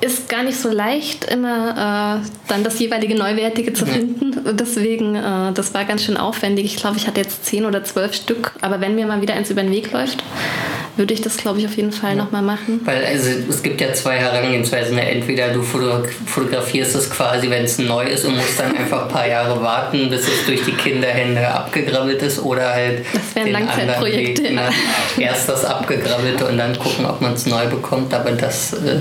Ist 0.00 0.28
gar 0.28 0.44
nicht 0.44 0.60
so 0.60 0.70
leicht, 0.70 1.24
immer 1.24 2.22
äh, 2.22 2.28
dann 2.48 2.62
das 2.62 2.78
jeweilige 2.78 3.16
Neuwertige 3.16 3.72
zu 3.72 3.84
finden. 3.84 4.56
Deswegen, 4.56 5.16
äh, 5.16 5.52
das 5.52 5.74
war 5.74 5.84
ganz 5.84 6.04
schön 6.04 6.16
aufwendig. 6.16 6.66
Ich 6.66 6.76
glaube, 6.76 6.96
ich 6.96 7.06
hatte 7.06 7.20
jetzt 7.20 7.44
zehn 7.44 7.64
oder 7.64 7.82
zwölf 7.82 8.14
Stück. 8.14 8.52
Aber 8.60 8.80
wenn 8.80 8.94
mir 8.94 9.06
mal 9.06 9.20
wieder 9.22 9.34
eins 9.34 9.50
über 9.50 9.62
den 9.62 9.72
Weg 9.72 9.90
läuft, 9.90 10.22
würde 10.98 11.14
ich 11.14 11.20
das, 11.20 11.36
glaube 11.36 11.60
ich, 11.60 11.66
auf 11.66 11.76
jeden 11.76 11.92
Fall 11.92 12.16
ja. 12.16 12.16
nochmal 12.16 12.42
machen. 12.42 12.80
Weil 12.84 13.04
also, 13.04 13.30
es 13.48 13.62
gibt 13.62 13.80
ja 13.80 13.92
zwei 13.92 14.16
Herangehensweisen. 14.16 14.98
Entweder 14.98 15.48
du 15.48 15.62
fotografierst 15.62 16.94
es 16.96 17.08
quasi, 17.08 17.48
wenn 17.48 17.64
es 17.64 17.78
neu 17.78 18.04
ist 18.04 18.24
und 18.24 18.36
musst 18.36 18.58
dann 18.58 18.76
einfach 18.76 19.02
ein 19.02 19.08
paar 19.08 19.26
Jahre 19.26 19.62
warten, 19.62 20.10
bis 20.10 20.22
es 20.22 20.46
durch 20.46 20.62
die 20.64 20.72
Kinderhände 20.72 21.46
abgegrabbelt 21.48 22.22
ist 22.22 22.40
oder 22.40 22.72
halt 22.72 23.04
das 23.12 23.44
den 23.44 23.54
anderen 23.54 24.04
Weg, 24.04 24.52
ne? 24.52 24.68
erst 25.18 25.48
das 25.48 25.64
abgegrabbelte 25.64 26.46
und 26.46 26.58
dann 26.58 26.76
gucken, 26.78 27.06
ob 27.06 27.20
man 27.20 27.34
es 27.34 27.46
neu 27.46 27.66
bekommt. 27.66 28.12
Aber 28.12 28.32
das... 28.32 28.72
Äh, 28.72 29.00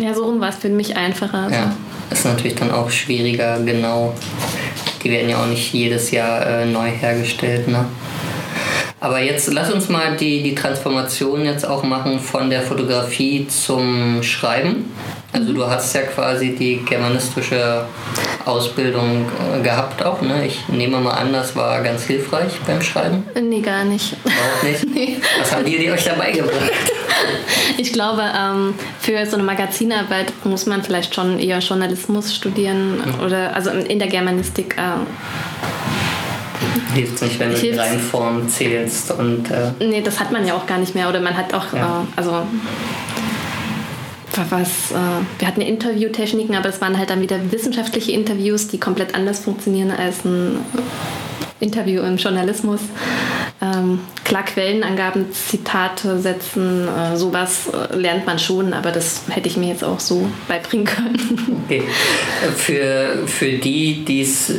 ja, 0.00 0.14
so 0.14 0.24
rum 0.24 0.40
war 0.40 0.50
es 0.50 0.56
für 0.56 0.68
mich 0.68 0.96
einfacher. 0.96 1.44
Also. 1.44 1.54
Ja, 1.54 1.74
ist 2.10 2.24
natürlich 2.24 2.56
dann 2.56 2.70
auch 2.70 2.90
schwieriger, 2.90 3.58
genau. 3.60 4.14
Die 5.02 5.10
werden 5.10 5.30
ja 5.30 5.42
auch 5.42 5.46
nicht 5.46 5.72
jedes 5.72 6.10
Jahr 6.10 6.46
äh, 6.46 6.66
neu 6.66 6.88
hergestellt, 6.88 7.68
ne? 7.68 7.86
Aber 9.00 9.20
jetzt 9.20 9.50
lass 9.52 9.72
uns 9.72 9.88
mal 9.88 10.14
die, 10.16 10.42
die 10.42 10.54
Transformation 10.54 11.44
jetzt 11.46 11.66
auch 11.66 11.82
machen 11.82 12.20
von 12.20 12.50
der 12.50 12.60
Fotografie 12.60 13.46
zum 13.48 14.22
Schreiben. 14.22 14.92
Also 15.32 15.54
du 15.54 15.66
hast 15.66 15.94
ja 15.94 16.02
quasi 16.02 16.54
die 16.54 16.84
germanistische 16.84 17.86
Ausbildung 18.44 19.26
äh, 19.54 19.62
gehabt 19.62 20.04
auch, 20.04 20.20
ne? 20.20 20.44
Ich 20.46 20.68
nehme 20.68 20.98
mal 20.98 21.12
an, 21.12 21.32
das 21.32 21.54
war 21.56 21.82
ganz 21.82 22.04
hilfreich 22.04 22.52
beim 22.66 22.82
Schreiben. 22.82 23.24
Nee, 23.40 23.60
gar 23.60 23.84
nicht. 23.84 24.16
Auch 24.24 24.62
nicht? 24.62 24.84
Nee. 24.94 25.18
Was 25.38 25.54
haben 25.54 25.64
die, 25.64 25.78
die 25.78 25.90
euch 25.90 26.04
dabei 26.04 26.32
gebracht? 26.32 26.52
Ich 27.76 27.92
glaube, 27.92 28.22
ähm, 28.36 28.74
für 28.98 29.24
so 29.26 29.36
eine 29.36 29.44
Magazinarbeit 29.44 30.32
muss 30.44 30.66
man 30.66 30.82
vielleicht 30.82 31.14
schon 31.14 31.38
eher 31.38 31.58
Journalismus 31.60 32.34
studieren 32.34 33.02
oder 33.24 33.54
also 33.54 33.70
in 33.70 33.98
der 33.98 34.08
Germanistik. 34.08 34.76
Hilft 36.94 37.22
nicht, 37.22 37.38
wenn 37.38 37.50
du 37.52 37.58
die. 37.58 37.70
Reihenform 37.70 38.48
zählst 38.48 39.10
und 39.12 39.50
äh, 39.50 39.72
nee, 39.80 40.00
das 40.02 40.20
hat 40.20 40.32
man 40.32 40.46
ja 40.46 40.54
auch 40.54 40.66
gar 40.66 40.78
nicht 40.78 40.94
mehr 40.94 41.08
oder 41.08 41.20
man 41.20 41.36
hat 41.36 41.52
auch, 41.54 41.72
Ja. 41.72 42.02
äh, 42.02 42.18
also 42.20 42.42
was, 44.48 44.92
äh, 44.92 44.94
wir 45.38 45.48
hatten 45.48 45.60
ja 45.60 45.66
Interviewtechniken, 45.66 46.54
aber 46.54 46.68
es 46.68 46.80
waren 46.80 46.96
halt 46.96 47.10
dann 47.10 47.20
wieder 47.20 47.36
wissenschaftliche 47.50 48.12
Interviews, 48.12 48.68
die 48.68 48.78
komplett 48.78 49.14
anders 49.14 49.40
funktionieren 49.40 49.90
als 49.90 50.24
ein 50.24 50.58
Interview 51.60 52.02
im 52.02 52.16
Journalismus. 52.16 52.80
Ähm, 53.62 54.00
klar, 54.24 54.44
Quellenangaben, 54.44 55.32
Zitate 55.32 56.18
setzen, 56.18 56.88
äh, 56.88 57.16
sowas 57.16 57.68
äh, 57.68 57.94
lernt 57.94 58.24
man 58.24 58.38
schon, 58.38 58.72
aber 58.72 58.90
das 58.90 59.22
hätte 59.28 59.48
ich 59.48 59.58
mir 59.58 59.68
jetzt 59.68 59.84
auch 59.84 60.00
so 60.00 60.28
beibringen 60.48 60.86
können. 60.86 61.62
Okay. 61.70 61.84
Für, 62.56 63.28
für 63.28 63.52
die, 63.58 64.04
die 64.04 64.22
es 64.22 64.50
äh, 64.50 64.56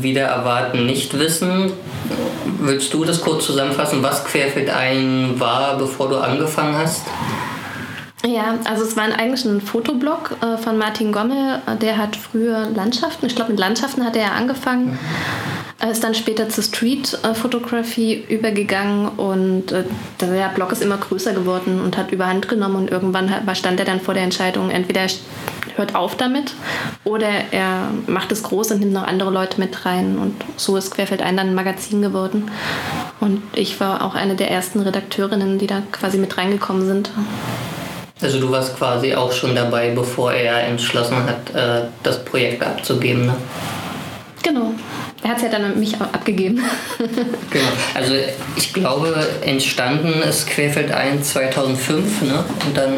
wieder 0.00 0.22
erwarten, 0.22 0.86
nicht 0.86 1.16
wissen, 1.16 1.72
willst 2.58 2.92
du 2.92 3.04
das 3.04 3.20
kurz 3.20 3.46
zusammenfassen, 3.46 4.02
was 4.02 4.24
Querfeld 4.24 4.70
ein 4.70 5.38
war, 5.38 5.78
bevor 5.78 6.08
du 6.08 6.16
angefangen 6.16 6.76
hast? 6.76 7.02
Ja, 8.26 8.58
also 8.64 8.82
es 8.82 8.96
war 8.96 9.04
eigentlich 9.04 9.44
ein 9.44 9.60
Fotoblog 9.60 10.36
äh, 10.42 10.58
von 10.58 10.76
Martin 10.76 11.12
Gommel. 11.12 11.60
Äh, 11.66 11.76
Der 11.76 11.96
hat 11.96 12.16
früher 12.16 12.68
Landschaften, 12.74 13.26
ich 13.26 13.36
glaube 13.36 13.52
mit 13.52 13.60
Landschaften 13.60 14.04
hat 14.04 14.16
er 14.16 14.22
ja 14.22 14.32
angefangen. 14.32 14.98
Er 14.98 15.59
ist 15.88 16.04
dann 16.04 16.14
später 16.14 16.48
zur 16.48 16.62
Street-Fotografie 16.62 18.24
übergegangen 18.28 19.08
und 19.08 19.72
äh, 19.72 19.84
der 20.20 20.48
Blog 20.48 20.72
ist 20.72 20.82
immer 20.82 20.98
größer 20.98 21.32
geworden 21.32 21.80
und 21.80 21.96
hat 21.96 22.12
überhand 22.12 22.48
genommen 22.48 22.76
und 22.76 22.90
irgendwann 22.90 23.32
stand 23.54 23.80
er 23.80 23.86
dann 23.86 24.00
vor 24.00 24.14
der 24.14 24.22
Entscheidung, 24.22 24.70
entweder 24.70 25.02
er 25.02 25.10
hört 25.76 25.94
auf 25.94 26.16
damit 26.16 26.52
oder 27.04 27.28
er 27.50 27.88
macht 28.06 28.30
es 28.30 28.42
groß 28.42 28.72
und 28.72 28.80
nimmt 28.80 28.92
noch 28.92 29.06
andere 29.06 29.30
Leute 29.30 29.58
mit 29.58 29.86
rein 29.86 30.18
und 30.18 30.34
so 30.56 30.76
ist 30.76 30.90
Querfeld 30.90 31.22
ein 31.22 31.36
dann 31.38 31.48
ein 31.48 31.54
Magazin 31.54 32.02
geworden 32.02 32.50
und 33.20 33.42
ich 33.54 33.80
war 33.80 34.04
auch 34.04 34.14
eine 34.14 34.34
der 34.34 34.50
ersten 34.50 34.80
Redakteurinnen, 34.80 35.58
die 35.58 35.66
da 35.66 35.82
quasi 35.92 36.18
mit 36.18 36.36
reingekommen 36.36 36.86
sind. 36.86 37.10
Also 38.20 38.38
du 38.38 38.50
warst 38.50 38.76
quasi 38.76 39.14
auch 39.14 39.32
schon 39.32 39.54
dabei, 39.54 39.92
bevor 39.94 40.32
er 40.32 40.64
entschlossen 40.64 41.24
hat, 41.24 41.54
äh, 41.54 41.86
das 42.02 42.22
Projekt 42.22 42.62
abzugeben. 42.62 43.26
Ne? 43.26 43.36
Genau. 44.42 44.74
Er 45.22 45.30
hat 45.30 45.36
es 45.36 45.42
ja 45.42 45.48
dann 45.50 45.64
an 45.64 45.78
mich 45.78 46.00
ab- 46.00 46.08
abgegeben. 46.12 46.62
Genau. 47.50 47.64
Also 47.94 48.14
ich 48.56 48.72
glaube, 48.72 49.14
entstanden 49.42 50.22
ist 50.26 50.46
Querfeld 50.48 50.90
ein 50.92 51.22
2005, 51.22 52.22
ne? 52.22 52.42
Und 52.66 52.76
dann 52.76 52.92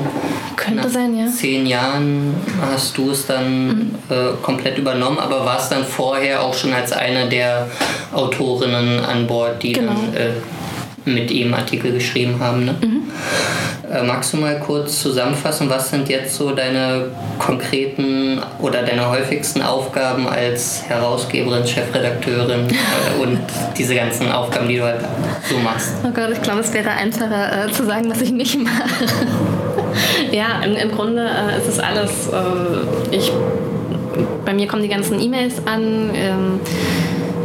Könnte 0.55 0.83
nach 0.83 0.89
sein, 0.89 1.19
ja. 1.19 1.27
zehn 1.27 1.67
Jahren 1.67 2.35
hast 2.61 2.97
du 2.97 3.11
es 3.11 3.27
dann 3.27 3.97
äh, 4.09 4.41
komplett 4.41 4.79
übernommen, 4.79 5.19
aber 5.19 5.45
warst 5.45 5.73
dann 5.73 5.85
vorher 5.85 6.43
auch 6.43 6.55
schon 6.55 6.73
als 6.73 6.93
eine 6.93 7.29
der 7.29 7.69
Autorinnen 8.13 9.01
an 9.05 9.27
Bord, 9.27 9.61
die 9.63 9.73
Genau. 9.73 9.93
dann 9.93 10.15
äh, 10.15 10.31
mit 11.05 11.31
ihm 11.31 11.55
Artikel 11.55 11.93
geschrieben 11.93 12.37
haben. 12.41 12.65
Ne? 12.65 12.75
Äh, 13.93 14.05
magst 14.05 14.33
du 14.33 14.39
mal 14.39 14.59
kurz 14.59 15.03
zusammenfassen, 15.03 15.69
was 15.69 15.91
sind 15.91 16.09
jetzt 16.09 16.35
so 16.35 16.53
deine 16.53 17.07
konkreten 17.39 18.41
oder 18.59 18.83
deine 18.83 19.11
häufigsten 19.11 19.61
Aufgaben 19.61 20.27
als 20.27 20.85
Herausgeberin, 20.89 21.67
Chefredakteurin 21.67 22.69
äh, 22.69 23.23
und 23.23 23.39
diese 23.77 23.95
ganzen 23.95 24.33
Aufgaben, 24.33 24.69
die 24.69 24.79
du 24.79 24.85
halt 24.85 25.01
so 25.49 25.59
machst? 25.59 25.93
Oh 26.05 26.11
Gott, 26.11 26.31
ich 26.33 26.41
glaube, 26.41 26.61
es 26.61 26.73
wäre 26.73 26.91
einfacher 26.91 27.67
äh, 27.67 27.71
zu 27.71 27.85
sagen, 27.85 28.09
was 28.09 28.23
ich 28.23 28.33
nicht 28.33 28.59
mache. 28.59 29.05
ja, 30.33 30.63
im, 30.65 30.75
im 30.75 30.91
Grunde 30.91 31.27
äh, 31.27 31.59
ist 31.59 31.69
es 31.69 31.79
alles. 31.79 32.31
Ich, 33.11 33.31
bei 34.45 34.55
mir 34.55 34.67
kommen 34.67 34.83
die 34.83 34.89
ganzen 34.89 35.21
E-Mails 35.21 35.67
an. 35.67 36.11
Ähm, 36.15 36.61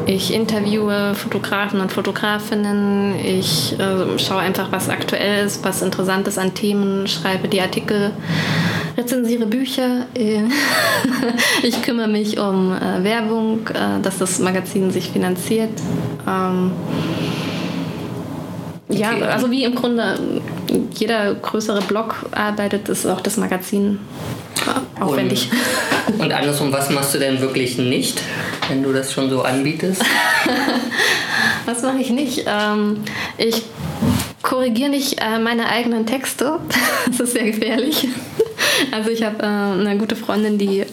ich 0.07 0.33
interviewe 0.33 1.13
Fotografen 1.15 1.81
und 1.81 1.91
Fotografinnen. 1.91 3.15
Ich 3.23 3.77
äh, 3.77 4.17
schaue 4.17 4.39
einfach, 4.39 4.71
was 4.71 4.89
aktuell 4.89 5.45
ist, 5.45 5.63
was 5.65 5.81
interessant 5.81 6.27
ist 6.27 6.37
an 6.39 6.53
Themen, 6.53 7.07
schreibe 7.07 7.47
die 7.49 7.61
Artikel, 7.61 8.11
rezensiere 8.97 9.45
Bücher. 9.45 10.05
Ich 11.63 11.81
kümmere 11.81 12.07
mich 12.07 12.39
um 12.39 12.71
äh, 12.73 13.03
Werbung, 13.03 13.67
äh, 13.69 14.01
dass 14.01 14.19
das 14.19 14.39
Magazin 14.39 14.91
sich 14.91 15.09
finanziert. 15.09 15.71
Ähm, 16.27 16.71
ja, 18.89 19.11
also 19.11 19.51
wie 19.51 19.63
im 19.63 19.75
Grunde 19.75 20.17
jeder 20.93 21.33
größere 21.35 21.81
Blog 21.81 22.25
arbeitet, 22.31 22.87
ist 22.89 23.05
auch 23.05 23.21
das 23.21 23.37
Magazin 23.37 23.99
aufwendig. 24.99 25.49
Und, 26.07 26.19
und 26.21 26.31
andersrum, 26.31 26.71
was 26.71 26.89
machst 26.89 27.13
du 27.15 27.19
denn 27.19 27.39
wirklich 27.41 27.77
nicht, 27.77 28.21
wenn 28.69 28.83
du 28.83 28.93
das 28.93 29.13
schon 29.13 29.29
so 29.29 29.41
anbietest? 29.41 30.03
Was 31.65 31.81
mache 31.81 31.97
ich 31.97 32.11
nicht? 32.11 32.45
Ähm, 32.47 33.03
ich 33.37 33.63
korrigiere 34.41 34.89
nicht 34.89 35.19
äh, 35.21 35.37
meine 35.37 35.67
eigenen 35.67 36.05
Texte. 36.05 36.59
das 37.07 37.19
ist 37.19 37.33
sehr 37.33 37.43
gefährlich. 37.43 38.07
Also 38.91 39.09
ich 39.09 39.21
habe 39.21 39.43
äh, 39.43 39.45
eine 39.45 39.97
gute 39.97 40.15
Freundin, 40.15 40.57
die 40.57 40.79
äh, 40.79 40.85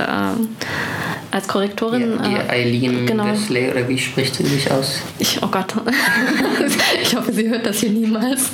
als 1.31 1.49
Korrektorin... 1.49 2.19
Die, 2.23 2.29
die 2.29 2.35
äh, 2.35 2.49
Eileen 2.49 3.07
genau. 3.07 3.27
Wesley, 3.27 3.71
oder 3.71 3.89
wie 3.89 3.99
spricht 3.99 4.37
sie 4.37 4.45
sich 4.45 4.71
aus? 4.71 5.01
Ich, 5.19 5.41
oh 5.43 5.49
Gott. 5.49 5.75
ich 7.03 7.15
hoffe, 7.15 7.33
sie 7.33 7.49
hört 7.49 7.67
das 7.67 7.79
hier 7.81 7.91
niemals. 7.91 8.51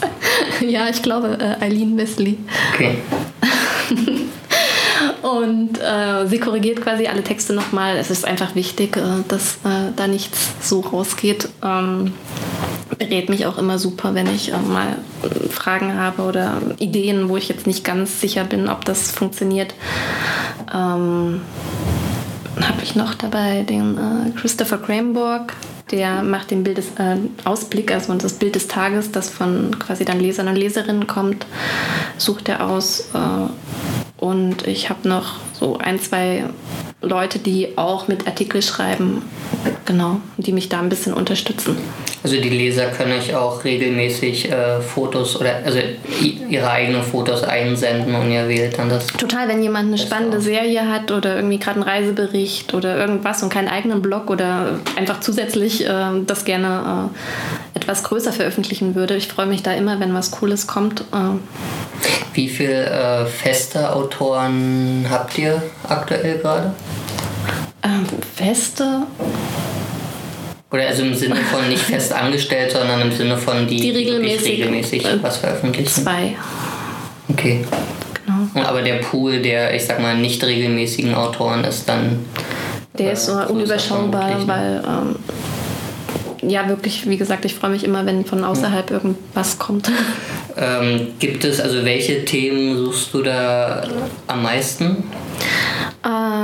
ja, 0.60 0.88
ich 0.88 1.02
glaube, 1.02 1.38
äh, 1.40 1.64
Eileen 1.64 1.96
Wesley. 1.96 2.38
Okay. 2.74 2.98
Und 5.30 5.78
äh, 5.78 6.26
sie 6.26 6.38
korrigiert 6.38 6.80
quasi 6.80 7.06
alle 7.06 7.22
Texte 7.22 7.52
nochmal. 7.52 7.96
Es 7.96 8.10
ist 8.10 8.24
einfach 8.24 8.54
wichtig, 8.54 8.96
äh, 8.96 9.22
dass 9.28 9.56
äh, 9.64 9.92
da 9.94 10.06
nichts 10.06 10.50
so 10.60 10.80
rausgeht. 10.80 11.48
Ähm, 11.62 12.14
berät 12.98 13.28
mich 13.28 13.46
auch 13.46 13.58
immer 13.58 13.78
super, 13.78 14.14
wenn 14.14 14.26
ich 14.26 14.52
äh, 14.52 14.58
mal 14.58 14.96
äh, 15.22 15.48
Fragen 15.48 15.98
habe 15.98 16.22
oder 16.22 16.60
Ideen, 16.78 17.28
wo 17.28 17.36
ich 17.36 17.48
jetzt 17.48 17.66
nicht 17.66 17.84
ganz 17.84 18.20
sicher 18.20 18.44
bin, 18.44 18.68
ob 18.68 18.84
das 18.84 19.10
funktioniert. 19.10 19.74
Ähm, 20.72 21.42
habe 22.60 22.82
ich 22.82 22.96
noch 22.96 23.14
dabei 23.14 23.62
den 23.62 23.96
äh, 23.96 24.38
Christopher 24.38 24.78
Cranborg. 24.78 25.54
Der 25.90 26.22
macht 26.22 26.50
den 26.50 26.62
Bildes, 26.62 26.86
äh, 26.98 27.16
Ausblick, 27.44 27.92
also 27.92 28.14
das 28.14 28.34
Bild 28.34 28.54
des 28.54 28.68
Tages, 28.68 29.10
das 29.10 29.28
von 29.28 29.76
quasi 29.78 30.04
dann 30.04 30.20
Lesern 30.20 30.48
und 30.48 30.56
Leserinnen 30.56 31.06
kommt, 31.06 31.46
sucht 32.16 32.48
er 32.48 32.68
aus. 32.68 33.10
Äh, 33.14 33.89
und 34.20 34.66
ich 34.66 34.90
habe 34.90 35.08
noch 35.08 35.40
so 35.52 35.78
ein, 35.78 35.98
zwei 35.98 36.44
Leute, 37.00 37.38
die 37.38 37.78
auch 37.78 38.06
mit 38.06 38.26
Artikel 38.26 38.60
schreiben, 38.60 39.22
genau, 39.86 40.20
die 40.36 40.52
mich 40.52 40.68
da 40.68 40.78
ein 40.78 40.90
bisschen 40.90 41.14
unterstützen. 41.14 41.76
Also 42.22 42.36
die 42.36 42.50
Leser 42.50 42.86
können 42.88 43.12
euch 43.12 43.34
auch 43.34 43.64
regelmäßig 43.64 44.50
äh, 44.50 44.80
Fotos 44.80 45.40
oder 45.40 45.56
also 45.64 45.78
ihre 46.48 46.70
eigenen 46.70 47.02
Fotos 47.02 47.42
einsenden 47.42 48.14
und 48.14 48.30
ihr 48.30 48.46
wählt 48.48 48.76
dann 48.78 48.90
das. 48.90 49.06
Total, 49.06 49.48
wenn 49.48 49.62
jemand 49.62 49.88
eine 49.88 49.98
spannende 49.98 50.38
auch. 50.38 50.42
Serie 50.42 50.88
hat 50.88 51.10
oder 51.10 51.36
irgendwie 51.36 51.58
gerade 51.58 51.80
einen 51.80 51.88
Reisebericht 51.88 52.74
oder 52.74 52.98
irgendwas 52.98 53.42
und 53.42 53.48
keinen 53.50 53.68
eigenen 53.68 54.02
Blog 54.02 54.28
oder 54.28 54.80
einfach 54.96 55.20
zusätzlich 55.20 55.86
äh, 55.86 55.90
das 56.26 56.44
gerne 56.44 57.10
äh, 57.74 57.78
etwas 57.78 58.02
größer 58.04 58.32
veröffentlichen 58.32 58.94
würde. 58.94 59.16
Ich 59.16 59.28
freue 59.28 59.46
mich 59.46 59.62
da 59.62 59.72
immer, 59.72 59.98
wenn 60.00 60.12
was 60.12 60.30
Cooles 60.30 60.66
kommt. 60.66 61.00
Äh, 61.12 61.38
Wie 62.34 62.48
viele 62.48 62.84
äh, 62.84 63.26
feste 63.26 63.94
Autoren 63.94 65.06
habt 65.08 65.38
ihr 65.38 65.62
aktuell 65.88 66.38
gerade? 66.38 66.74
ähm, 67.82 68.06
Feste, 68.36 69.02
Oder 70.72 70.86
also 70.86 71.02
im 71.02 71.14
Sinne 71.14 71.36
von 71.36 71.68
nicht 71.68 71.82
fest 71.82 72.12
angestellt, 72.12 72.70
sondern 72.72 73.00
im 73.00 73.12
Sinne 73.12 73.36
von 73.36 73.66
die, 73.66 73.76
Die 73.76 73.90
regelmäßig, 73.90 74.52
regelmäßig 74.52 75.04
äh, 75.04 75.22
was 75.22 75.38
veröffentlichen. 75.38 75.88
zwei. 75.88 76.36
Okay. 77.28 77.64
Genau. 78.24 78.38
Und 78.54 78.66
Aber 78.66 78.82
der 78.82 78.96
Pool 78.96 79.40
der, 79.40 79.74
ich 79.74 79.84
sag 79.84 80.00
mal, 80.00 80.16
nicht 80.16 80.42
regelmäßigen 80.44 81.14
Autoren 81.14 81.64
ist 81.64 81.88
dann. 81.88 82.24
Der 82.96 83.10
äh, 83.10 83.12
ist 83.14 83.26
so 83.26 83.32
größer 83.32 83.50
unüberschaubar, 83.50 84.28
vermutlich, 84.28 84.46
ne? 84.46 84.52
weil 84.54 84.84
ähm, 86.42 86.50
ja 86.50 86.68
wirklich, 86.68 87.08
wie 87.08 87.16
gesagt, 87.16 87.44
ich 87.44 87.54
freue 87.54 87.70
mich 87.70 87.84
immer, 87.84 88.06
wenn 88.06 88.24
von 88.24 88.44
außerhalb 88.44 88.90
irgendwas 88.90 89.58
kommt. 89.58 89.90
Ähm, 90.56 91.12
gibt 91.20 91.44
es, 91.44 91.60
also 91.60 91.84
welche 91.84 92.24
Themen 92.24 92.76
suchst 92.76 93.14
du 93.14 93.22
da 93.22 93.86
am 94.26 94.42
meisten? 94.42 95.04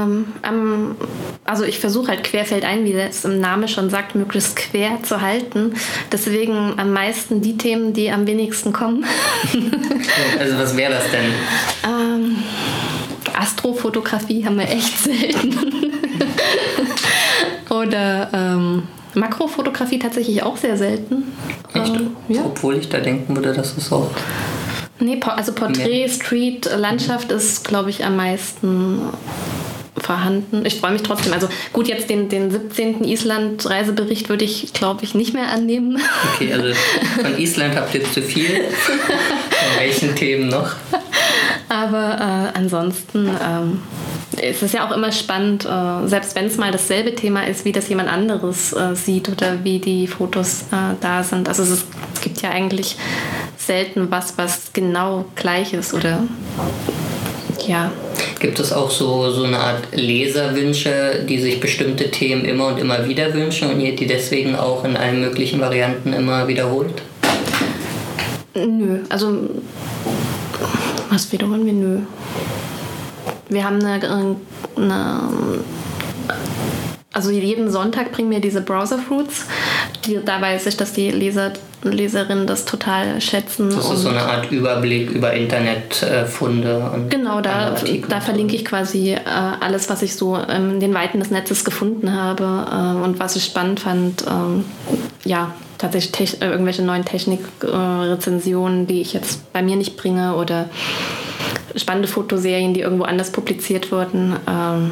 Äh, 0.06 0.16
Ähm, 0.16 0.26
am, 0.42 0.96
also 1.44 1.64
ich 1.64 1.78
versuche 1.78 2.08
halt 2.08 2.24
querfeldein, 2.24 2.84
wie 2.84 2.92
es 2.92 3.24
im 3.24 3.40
Namen 3.40 3.68
schon 3.68 3.90
sagt, 3.90 4.14
möglichst 4.14 4.56
quer 4.56 5.02
zu 5.02 5.20
halten. 5.20 5.74
Deswegen 6.12 6.74
am 6.78 6.92
meisten 6.92 7.40
die 7.40 7.56
Themen, 7.56 7.92
die 7.92 8.10
am 8.10 8.26
wenigsten 8.26 8.72
kommen. 8.72 9.04
also 10.38 10.58
was 10.58 10.76
wäre 10.76 10.92
das 10.92 11.04
denn? 11.10 11.32
Ähm, 11.84 12.36
Astrofotografie 13.38 14.44
haben 14.44 14.58
wir 14.58 14.68
echt 14.68 14.98
selten. 14.98 15.92
Oder 17.70 18.30
ähm, 18.32 18.84
Makrofotografie 19.14 19.98
tatsächlich 19.98 20.42
auch 20.42 20.56
sehr 20.56 20.76
selten. 20.76 21.24
Echt? 21.74 21.94
Ähm, 21.94 22.16
ja. 22.28 22.42
Obwohl 22.44 22.76
ich 22.76 22.88
da 22.88 22.98
denken 22.98 23.34
würde, 23.34 23.52
dass 23.52 23.76
es 23.76 23.92
auch. 23.92 24.10
Nee, 24.98 25.20
also 25.22 25.52
Porträt, 25.52 26.08
Street, 26.08 26.70
Landschaft 26.74 27.30
ist, 27.30 27.68
glaube 27.68 27.90
ich, 27.90 28.04
am 28.04 28.16
meisten 28.16 29.00
vorhanden. 29.98 30.64
Ich 30.64 30.80
freue 30.80 30.92
mich 30.92 31.02
trotzdem. 31.02 31.32
Also 31.32 31.48
gut, 31.72 31.88
jetzt 31.88 32.10
den, 32.10 32.28
den 32.28 32.50
17. 32.50 33.04
Island-Reisebericht 33.04 34.28
würde 34.28 34.44
ich, 34.44 34.72
glaube 34.72 35.04
ich, 35.04 35.14
nicht 35.14 35.34
mehr 35.34 35.48
annehmen. 35.48 36.00
Okay, 36.34 36.52
also 36.52 36.74
von 37.22 37.38
Island 37.38 37.76
habt 37.76 37.94
ihr 37.94 38.04
zu 38.10 38.22
viel. 38.22 38.64
Von 38.70 39.78
welchen 39.78 40.14
Themen 40.14 40.48
noch? 40.48 40.72
Aber 41.68 42.52
äh, 42.54 42.58
ansonsten 42.58 43.28
ähm, 43.42 43.82
es 44.40 44.62
ist 44.62 44.74
ja 44.74 44.86
auch 44.86 44.92
immer 44.92 45.12
spannend, 45.12 45.64
äh, 45.64 46.06
selbst 46.06 46.34
wenn 46.34 46.46
es 46.46 46.56
mal 46.56 46.70
dasselbe 46.70 47.14
Thema 47.14 47.46
ist, 47.46 47.64
wie 47.64 47.72
das 47.72 47.88
jemand 47.88 48.08
anderes 48.08 48.72
äh, 48.72 48.94
sieht 48.94 49.28
oder 49.28 49.64
wie 49.64 49.78
die 49.78 50.06
Fotos 50.06 50.62
äh, 50.72 50.94
da 51.00 51.22
sind. 51.22 51.48
Also 51.48 51.62
es 51.62 51.84
gibt 52.20 52.42
ja 52.42 52.50
eigentlich 52.50 52.96
selten 53.56 54.10
was, 54.10 54.36
was 54.36 54.72
genau 54.72 55.24
gleich 55.34 55.72
ist 55.72 55.94
oder 55.94 56.22
ja. 57.66 57.92
Gibt 58.40 58.58
es 58.58 58.72
auch 58.72 58.90
so, 58.90 59.30
so 59.30 59.44
eine 59.44 59.58
Art 59.58 59.82
Leserwünsche, 59.92 61.24
die 61.28 61.38
sich 61.38 61.60
bestimmte 61.60 62.10
Themen 62.10 62.44
immer 62.44 62.68
und 62.68 62.78
immer 62.78 63.08
wieder 63.08 63.32
wünschen 63.32 63.70
und 63.70 63.80
ihr 63.80 63.96
die 63.96 64.06
deswegen 64.06 64.56
auch 64.56 64.84
in 64.84 64.96
allen 64.96 65.20
möglichen 65.20 65.60
Varianten 65.60 66.12
immer 66.12 66.46
wiederholt? 66.46 67.02
Nö, 68.54 69.00
also 69.08 69.40
was 71.10 71.30
wiederholen 71.32 71.66
wir? 71.66 71.72
Nö. 71.72 71.98
Wir 73.48 73.64
haben 73.64 73.82
eine, 73.84 74.36
eine 74.76 75.16
also 77.16 77.30
jeden 77.30 77.70
Sonntag 77.70 78.12
bringen 78.12 78.30
wir 78.30 78.40
diese 78.40 78.60
Browser 78.60 78.98
Fruits. 78.98 79.46
Die, 80.04 80.20
da 80.22 80.38
weiß 80.38 80.66
ich, 80.66 80.76
dass 80.76 80.92
die 80.92 81.10
Leser, 81.10 81.54
Leserinnen 81.82 82.46
das 82.46 82.66
total 82.66 83.22
schätzen. 83.22 83.70
Das 83.70 83.90
ist 83.90 84.02
so 84.02 84.10
eine 84.10 84.20
Art 84.20 84.52
Überblick 84.52 85.10
über 85.12 85.32
Internetfunde. 85.32 86.90
und 86.92 87.10
genau, 87.10 87.40
da, 87.40 87.74
da 88.06 88.20
verlinke 88.20 88.54
ich 88.54 88.66
quasi 88.66 89.12
äh, 89.12 89.20
alles, 89.24 89.88
was 89.88 90.02
ich 90.02 90.14
so 90.14 90.36
in 90.36 90.78
den 90.78 90.92
Weiten 90.92 91.18
des 91.18 91.30
Netzes 91.30 91.64
gefunden 91.64 92.12
habe 92.12 92.44
äh, 92.70 93.02
und 93.02 93.18
was 93.18 93.34
ich 93.34 93.44
spannend 93.44 93.80
fand. 93.80 94.26
Ähm, 94.28 94.66
ja, 95.24 95.54
tatsächlich 95.78 96.42
äh, 96.42 96.50
irgendwelche 96.50 96.82
neuen 96.82 97.06
Technikrezensionen, 97.06 98.86
die 98.86 99.00
ich 99.00 99.14
jetzt 99.14 99.50
bei 99.54 99.62
mir 99.62 99.76
nicht 99.76 99.96
bringe 99.96 100.34
oder 100.36 100.68
spannende 101.76 102.08
Fotoserien, 102.08 102.74
die 102.74 102.80
irgendwo 102.80 103.04
anders 103.04 103.32
publiziert 103.32 103.90
wurden. 103.90 104.36
Ähm, 104.46 104.90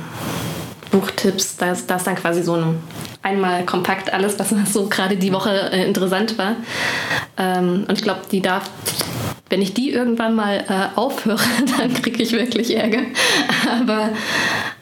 Buchtipps, 0.95 1.57
da 1.57 1.73
ist, 1.73 1.91
da 1.91 1.97
ist 1.97 2.07
dann 2.07 2.15
quasi 2.15 2.45
so 2.45 2.55
ein 2.55 2.79
einmal 3.21 3.65
kompakt 3.65 4.13
alles, 4.13 4.39
was 4.39 4.55
so 4.73 4.87
gerade 4.87 5.17
die 5.17 5.33
Woche 5.33 5.73
äh, 5.73 5.85
interessant 5.85 6.39
war. 6.39 6.55
Ähm, 7.37 7.85
und 7.89 7.99
ich 7.99 8.03
glaube, 8.03 8.21
die 8.31 8.41
darf, 8.41 8.71
wenn 9.51 9.61
ich 9.61 9.75
die 9.75 9.91
irgendwann 9.91 10.37
mal 10.37 10.65
äh, 10.69 10.97
aufhöre, 10.97 11.43
dann 11.79 11.93
kriege 11.95 12.23
ich 12.23 12.33
wirklich 12.33 12.77
Ärger. 12.77 13.01
Aber 13.69 14.11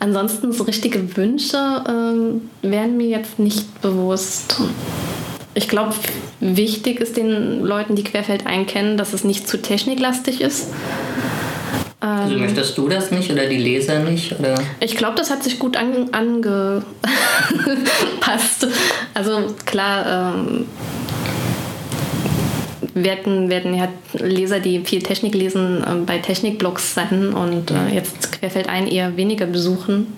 ansonsten 0.01 0.53
so 0.53 0.65
richtige 0.65 1.17
Wünsche 1.17 1.83
ähm, 1.89 2.51
wären 2.61 2.99
mir 2.99 3.09
jetzt 3.09 3.39
nicht 3.39 3.81
bewusst. 3.81 4.61
Ich 5.55 5.69
glaube, 5.69 5.95
wichtig 6.41 7.01
ist 7.01 7.17
den 7.17 7.63
Leuten, 7.63 7.97
die 7.97 8.05
Querfeld 8.05 8.47
einkennen, 8.47 8.99
dass 8.99 9.15
es 9.15 9.25
nicht 9.25 9.49
zu 9.49 9.63
techniklastig 9.63 10.43
ist. 10.43 10.69
Also 12.03 12.35
ähm, 12.35 12.41
möchtest 12.41 12.77
du 12.77 12.89
das 12.89 13.13
nicht 13.13 13.31
oder 13.31 13.47
die 13.47 13.59
Leser 13.59 14.01
nicht? 14.01 14.37
Oder? 14.37 14.57
Ich 14.81 14.97
glaube, 14.97 15.15
das 15.17 15.31
hat 15.31 15.45
sich 15.45 15.61
gut 15.61 15.77
an, 15.77 16.09
angepasst. 16.11 16.87
also 19.15 19.55
klar, 19.65 20.35
ähm, 20.35 20.67
werden, 22.95 23.51
werden 23.51 23.75
ja 23.75 23.89
Leser, 24.15 24.61
die 24.61 24.81
viel 24.81 25.03
Technik 25.03 25.35
lesen, 25.35 25.85
ähm, 25.89 26.07
bei 26.07 26.19
Technikblogs 26.19 26.95
sein 26.95 27.33
und 27.33 27.71
äh, 27.71 27.95
jetzt 27.95 28.33
querfällt 28.33 28.69
ein 28.69 28.87
eher 28.87 29.17
weniger 29.17 29.47
besuchen. 29.47 30.15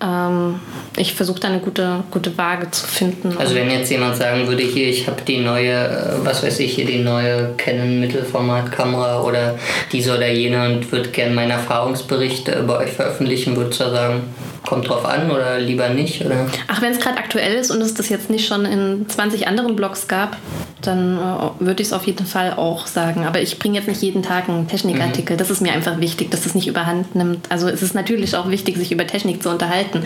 Ähm, 0.00 0.60
ich 0.96 1.14
versuche 1.14 1.40
da 1.40 1.48
eine 1.48 1.60
gute, 1.60 2.04
gute 2.10 2.36
Waage 2.36 2.70
zu 2.70 2.86
finden. 2.86 3.36
Also 3.38 3.54
wenn 3.54 3.70
jetzt 3.70 3.90
jemand 3.90 4.16
sagen 4.16 4.46
würde, 4.46 4.62
hier, 4.62 4.88
ich 4.88 5.06
habe 5.06 5.22
die 5.26 5.38
neue, 5.38 5.72
äh, 5.72 6.24
was 6.24 6.42
weiß 6.42 6.60
ich, 6.60 6.74
hier 6.74 6.86
die 6.86 6.98
neue 6.98 7.54
Canon 7.56 8.00
Mittelformatkamera 8.00 9.22
oder 9.22 9.58
diese 9.90 10.14
oder 10.16 10.30
jene 10.30 10.66
und 10.66 10.92
würde 10.92 11.08
gerne 11.08 11.34
meinen 11.34 11.52
Erfahrungsbericht 11.52 12.48
äh, 12.48 12.62
bei 12.66 12.78
euch 12.78 12.90
veröffentlichen, 12.90 13.56
würdest 13.56 13.80
du 13.80 13.90
sagen, 13.90 14.22
kommt 14.66 14.88
drauf 14.88 15.04
an 15.04 15.30
oder 15.30 15.58
lieber 15.58 15.88
nicht? 15.88 16.24
Oder? 16.24 16.46
Ach, 16.68 16.80
wenn 16.82 16.92
es 16.92 17.00
gerade 17.00 17.18
aktuell 17.18 17.54
ist 17.54 17.70
und 17.70 17.80
es 17.80 17.94
das 17.94 18.08
jetzt 18.08 18.30
nicht 18.30 18.46
schon 18.46 18.64
in 18.64 19.08
20 19.08 19.48
anderen 19.48 19.76
Blogs 19.76 20.08
gab, 20.08 20.36
dann 20.80 21.18
äh, 21.18 21.64
würde 21.64 21.82
ich 21.82 21.88
es 21.88 21.92
auf 21.92 22.06
jeden 22.06 22.26
Fall 22.26 22.54
auch 22.54 22.86
sagen. 22.86 23.24
Aber 23.24 23.40
ich 23.40 23.58
bringe 23.58 23.76
jetzt 23.76 23.88
nicht 23.88 24.02
jeden 24.02 24.22
Tag 24.22 24.48
einen 24.48 24.68
Technikartikel. 24.68 25.34
Mhm. 25.34 25.38
Das 25.38 25.50
ist 25.50 25.62
mir 25.62 25.72
einfach 25.72 26.00
wichtig, 26.00 26.30
dass 26.30 26.46
es 26.46 26.54
nicht 26.54 26.68
überhand 26.68 27.14
nimmt. 27.14 27.50
Also 27.50 27.68
es 27.68 27.82
ist 27.82 27.94
natürlich 27.94 28.36
auch 28.36 28.48
wichtig, 28.50 28.76
sich 28.76 28.92
über 28.92 29.06
Technik 29.06 29.42
zu 29.42 29.50
unterhalten. 29.50 30.02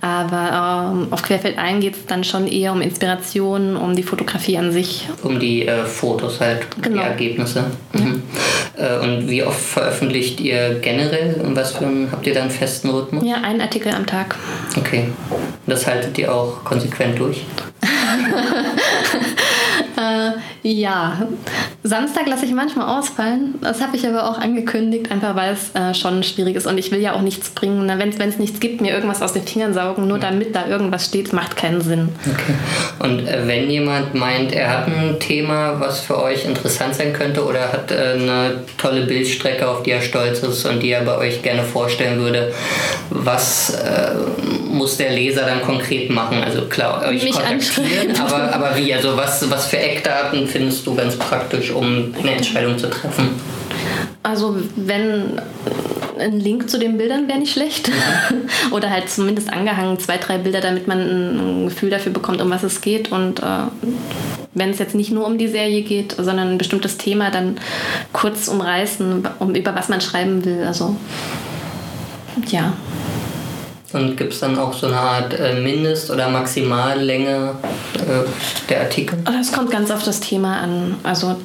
Aber 0.00 0.92
ähm, 0.92 1.08
auf 1.10 1.22
Querfeld 1.22 1.58
ein 1.58 1.80
geht 1.80 1.94
es 1.94 2.06
dann 2.06 2.24
schon 2.24 2.46
eher 2.46 2.72
um 2.72 2.80
Inspiration, 2.80 3.76
um 3.76 3.94
die 3.94 4.02
Fotografie 4.02 4.58
an 4.58 4.72
sich. 4.72 5.08
Um 5.22 5.38
die 5.38 5.66
äh, 5.66 5.84
Fotos 5.84 6.40
halt, 6.40 6.66
genau. 6.80 7.02
die 7.02 7.08
Ergebnisse. 7.08 7.64
Mhm. 7.92 8.00
Ja. 8.00 8.12
Äh, 8.76 8.98
und 8.98 9.28
wie 9.28 9.42
oft 9.42 9.60
veröffentlicht 9.60 10.40
ihr 10.40 10.80
generell? 10.80 11.40
Und 11.44 11.56
was 11.56 11.72
für 11.72 11.86
einen, 11.86 12.10
habt 12.10 12.26
ihr 12.26 12.34
da 12.34 12.42
einen 12.42 12.50
festen 12.50 12.90
Rhythmus? 12.90 13.24
Ja, 13.24 13.36
einen 13.42 13.60
Artikel 13.60 13.92
am 13.92 14.06
Tag. 14.06 14.36
Okay. 14.76 15.08
Das 15.66 15.86
haltet 15.86 16.18
ihr 16.18 16.32
auch 16.32 16.64
konsequent 16.64 17.18
durch? 17.18 17.44
ja, 20.66 21.28
Samstag 21.82 22.26
lasse 22.26 22.46
ich 22.46 22.52
manchmal 22.52 22.98
ausfallen. 22.98 23.56
Das 23.60 23.82
habe 23.82 23.96
ich 23.98 24.08
aber 24.08 24.30
auch 24.30 24.38
angekündigt, 24.38 25.10
einfach 25.10 25.36
weil 25.36 25.52
es 25.52 25.74
äh, 25.74 25.92
schon 25.92 26.22
schwierig 26.22 26.56
ist 26.56 26.66
und 26.66 26.78
ich 26.78 26.90
will 26.90 27.00
ja 27.00 27.12
auch 27.12 27.20
nichts 27.20 27.50
bringen. 27.50 27.86
Wenn 27.98 28.28
es 28.28 28.38
nichts 28.38 28.60
gibt, 28.60 28.80
mir 28.80 28.94
irgendwas 28.94 29.20
aus 29.20 29.34
den 29.34 29.42
Fingern 29.42 29.74
saugen, 29.74 30.08
nur 30.08 30.18
damit 30.18 30.56
da 30.56 30.66
irgendwas 30.66 31.04
steht, 31.04 31.34
macht 31.34 31.58
keinen 31.58 31.82
Sinn. 31.82 32.08
Okay. 32.26 32.54
Und 33.00 33.28
äh, 33.28 33.46
wenn 33.46 33.68
jemand 33.68 34.14
meint, 34.14 34.54
er 34.54 34.70
hat 34.70 34.86
ein 34.86 35.20
Thema, 35.20 35.78
was 35.78 36.00
für 36.00 36.22
euch 36.22 36.46
interessant 36.46 36.94
sein 36.94 37.12
könnte 37.12 37.44
oder 37.44 37.70
hat 37.70 37.92
äh, 37.92 38.14
eine 38.14 38.62
tolle 38.78 39.02
Bildstrecke, 39.02 39.68
auf 39.68 39.82
die 39.82 39.90
er 39.90 40.00
stolz 40.00 40.38
ist 40.38 40.64
und 40.64 40.82
die 40.82 40.92
er 40.92 41.02
bei 41.02 41.18
euch 41.18 41.42
gerne 41.42 41.62
vorstellen 41.62 42.18
würde, 42.20 42.54
was 43.10 43.74
äh, 43.74 44.14
muss 44.70 44.96
der 44.96 45.10
Leser 45.10 45.42
dann 45.42 45.60
konkret 45.60 46.08
machen? 46.08 46.42
Also 46.42 46.62
klar, 46.62 47.06
euch 47.06 47.22
Mich 47.22 47.32
kontaktieren, 47.32 48.18
aber, 48.18 48.54
aber 48.54 48.76
wie? 48.78 48.94
Also 48.94 49.14
was, 49.14 49.50
was 49.50 49.66
für 49.66 49.78
Eckdaten 49.78 50.53
findest 50.54 50.86
du 50.86 50.94
ganz 50.94 51.16
praktisch, 51.16 51.72
um 51.72 52.14
eine 52.16 52.36
Entscheidung 52.36 52.78
zu 52.78 52.88
treffen? 52.88 53.30
Also 54.22 54.56
wenn 54.76 55.40
ein 56.16 56.38
Link 56.38 56.70
zu 56.70 56.78
den 56.78 56.96
Bildern 56.96 57.26
wäre 57.26 57.40
nicht 57.40 57.52
schlecht. 57.52 57.90
Oder 58.70 58.88
halt 58.88 59.10
zumindest 59.10 59.52
angehangen, 59.52 59.98
zwei, 59.98 60.16
drei 60.16 60.38
Bilder, 60.38 60.60
damit 60.60 60.86
man 60.86 60.98
ein 61.00 61.68
Gefühl 61.68 61.90
dafür 61.90 62.12
bekommt, 62.12 62.40
um 62.40 62.50
was 62.50 62.62
es 62.62 62.80
geht. 62.80 63.10
Und 63.10 63.40
äh, 63.40 63.66
wenn 64.54 64.70
es 64.70 64.78
jetzt 64.78 64.94
nicht 64.94 65.10
nur 65.10 65.26
um 65.26 65.38
die 65.38 65.48
Serie 65.48 65.82
geht, 65.82 66.14
sondern 66.16 66.50
ein 66.50 66.58
bestimmtes 66.58 66.98
Thema, 66.98 67.32
dann 67.32 67.56
kurz 68.12 68.46
umreißen, 68.46 69.26
um, 69.40 69.56
über 69.56 69.74
was 69.74 69.88
man 69.88 70.00
schreiben 70.00 70.44
will. 70.44 70.62
Also 70.64 70.94
ja. 72.46 72.74
Und 73.94 74.16
gibt 74.16 74.32
es 74.32 74.40
dann 74.40 74.58
auch 74.58 74.74
so 74.74 74.88
eine 74.88 74.98
Art 74.98 75.38
äh, 75.38 75.60
Mindest- 75.60 76.10
oder 76.10 76.28
Maximallänge 76.28 77.54
äh, 77.94 78.68
der 78.68 78.80
Artikel? 78.80 79.18
Das 79.24 79.52
kommt 79.52 79.70
ganz 79.70 79.90
auf 79.90 80.02
das 80.02 80.20
Thema 80.20 80.58
an. 80.58 80.96
Also 81.04 81.36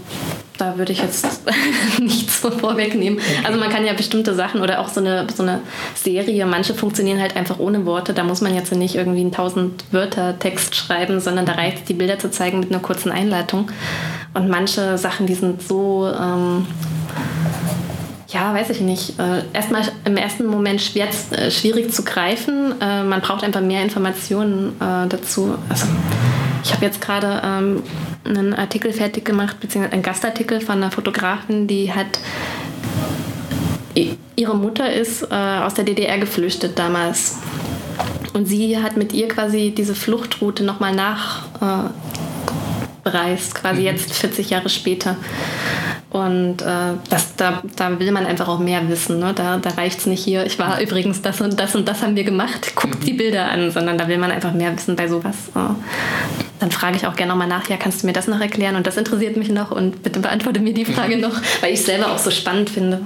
da 0.58 0.78
würde 0.78 0.92
ich 0.92 1.00
jetzt 1.00 1.42
nichts 2.00 2.38
vorwegnehmen. 2.38 3.20
Okay. 3.20 3.46
Also 3.46 3.60
man 3.60 3.70
kann 3.70 3.86
ja 3.86 3.94
bestimmte 3.94 4.34
Sachen 4.34 4.62
oder 4.62 4.80
auch 4.80 4.90
so 4.90 5.00
eine, 5.00 5.28
so 5.34 5.44
eine 5.44 5.62
Serie, 5.96 6.46
manche 6.46 6.74
funktionieren 6.74 7.22
halt 7.22 7.36
einfach 7.36 7.60
ohne 7.60 7.86
Worte. 7.86 8.14
Da 8.14 8.24
muss 8.24 8.42
man 8.42 8.56
jetzt 8.56 8.72
nicht 8.74 8.96
irgendwie 8.96 9.22
einen 9.22 9.32
1000 9.32 9.86
Wörter 9.92 10.38
Text 10.40 10.76
schreiben, 10.76 11.20
sondern 11.20 11.46
da 11.46 11.54
reicht 11.54 11.78
es, 11.78 11.84
die 11.86 11.94
Bilder 11.94 12.20
zu 12.20 12.30
zeigen 12.32 12.60
mit 12.60 12.72
einer 12.72 12.82
kurzen 12.82 13.12
Einleitung. 13.12 13.72
Und 14.34 14.50
manche 14.50 14.98
Sachen, 14.98 15.28
die 15.28 15.36
sind 15.36 15.62
so... 15.62 16.12
Ähm, 16.20 16.66
ja, 18.32 18.54
weiß 18.54 18.70
ich 18.70 18.82
nicht. 18.82 19.20
Äh, 19.20 19.44
erstmal 19.54 19.84
im 20.06 20.16
ersten 20.16 20.46
Moment 20.46 20.82
schwer, 20.82 21.08
äh, 21.32 21.50
schwierig 21.50 21.92
zu 21.92 22.04
greifen. 22.04 22.80
Äh, 22.80 23.04
man 23.04 23.22
braucht 23.22 23.44
einfach 23.44 23.62
mehr 23.62 23.82
Informationen 23.84 24.76
dazu. 24.80 25.56
Also, 25.68 25.86
ich 26.64 26.74
habe 26.74 26.86
jetzt 26.86 27.02
gerade 27.02 27.42
ähm, 27.44 27.84
einen 28.24 28.54
Artikel 28.54 28.94
fertig 28.94 29.26
gemacht, 29.26 29.60
beziehungsweise 29.60 29.94
einen 29.94 30.04
Gastartikel 30.04 30.62
von 30.62 30.76
einer 30.78 30.92
Fotografin, 30.92 31.68
die 31.68 31.92
hat 31.92 32.20
ihre 34.36 34.56
Mutter 34.56 34.92
ist 34.94 35.30
aus 35.30 35.74
der 35.74 35.84
DDR 35.84 36.18
geflüchtet 36.20 36.80
damals. 36.80 37.38
Und 38.34 38.46
sie 38.46 38.78
hat 38.78 38.96
mit 38.96 39.12
ihr 39.12 39.28
quasi 39.28 39.74
diese 39.76 39.96
Fluchtroute 39.96 40.64
nochmal 40.64 40.96
nachbereist, 40.96 41.94
äh, 43.14 43.54
quasi 43.54 43.82
mhm. 43.82 43.88
jetzt 43.88 44.14
40 44.14 44.50
Jahre 44.50 44.70
später. 44.70 45.18
Und 46.12 46.64
äh, 46.64 46.94
das, 47.10 47.36
da, 47.36 47.62
da 47.76 48.00
will 48.00 48.12
man 48.12 48.26
einfach 48.26 48.48
auch 48.48 48.58
mehr 48.58 48.90
wissen. 48.90 49.20
Ne? 49.20 49.34
Da, 49.36 49.58
da 49.58 49.70
reicht 49.72 50.00
es 50.00 50.06
nicht 50.08 50.24
hier, 50.24 50.44
ich 50.46 50.58
war 50.58 50.82
übrigens 50.82 51.22
das 51.22 51.40
und 51.40 51.60
das 51.60 51.76
und 51.76 51.88
das 51.88 52.02
haben 52.02 52.16
wir 52.16 52.24
gemacht, 52.24 52.76
guckt 52.76 53.02
mhm. 53.02 53.06
die 53.06 53.14
Bilder 53.14 53.52
an, 53.52 53.70
sondern 53.70 53.98
da 53.98 54.08
will 54.08 54.18
man 54.18 54.32
einfach 54.32 54.52
mehr 54.52 54.76
wissen 54.76 54.96
bei 54.96 55.08
sowas. 55.08 55.36
Äh, 55.56 55.74
dann 56.60 56.72
frage 56.72 56.98
ich 56.98 57.06
auch 57.06 57.16
gerne 57.16 57.32
nochmal 57.32 57.48
nach, 57.48 57.70
ja, 57.70 57.78
kannst 57.78 58.02
du 58.02 58.08
mir 58.08 58.14
das 58.14 58.28
noch 58.28 58.42
erklären? 58.42 58.76
Und 58.76 58.88
das 58.88 58.98
interessiert 58.98 59.38
mich 59.38 59.50
noch 59.50 59.70
und 59.72 60.02
bitte 60.02 60.20
beantworte 60.20 60.60
mir 60.60 60.74
die 60.74 60.86
Frage 60.86 61.16
mhm. 61.16 61.22
noch, 61.22 61.42
weil 61.62 61.74
ich 61.74 61.80
es 61.80 61.86
selber 61.86 62.12
auch 62.12 62.18
so 62.18 62.32
spannend 62.32 62.72
finde. 62.72 63.02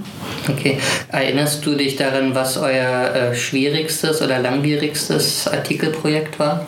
Okay. 0.49 0.79
Erinnerst 1.09 1.65
du 1.65 1.75
dich 1.75 1.97
daran, 1.97 2.33
was 2.33 2.57
euer 2.57 3.13
äh, 3.13 3.35
schwierigstes 3.35 4.21
oder 4.21 4.39
langwierigstes 4.39 5.49
Artikelprojekt 5.49 6.39
war? 6.39 6.65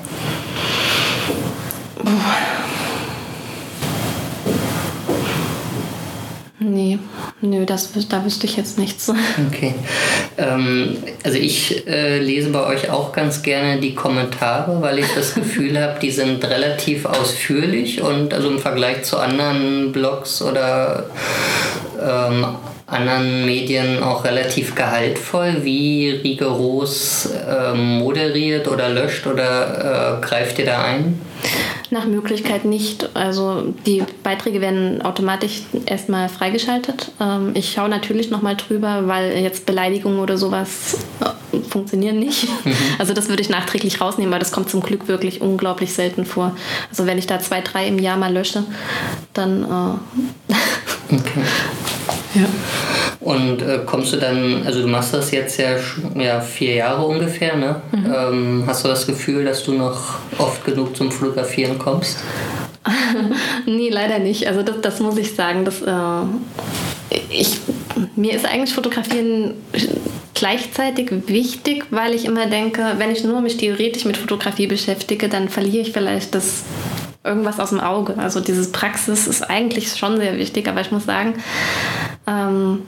Boah. 2.03 2.54
Nee, 6.67 6.97
nö, 7.41 7.63
das, 7.63 7.91
da 8.09 8.25
wüsste 8.25 8.47
ich 8.47 8.57
jetzt 8.57 8.79
nichts. 8.79 9.11
Okay. 9.47 9.75
Ähm, 10.37 10.97
also 11.23 11.37
ich 11.37 11.85
äh, 11.87 12.19
lese 12.19 12.49
bei 12.49 12.65
euch 12.65 12.89
auch 12.89 13.11
ganz 13.11 13.41
gerne 13.43 13.79
die 13.79 13.93
Kommentare, 13.93 14.81
weil 14.81 14.99
ich 14.99 15.07
das 15.13 15.35
Gefühl 15.35 15.79
habe, 15.81 15.99
die 15.99 16.09
sind 16.09 16.43
relativ 16.43 17.05
ausführlich 17.05 18.01
und 18.01 18.33
also 18.33 18.49
im 18.49 18.59
Vergleich 18.59 19.03
zu 19.03 19.17
anderen 19.17 19.91
Blogs 19.91 20.41
oder 20.41 21.09
ähm, 22.01 22.45
anderen 22.87 23.45
Medien 23.45 24.01
auch 24.01 24.23
relativ 24.23 24.75
gehaltvoll. 24.75 25.57
Wie 25.61 26.09
rigoros 26.09 27.29
äh, 27.47 27.73
moderiert 27.73 28.67
oder 28.67 28.89
löscht 28.89 29.27
oder 29.27 30.19
äh, 30.19 30.25
greift 30.25 30.59
ihr 30.59 30.65
da 30.65 30.83
ein? 30.83 31.21
Nach 31.91 32.05
Möglichkeit 32.05 32.65
nicht. 32.65 33.09
Also 33.15 33.73
die 33.85 34.03
Beiträge 34.25 34.59
werden 34.59 35.03
automatisch 35.03 35.61
erstmal 35.85 36.29
freigeschaltet. 36.29 37.11
Ähm, 37.21 37.51
ich 37.53 37.71
schaue 37.71 37.89
natürlich 37.89 38.31
nochmal 38.31 38.55
drüber, 38.57 39.03
weil 39.07 39.37
jetzt 39.37 39.67
Beleidigungen 39.67 40.19
oder 40.19 40.37
sowas 40.37 40.97
äh, 41.21 41.59
funktionieren 41.69 42.17
nicht. 42.17 42.47
Mhm. 42.65 42.73
Also 42.97 43.13
das 43.13 43.29
würde 43.29 43.43
ich 43.43 43.49
nachträglich 43.49 44.01
rausnehmen, 44.01 44.33
weil 44.33 44.39
das 44.39 44.51
kommt 44.51 44.69
zum 44.69 44.81
Glück 44.81 45.07
wirklich 45.07 45.41
unglaublich 45.41 45.93
selten 45.93 46.25
vor. 46.25 46.57
Also 46.89 47.05
wenn 47.05 47.19
ich 47.19 47.27
da 47.27 47.39
zwei, 47.39 47.61
drei 47.61 47.87
im 47.87 47.99
Jahr 47.99 48.17
mal 48.17 48.33
lösche, 48.33 48.63
dann... 49.33 49.63
Äh 49.63 51.15
okay. 51.15 51.41
Ja. 52.35 52.47
Und 53.21 53.61
äh, 53.61 53.79
kommst 53.85 54.11
du 54.11 54.17
dann, 54.17 54.63
also 54.65 54.81
du 54.81 54.87
machst 54.87 55.13
das 55.13 55.31
jetzt 55.31 55.57
ja, 55.57 55.77
ja 56.15 56.41
vier 56.41 56.75
Jahre 56.75 57.05
ungefähr, 57.05 57.55
ne? 57.55 57.81
Mhm. 57.93 58.13
Ähm, 58.13 58.63
hast 58.67 58.83
du 58.83 58.89
das 58.89 59.07
Gefühl, 59.07 59.45
dass 59.45 59.63
du 59.63 59.71
noch 59.71 60.15
oft 60.37 60.65
genug 60.65 60.97
zum 60.97 61.11
Fotografieren 61.11 61.79
kommst? 61.79 62.17
nee, 63.65 63.89
leider 63.89 64.19
nicht. 64.19 64.47
Also 64.47 64.63
das, 64.63 64.81
das 64.81 64.99
muss 64.99 65.17
ich 65.17 65.33
sagen. 65.33 65.65
Dass, 65.65 65.81
äh, 65.81 66.27
ich, 67.29 67.59
mir 68.15 68.33
ist 68.33 68.45
eigentlich 68.45 68.73
Fotografieren 68.73 69.53
gleichzeitig 70.33 71.11
wichtig, 71.27 71.85
weil 71.91 72.13
ich 72.13 72.25
immer 72.25 72.45
denke, 72.47 72.93
wenn 72.97 73.11
ich 73.11 73.23
nur 73.23 73.41
mich 73.41 73.57
theoretisch 73.57 74.05
mit 74.05 74.17
Fotografie 74.17 74.67
beschäftige, 74.67 75.29
dann 75.29 75.49
verliere 75.49 75.83
ich 75.87 75.93
vielleicht 75.93 76.35
das 76.35 76.63
irgendwas 77.23 77.59
aus 77.59 77.69
dem 77.69 77.79
Auge. 77.79 78.17
Also 78.17 78.39
diese 78.39 78.69
Praxis 78.71 79.27
ist 79.27 79.41
eigentlich 79.41 79.95
schon 79.95 80.17
sehr 80.17 80.37
wichtig, 80.37 80.67
aber 80.67 80.81
ich 80.81 80.91
muss 80.91 81.05
sagen, 81.05 81.35
ähm, 82.27 82.83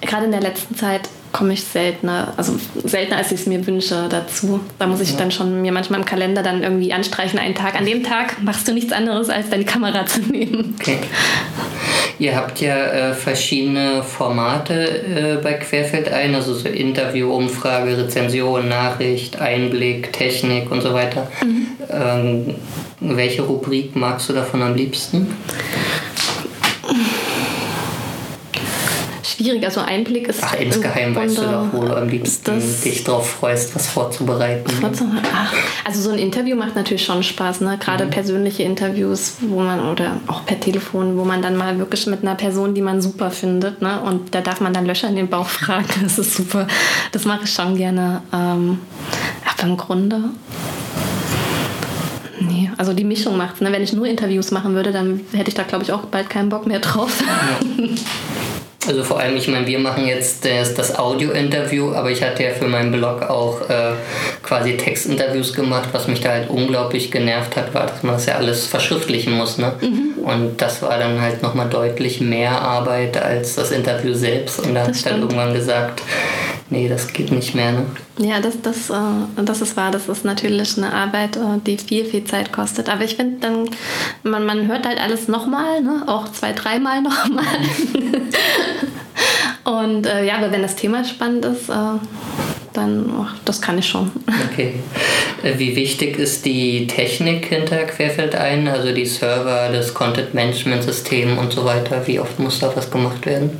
gerade 0.00 0.24
in 0.24 0.32
der 0.32 0.40
letzten 0.40 0.74
Zeit 0.74 1.08
komme 1.36 1.52
ich 1.52 1.64
seltener, 1.64 2.32
also 2.38 2.58
seltener 2.84 3.18
als 3.18 3.30
ich 3.30 3.40
es 3.40 3.46
mir 3.46 3.66
wünsche 3.66 4.08
dazu. 4.08 4.60
Da 4.78 4.86
muss 4.86 5.00
ich 5.00 5.12
ja. 5.12 5.18
dann 5.18 5.30
schon 5.30 5.60
mir 5.60 5.70
manchmal 5.70 6.00
im 6.00 6.06
Kalender 6.06 6.42
dann 6.42 6.62
irgendwie 6.62 6.94
anstreichen, 6.94 7.38
einen 7.38 7.54
Tag. 7.54 7.78
An 7.78 7.84
dem 7.84 8.02
Tag 8.02 8.42
machst 8.42 8.66
du 8.66 8.72
nichts 8.72 8.92
anderes, 8.92 9.28
als 9.28 9.50
deine 9.50 9.64
Kamera 9.64 10.06
zu 10.06 10.20
nehmen. 10.20 10.74
Okay. 10.80 10.98
Ihr 12.18 12.34
habt 12.34 12.62
ja 12.62 12.74
äh, 12.74 13.12
verschiedene 13.12 14.02
Formate 14.02 14.74
äh, 14.74 15.42
bei 15.42 15.52
Querfeld 15.52 16.08
ein, 16.08 16.34
also 16.34 16.54
so 16.54 16.68
Interview, 16.68 17.30
Umfrage, 17.30 17.98
Rezension, 17.98 18.68
Nachricht, 18.68 19.38
Einblick, 19.38 20.14
Technik 20.14 20.70
und 20.70 20.80
so 20.80 20.94
weiter. 20.94 21.30
Mhm. 21.42 21.66
Ähm, 21.90 22.54
welche 23.00 23.42
Rubrik 23.42 23.94
magst 23.94 24.30
du 24.30 24.32
davon 24.32 24.62
am 24.62 24.74
liebsten? 24.74 25.36
Schwierig. 29.36 29.64
Also 29.64 29.80
Einblick 29.80 30.28
ist. 30.28 30.40
Ach, 30.42 30.54
insgeheim 30.54 31.14
weißt 31.14 31.38
du 31.38 31.42
doch, 31.42 31.66
wo 31.72 31.84
du 31.84 31.96
am 31.96 32.08
liebsten 32.08 32.62
dich 32.84 33.04
drauf 33.04 33.30
freust, 33.30 33.74
was 33.74 33.88
vorzubereiten. 33.88 34.70
vorzubereiten. 34.70 35.26
Ach, 35.34 35.52
also 35.84 36.00
so 36.00 36.10
ein 36.10 36.18
Interview 36.18 36.56
macht 36.56 36.76
natürlich 36.76 37.04
schon 37.04 37.22
Spaß, 37.22 37.60
ne? 37.60 37.78
Gerade 37.78 38.06
mhm. 38.06 38.10
persönliche 38.10 38.62
Interviews, 38.62 39.36
wo 39.40 39.60
man 39.60 39.88
oder 39.88 40.20
auch 40.26 40.44
per 40.46 40.58
Telefon, 40.58 41.16
wo 41.16 41.24
man 41.24 41.42
dann 41.42 41.56
mal 41.56 41.78
wirklich 41.78 42.06
mit 42.06 42.22
einer 42.22 42.34
Person, 42.34 42.74
die 42.74 42.82
man 42.82 43.00
super 43.00 43.30
findet, 43.30 43.82
ne? 43.82 44.00
Und 44.00 44.34
da 44.34 44.40
darf 44.40 44.60
man 44.60 44.72
dann 44.72 44.86
Löcher 44.86 45.08
in 45.08 45.16
den 45.16 45.28
Bauch 45.28 45.48
fragen. 45.48 45.86
Das 46.06 46.18
ist 46.18 46.36
super. 46.36 46.68
Das 47.12 47.24
mache 47.24 47.44
ich 47.44 47.52
schon 47.52 47.76
gerne. 47.76 48.22
Ähm, 48.32 48.78
aber 49.44 49.68
im 49.68 49.76
Grunde 49.76 50.20
Nee, 52.38 52.70
also 52.76 52.92
die 52.92 53.04
Mischung 53.04 53.36
macht 53.36 53.60
ne? 53.60 53.72
Wenn 53.72 53.82
ich 53.82 53.92
nur 53.92 54.06
Interviews 54.06 54.50
machen 54.50 54.74
würde, 54.74 54.92
dann 54.92 55.20
hätte 55.32 55.48
ich 55.48 55.54
da, 55.54 55.62
glaube 55.62 55.84
ich, 55.84 55.92
auch 55.92 56.02
bald 56.02 56.30
keinen 56.30 56.48
Bock 56.48 56.66
mehr 56.66 56.80
drauf. 56.80 57.22
Ja. 57.26 57.86
Also 58.86 59.02
vor 59.02 59.18
allem, 59.20 59.36
ich 59.36 59.48
meine, 59.48 59.66
wir 59.66 59.78
machen 59.78 60.06
jetzt 60.06 60.44
das, 60.44 60.74
das 60.74 60.98
Audio-Interview, 60.98 61.92
aber 61.92 62.10
ich 62.10 62.22
hatte 62.22 62.44
ja 62.44 62.50
für 62.50 62.68
meinen 62.68 62.92
Blog 62.92 63.22
auch 63.22 63.60
äh, 63.68 63.92
quasi 64.42 64.76
Textinterviews 64.76 65.52
gemacht, 65.52 65.88
was 65.92 66.06
mich 66.08 66.20
da 66.20 66.30
halt 66.30 66.48
unglaublich 66.48 67.10
genervt 67.10 67.56
hat, 67.56 67.74
war, 67.74 67.86
dass 67.86 68.02
man 68.02 68.14
das 68.14 68.26
ja 68.26 68.34
alles 68.36 68.66
verschriftlichen 68.66 69.32
muss. 69.32 69.58
Ne? 69.58 69.72
Mhm. 69.80 70.22
Und 70.24 70.60
das 70.62 70.82
war 70.82 70.98
dann 70.98 71.20
halt 71.20 71.42
nochmal 71.42 71.68
deutlich 71.68 72.20
mehr 72.20 72.60
Arbeit 72.60 73.16
als 73.16 73.54
das 73.56 73.70
Interview 73.70 74.14
selbst. 74.14 74.60
Und 74.60 74.74
da 74.74 74.82
habe 74.82 74.92
ich 74.92 75.02
dann 75.02 75.20
irgendwann 75.20 75.54
gesagt, 75.54 76.02
nee, 76.70 76.88
das 76.88 77.12
geht 77.12 77.30
nicht 77.32 77.54
mehr. 77.54 77.72
Ne? 77.72 77.86
Ja, 78.18 78.40
das, 78.40 78.60
das, 78.62 78.90
äh, 78.90 79.44
das 79.44 79.60
ist 79.60 79.76
wahr. 79.76 79.90
Das 79.90 80.08
ist 80.08 80.24
natürlich 80.24 80.76
eine 80.76 80.92
Arbeit, 80.92 81.36
äh, 81.36 81.58
die 81.64 81.78
viel, 81.78 82.04
viel 82.04 82.24
Zeit 82.24 82.52
kostet. 82.52 82.88
Aber 82.88 83.04
ich 83.04 83.16
finde, 83.16 83.40
dann 83.40 83.70
man, 84.22 84.46
man 84.46 84.66
hört 84.66 84.86
halt 84.86 85.00
alles 85.00 85.28
nochmal, 85.28 85.82
ne? 85.82 86.04
auch 86.06 86.30
zwei, 86.32 86.52
dreimal 86.52 87.02
nochmal. 87.02 87.44
Und 89.64 90.06
äh, 90.06 90.24
ja, 90.24 90.36
aber 90.38 90.52
wenn 90.52 90.62
das 90.62 90.76
Thema 90.76 91.04
spannend 91.04 91.44
ist, 91.44 91.68
äh, 91.68 91.98
dann, 92.76 93.10
ach, 93.20 93.34
das 93.44 93.60
kann 93.60 93.78
ich 93.78 93.86
schon. 93.86 94.10
Okay. 94.52 94.74
Äh, 95.42 95.58
wie 95.58 95.76
wichtig 95.76 96.18
ist 96.18 96.44
die 96.44 96.86
Technik 96.86 97.46
hinter 97.46 97.84
Querfeld 97.84 98.34
ein, 98.34 98.68
also 98.68 98.92
die 98.92 99.06
Server, 99.06 99.68
das 99.72 99.94
Content-Management-System 99.94 101.38
und 101.38 101.52
so 101.52 101.64
weiter? 101.64 102.06
Wie 102.06 102.20
oft 102.20 102.38
muss 102.38 102.58
da 102.58 102.74
was 102.74 102.90
gemacht 102.90 103.24
werden? 103.26 103.50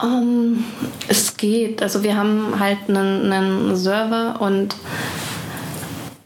Um, 0.00 0.06
ähm, 0.06 0.64
es 1.08 1.36
geht. 1.36 1.82
Also 1.82 2.02
wir 2.02 2.16
haben 2.16 2.58
halt 2.58 2.78
einen, 2.88 3.32
einen 3.32 3.76
Server 3.76 4.36
und 4.40 4.74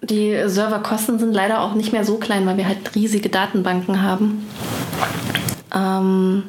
die 0.02 0.36
Serverkosten 0.46 1.18
sind 1.18 1.32
leider 1.32 1.60
auch 1.60 1.74
nicht 1.74 1.92
mehr 1.92 2.04
so 2.04 2.16
klein, 2.16 2.46
weil 2.46 2.56
wir 2.56 2.66
halt 2.66 2.94
riesige 2.94 3.28
Datenbanken 3.28 4.02
haben. 4.02 4.46
Ähm, 5.74 6.44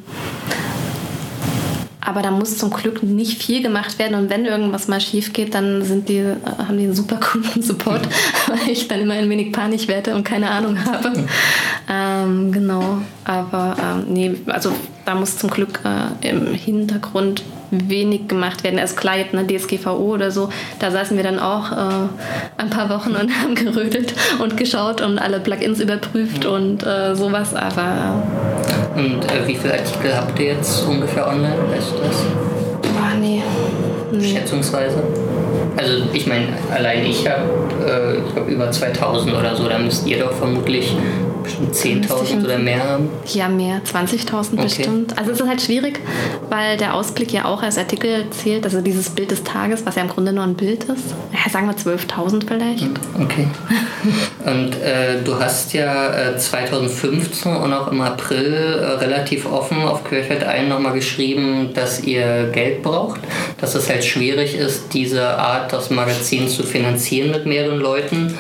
aber 2.02 2.22
da 2.22 2.32
muss 2.32 2.58
zum 2.58 2.72
Glück 2.72 3.04
nicht 3.04 3.42
viel 3.42 3.62
gemacht 3.62 4.00
werden. 4.00 4.16
Und 4.16 4.30
wenn 4.30 4.46
irgendwas 4.46 4.88
mal 4.88 5.00
schief 5.00 5.34
geht, 5.34 5.54
dann 5.54 5.84
sind 5.84 6.10
die, 6.10 6.18
äh, 6.18 6.36
haben 6.58 6.78
die 6.78 6.86
einen 6.86 6.96
super 6.96 7.18
Kundensupport, 7.18 8.02
weil 8.48 8.72
ich 8.72 8.88
dann 8.88 9.02
immer 9.02 9.14
ein 9.14 9.30
wenig 9.30 9.52
Panik 9.52 9.88
werde 9.88 10.16
und 10.16 10.24
keine 10.24 10.50
Ahnung 10.50 10.78
habe. 10.84 11.14
Ähm, 11.90 12.52
genau, 12.52 13.00
aber 13.24 13.76
ähm, 13.80 14.14
nee, 14.14 14.36
also 14.48 14.72
da 15.06 15.16
muss 15.16 15.38
zum 15.38 15.50
Glück 15.50 15.82
äh, 15.84 16.30
im 16.30 16.54
Hintergrund 16.54 17.44
wenig 17.72 18.28
gemacht 18.28 18.64
werden. 18.64 18.80
Also 18.80 18.96
klar, 18.96 19.18
jetzt 19.18 19.34
eine 19.34 19.48
DSGVO 19.48 20.14
oder 20.14 20.32
so, 20.32 20.50
da 20.80 20.92
saßen 20.92 21.16
wir 21.18 21.24
dann 21.24 21.40
auch 21.40 21.72
äh, 21.72 22.08
ein 22.58 22.70
paar 22.70 22.90
Wochen 22.90 23.12
und 23.12 23.32
haben 23.42 23.56
gerödelt 23.56 24.14
und 24.40 24.58
geschaut 24.58 25.02
und 25.02 25.20
alle 25.20 25.40
Plugins 25.40 25.80
überprüft 25.80 26.46
und 26.46 26.84
äh, 26.84 27.16
sowas, 27.16 27.54
aber... 27.54 28.24
Und 28.96 29.24
äh, 29.26 29.48
wie 29.48 29.56
viele 29.56 29.74
Artikel 29.74 30.16
habt 30.16 30.38
ihr 30.40 30.54
jetzt 30.54 30.86
ungefähr 30.88 31.28
online? 31.28 31.56
Weißt 31.70 31.92
du 31.92 31.98
das? 32.04 32.24
Boah, 32.82 33.14
nee. 33.20 33.42
nee. 34.12 34.24
Schätzungsweise? 34.24 35.02
Also 35.78 36.04
ich 36.12 36.28
meine, 36.28 36.48
allein 36.74 37.06
ich 37.06 37.28
habe 37.28 37.44
äh, 37.86 38.18
ich 38.18 38.36
hab 38.36 38.48
über 38.48 38.70
2000 38.70 39.34
oder 39.34 39.56
so, 39.56 39.68
da 39.68 39.80
müsst 39.80 40.06
ihr 40.08 40.20
doch 40.20 40.34
vermutlich 40.34 40.96
bestimmt 41.44 41.74
10.000 41.74 42.44
oder 42.44 42.58
mehr 42.58 42.84
haben? 42.84 43.10
Ja, 43.34 43.48
mehr, 43.48 43.82
20.000 43.84 44.54
okay. 44.54 44.64
bestimmt. 44.64 45.18
Also 45.18 45.32
es 45.32 45.40
ist 45.40 45.48
halt 45.48 45.62
schwierig, 45.62 46.00
weil 46.50 46.78
der 46.78 46.94
Ausblick 46.94 47.32
ja 47.32 47.46
auch 47.46 47.62
als 47.62 47.78
Artikel 47.78 48.26
zählt, 48.32 48.66
also 48.66 48.82
dieses 48.82 49.10
Bild 49.10 49.32
des 49.32 49.44
Tages, 49.44 49.86
was 49.86 49.96
ja 49.96 50.02
im 50.02 50.10
Grunde 50.10 50.34
nur 50.34 50.44
ein 50.44 50.56
Bild 50.56 50.86
ist. 50.86 51.14
Ja, 51.34 51.50
sagen 51.50 51.68
wir 51.68 51.76
12.000 51.76 52.48
vielleicht. 52.48 52.82
Hm, 52.82 52.94
okay. 53.22 53.48
und 54.46 54.76
äh, 54.82 55.22
du 55.24 55.40
hast 55.40 55.74
ja 55.74 56.32
äh, 56.32 56.38
2015 56.38 57.56
und 57.56 57.74
auch 57.74 57.92
im 57.92 58.02
April 58.02 58.54
äh, 58.54 58.86
relativ 59.04 59.46
offen 59.46 59.82
auf 59.82 60.04
Querfeld 60.04 60.44
ein 60.44 60.70
nochmal 60.70 60.94
geschrieben, 60.94 61.70
dass 61.74 62.04
ihr 62.04 62.50
Geld 62.52 62.84
braucht, 62.84 63.22
dass 63.60 63.76
es 63.76 63.90
halt 63.90 64.04
schwierig 64.04 64.56
ist, 64.56 64.94
diese 64.94 65.38
Art, 65.38 65.74
das 65.74 65.90
Magazin 65.90 66.48
zu 66.48 66.64
finanzieren 66.64 67.32
mit 67.32 67.46
mehreren 67.46 67.80
Leuten. 67.80 68.34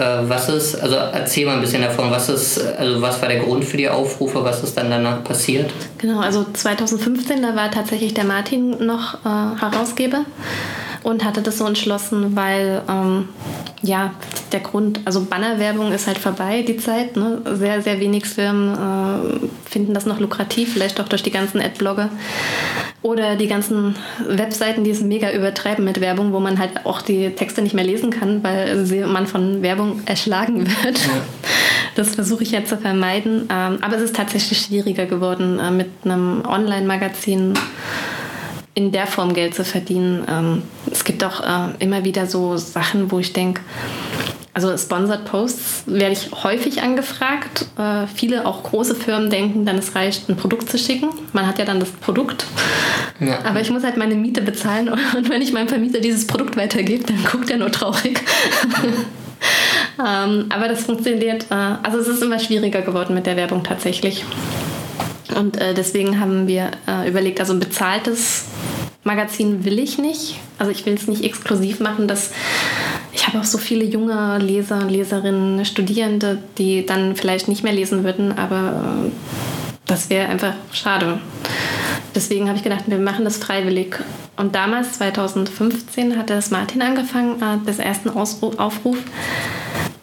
Äh, 0.00 0.28
was 0.28 0.48
ist, 0.48 0.76
also 0.76 0.96
erzähl 0.96 1.44
mal 1.44 1.56
ein 1.56 1.60
bisschen 1.60 1.82
davon, 1.82 2.10
was 2.10 2.30
ist, 2.30 2.58
also 2.58 3.02
was 3.02 3.20
war 3.20 3.28
der 3.28 3.40
Grund 3.40 3.64
für 3.64 3.76
die 3.76 3.88
Aufrufe, 3.88 4.42
was 4.42 4.62
ist 4.62 4.74
dann 4.76 4.88
danach 4.88 5.22
passiert? 5.22 5.70
Genau, 5.98 6.20
also 6.20 6.46
2015, 6.50 7.42
da 7.42 7.54
war 7.54 7.70
tatsächlich 7.70 8.14
der 8.14 8.24
Martin 8.24 8.86
noch 8.86 9.14
äh, 9.26 9.60
Herausgeber 9.60 10.24
und 11.02 11.24
hatte 11.24 11.42
das 11.42 11.58
so 11.58 11.66
entschlossen, 11.66 12.36
weil 12.36 12.82
ähm, 12.88 13.28
ja, 13.82 14.12
der 14.52 14.60
Grund, 14.60 15.00
also 15.04 15.22
Bannerwerbung 15.22 15.92
ist 15.92 16.06
halt 16.06 16.18
vorbei, 16.18 16.62
die 16.62 16.76
Zeit. 16.76 17.16
Ne? 17.16 17.40
Sehr, 17.54 17.82
sehr 17.82 18.00
wenig 18.00 18.26
Firmen 18.26 18.74
äh, 18.74 19.68
finden 19.68 19.94
das 19.94 20.06
noch 20.06 20.20
lukrativ, 20.20 20.72
vielleicht 20.72 21.00
auch 21.00 21.08
durch 21.08 21.22
die 21.22 21.30
ganzen 21.30 21.60
Adblogger 21.60 22.10
oder 23.02 23.36
die 23.36 23.46
ganzen 23.46 23.96
Webseiten, 24.28 24.84
die 24.84 24.90
es 24.90 25.00
mega 25.00 25.32
übertreiben 25.32 25.84
mit 25.84 26.00
Werbung, 26.00 26.32
wo 26.32 26.40
man 26.40 26.58
halt 26.58 26.84
auch 26.84 27.00
die 27.00 27.30
Texte 27.30 27.62
nicht 27.62 27.74
mehr 27.74 27.84
lesen 27.84 28.10
kann, 28.10 28.42
weil 28.42 28.84
man 29.06 29.26
von 29.26 29.62
Werbung 29.62 30.02
erschlagen 30.04 30.66
wird. 30.82 30.98
Ja. 30.98 31.12
Das 31.94 32.14
versuche 32.14 32.42
ich 32.42 32.50
jetzt 32.50 32.68
zu 32.68 32.76
vermeiden. 32.76 33.48
Ähm, 33.50 33.78
aber 33.80 33.96
es 33.96 34.02
ist 34.02 34.16
tatsächlich 34.16 34.60
schwieriger 34.60 35.06
geworden, 35.06 35.58
äh, 35.58 35.70
mit 35.70 35.88
einem 36.04 36.42
Online-Magazin 36.46 37.54
in 38.74 38.92
der 38.92 39.06
Form 39.06 39.34
Geld 39.34 39.54
zu 39.54 39.64
verdienen. 39.64 40.24
Ähm, 40.28 40.62
es 40.90 41.04
gibt 41.04 41.24
auch 41.24 41.40
äh, 41.40 41.74
immer 41.78 42.04
wieder 42.04 42.26
so 42.26 42.56
Sachen, 42.56 43.10
wo 43.10 43.18
ich 43.18 43.32
denke, 43.32 43.60
also 44.52 44.76
Sponsored 44.76 45.24
Posts 45.26 45.84
werde 45.86 46.12
ich 46.12 46.30
häufig 46.42 46.82
angefragt. 46.82 47.66
Äh, 47.78 48.06
viele, 48.12 48.46
auch 48.46 48.64
große 48.64 48.94
Firmen, 48.94 49.30
denken 49.30 49.64
dann, 49.64 49.78
es 49.78 49.94
reicht, 49.94 50.28
ein 50.28 50.36
Produkt 50.36 50.68
zu 50.68 50.76
schicken. 50.76 51.08
Man 51.32 51.46
hat 51.46 51.58
ja 51.58 51.64
dann 51.64 51.78
das 51.78 51.90
Produkt. 51.90 52.46
Ja. 53.20 53.44
Aber 53.44 53.60
ich 53.60 53.70
muss 53.70 53.84
halt 53.84 53.96
meine 53.96 54.14
Miete 54.16 54.42
bezahlen 54.42 54.88
und 55.16 55.30
wenn 55.30 55.40
ich 55.40 55.52
meinem 55.52 55.68
Vermieter 55.68 56.00
dieses 56.00 56.26
Produkt 56.26 56.56
weitergebe, 56.56 57.04
dann 57.04 57.24
guckt 57.24 57.50
er 57.50 57.58
nur 57.58 57.70
traurig. 57.70 58.20
ähm, 60.04 60.46
aber 60.48 60.68
das 60.68 60.82
funktioniert, 60.82 61.46
äh, 61.50 61.54
also 61.54 61.98
es 61.98 62.08
ist 62.08 62.22
immer 62.22 62.38
schwieriger 62.38 62.82
geworden 62.82 63.14
mit 63.14 63.26
der 63.26 63.36
Werbung 63.36 63.62
tatsächlich. 63.62 64.24
Und 65.36 65.60
äh, 65.60 65.74
deswegen 65.74 66.20
haben 66.20 66.46
wir 66.46 66.70
äh, 66.86 67.08
überlegt, 67.08 67.40
also 67.40 67.52
ein 67.52 67.60
bezahltes 67.60 68.44
Magazin 69.04 69.64
will 69.64 69.78
ich 69.78 69.98
nicht. 69.98 70.38
Also 70.58 70.70
ich 70.72 70.84
will 70.86 70.94
es 70.94 71.06
nicht 71.06 71.24
exklusiv 71.24 71.80
machen, 71.80 72.08
dass 72.08 72.30
ich 73.12 73.26
habe 73.26 73.40
auch 73.40 73.44
so 73.44 73.58
viele 73.58 73.84
junge 73.84 74.38
Leser, 74.38 74.84
Leserinnen, 74.84 75.64
Studierende, 75.64 76.38
die 76.58 76.86
dann 76.86 77.16
vielleicht 77.16 77.48
nicht 77.48 77.64
mehr 77.64 77.72
lesen 77.72 78.04
würden, 78.04 78.36
aber 78.36 79.06
äh, 79.06 79.10
das 79.86 80.10
wäre 80.10 80.28
einfach 80.28 80.54
schade. 80.72 81.18
Deswegen 82.14 82.48
habe 82.48 82.58
ich 82.58 82.64
gedacht, 82.64 82.84
wir 82.86 82.98
machen 82.98 83.24
das 83.24 83.38
freiwillig. 83.38 83.96
Und 84.36 84.54
damals, 84.54 84.94
2015, 84.94 86.16
hatte 86.16 86.34
das 86.34 86.50
Martin 86.50 86.82
angefangen, 86.82 87.42
äh, 87.42 87.64
des 87.66 87.78
ersten 87.78 88.10
Aufruf 88.10 88.98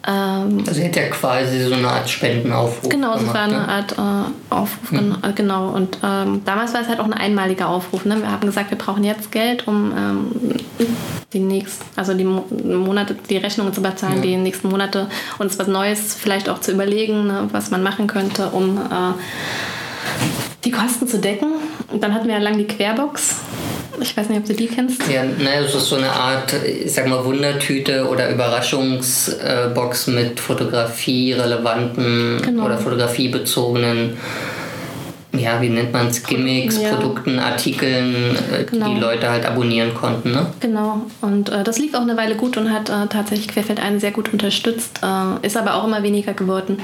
ähm, 0.08 0.64
also 0.66 0.80
hätte 0.80 1.00
ja 1.00 1.08
quasi 1.08 1.64
so 1.64 1.74
eine 1.74 1.86
Art 1.86 2.08
Spendenaufruf. 2.08 2.88
Genau, 2.88 3.14
es 3.14 3.26
war 3.26 3.42
eine 3.42 3.58
ne? 3.58 3.68
Art 3.68 3.92
äh, 3.92 4.54
Aufruf, 4.54 4.90
mhm. 4.90 5.16
genau. 5.34 5.68
Und 5.68 5.98
ähm, 6.02 6.40
damals 6.46 6.72
war 6.72 6.80
es 6.80 6.88
halt 6.88 6.98
auch 6.98 7.04
ein 7.04 7.12
einmaliger 7.12 7.68
Aufruf. 7.68 8.06
Ne? 8.06 8.18
Wir 8.22 8.30
haben 8.30 8.46
gesagt, 8.46 8.70
wir 8.70 8.78
brauchen 8.78 9.04
jetzt 9.04 9.30
Geld, 9.30 9.68
um 9.68 9.92
ähm, 9.94 10.56
die 11.34 11.40
nächsten, 11.40 11.84
also 11.94 12.14
die 12.14 12.24
Monate, 12.24 13.16
die 13.28 13.36
Rechnungen 13.36 13.74
zu 13.74 13.82
bezahlen, 13.82 14.16
ja. 14.16 14.22
die 14.22 14.36
nächsten 14.36 14.68
Monate 14.68 15.08
uns 15.38 15.58
was 15.58 15.66
Neues 15.66 16.14
vielleicht 16.14 16.48
auch 16.48 16.60
zu 16.60 16.72
überlegen, 16.72 17.26
ne, 17.26 17.48
was 17.52 17.70
man 17.70 17.82
machen 17.82 18.06
könnte, 18.06 18.48
um 18.48 18.78
äh, 18.78 19.12
die 20.64 20.70
Kosten 20.70 21.06
zu 21.06 21.18
decken. 21.18 21.52
Und 21.92 22.02
dann 22.02 22.14
hatten 22.14 22.26
wir 22.26 22.34
ja 22.34 22.40
lang 22.40 22.58
die 22.58 22.66
Querbox 22.66 23.36
ich 24.00 24.16
weiß 24.16 24.28
nicht, 24.28 24.38
ob 24.38 24.46
du 24.46 24.54
die 24.54 24.66
kennst. 24.66 25.06
Ja, 25.08 25.24
naja, 25.24 25.62
das 25.62 25.74
ist 25.74 25.88
so 25.88 25.96
eine 25.96 26.10
Art, 26.10 26.54
ich 26.64 26.92
sag 26.92 27.08
mal, 27.08 27.24
Wundertüte 27.24 28.06
oder 28.08 28.30
Überraschungsbox 28.30 30.08
mit 30.08 30.40
Fotografie-relevanten 30.40 32.42
genau. 32.42 32.64
oder 32.64 32.78
fotografiebezogenen 32.78 34.16
ja, 35.32 35.60
wie 35.60 35.68
nennt 35.68 35.92
man 35.92 36.08
es, 36.08 36.22
Gimmicks, 36.22 36.80
ja. 36.80 36.94
Produkten, 36.94 37.38
Artikeln, 37.38 38.34
äh, 38.50 38.64
genau. 38.64 38.88
die 38.88 38.94
die 38.94 39.00
Leute 39.00 39.30
halt 39.30 39.44
abonnieren 39.44 39.94
konnten. 39.94 40.32
Ne? 40.32 40.46
Genau, 40.58 41.02
und 41.20 41.50
äh, 41.50 41.62
das 41.62 41.78
lief 41.78 41.94
auch 41.94 42.00
eine 42.00 42.16
Weile 42.16 42.34
gut 42.34 42.56
und 42.56 42.72
hat 42.72 42.88
äh, 42.88 43.06
tatsächlich 43.08 43.48
Querfeld 43.48 43.80
einen 43.80 44.00
sehr 44.00 44.10
gut 44.10 44.32
unterstützt, 44.32 45.00
äh, 45.02 45.46
ist 45.46 45.56
aber 45.56 45.74
auch 45.74 45.86
immer 45.86 46.02
weniger 46.02 46.32
geworden. 46.32 46.78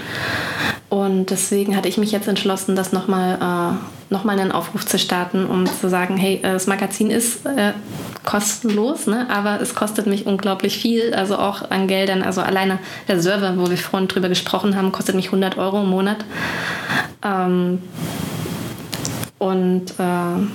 Und 0.95 1.31
deswegen 1.31 1.77
hatte 1.77 1.89
ich 1.89 1.99
mich 1.99 2.13
jetzt 2.13 2.29
entschlossen, 2.29 2.77
das 2.77 2.93
nochmal 2.93 3.35
äh, 3.35 4.13
noch 4.13 4.25
einen 4.25 4.53
Aufruf 4.53 4.87
zu 4.87 4.97
starten, 4.97 5.45
um 5.45 5.67
zu 5.67 5.89
sagen, 5.89 6.17
hey, 6.17 6.37
äh, 6.37 6.53
das 6.53 6.69
Magazin 6.69 7.11
ist 7.11 7.45
äh, 7.47 7.73
kostenlos, 8.25 9.09
ne? 9.09 9.27
aber 9.29 9.61
es 9.61 9.75
kostet 9.75 10.07
mich 10.07 10.25
unglaublich 10.25 10.79
viel, 10.79 11.13
also 11.13 11.37
auch 11.37 11.69
an 11.69 11.89
Geldern. 11.89 12.23
Also 12.23 12.43
alleine 12.43 12.79
der 13.09 13.21
Server, 13.21 13.57
wo 13.57 13.69
wir 13.69 13.77
vorhin 13.77 14.07
drüber 14.07 14.29
gesprochen 14.29 14.77
haben, 14.77 14.93
kostet 14.93 15.17
mich 15.17 15.27
100 15.27 15.59
Euro 15.59 15.83
im 15.83 15.91
Monat. 15.91 16.19
Ähm, 17.25 17.83
und 19.39 19.91
äh, 19.99 20.47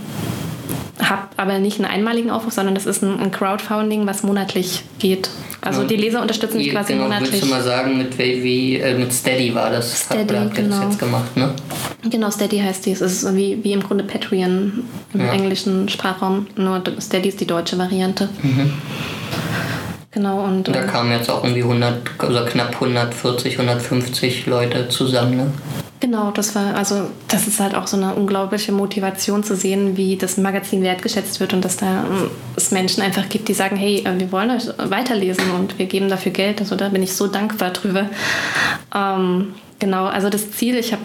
habe 1.02 1.24
aber 1.38 1.60
nicht 1.60 1.78
einen 1.80 1.86
einmaligen 1.86 2.30
Aufruf, 2.30 2.54
sondern 2.54 2.76
das 2.76 2.86
ist 2.86 3.02
ein, 3.02 3.20
ein 3.20 3.32
Crowdfunding, 3.32 4.06
was 4.06 4.24
monatlich 4.24 4.84
geht. 5.00 5.30
Also 5.62 5.80
genau. 5.80 5.90
die 5.90 5.96
Leser 5.98 6.22
unterstützen 6.22 6.58
mich 6.58 6.72
quasi 6.72 6.94
genau, 6.94 7.06
monatlich. 7.06 7.34
Willst 7.34 7.46
du 7.46 7.50
mal 7.50 7.62
sagen, 7.62 7.98
mit, 7.98 8.18
wie, 8.18 8.78
äh, 8.78 8.98
mit 8.98 9.12
Steady 9.12 9.54
war 9.54 9.70
das? 9.70 10.04
Steady, 10.04 10.34
habt 10.34 10.58
ihr 10.58 10.64
genau. 10.64 10.76
das 10.78 10.86
jetzt 10.86 11.00
gemacht, 11.00 11.36
ne? 11.36 11.54
Genau, 12.10 12.32
Steady 12.32 12.60
heißt 12.60 12.86
dies. 12.86 13.02
Es 13.02 13.24
ist 13.24 13.36
wie, 13.36 13.64
wie 13.64 13.74
im 13.74 13.84
Grunde 13.84 14.04
Patreon 14.04 14.84
im 15.14 15.20
ja. 15.20 15.34
englischen 15.34 15.90
Sprachraum, 15.90 16.48
nur 16.56 16.82
Steady 17.02 17.30
ist 17.30 17.42
die 17.42 17.48
deutsche 17.48 17.78
Variante. 17.78 18.30
Mhm. 18.42 18.74
Genau, 20.12 20.44
und, 20.44 20.68
und 20.68 20.76
da 20.76 20.84
äh, 20.84 20.88
kamen 20.88 21.12
jetzt 21.12 21.30
auch 21.30 21.44
irgendwie 21.44 21.62
100, 21.62 22.10
also 22.18 22.46
knapp 22.46 22.74
140, 22.74 23.60
150 23.60 24.48
Leute 24.48 24.90
zusammen, 24.90 25.38
ne? 25.38 25.52
Genau, 26.02 26.32
das 26.32 26.56
war, 26.56 26.76
also 26.76 27.10
das 27.28 27.46
ist 27.46 27.60
halt 27.60 27.76
auch 27.76 27.86
so 27.86 27.98
eine 27.98 28.16
unglaubliche 28.16 28.72
Motivation 28.72 29.44
zu 29.44 29.56
sehen, 29.56 29.98
wie 29.98 30.16
das 30.16 30.38
Magazin 30.38 30.82
wertgeschätzt 30.82 31.42
wird 31.42 31.54
und 31.54 31.66
dass 31.66 31.76
da 31.76 32.06
ähm, 32.06 32.32
es 32.56 32.72
Menschen 32.72 33.04
einfach 33.04 33.28
gibt, 33.28 33.50
die 33.50 33.54
sagen, 33.54 33.76
hey, 33.76 34.06
äh, 34.06 34.18
wir 34.18 34.32
wollen 34.32 34.50
euch 34.50 34.68
weiterlesen 34.78 35.52
und 35.52 35.78
wir 35.78 35.88
geben 35.88 36.08
dafür 36.08 36.32
Geld. 36.32 36.62
Also 36.62 36.78
da 36.78 36.88
bin 36.88 37.04
ich 37.04 37.14
so 37.14 37.28
dankbar 37.28 37.72
drüber. 37.72 38.06
Ähm, 38.96 39.56
genau, 39.80 40.06
also 40.06 40.30
das 40.30 40.52
Ziel, 40.52 40.76
ich 40.78 40.94
habe 40.94 41.02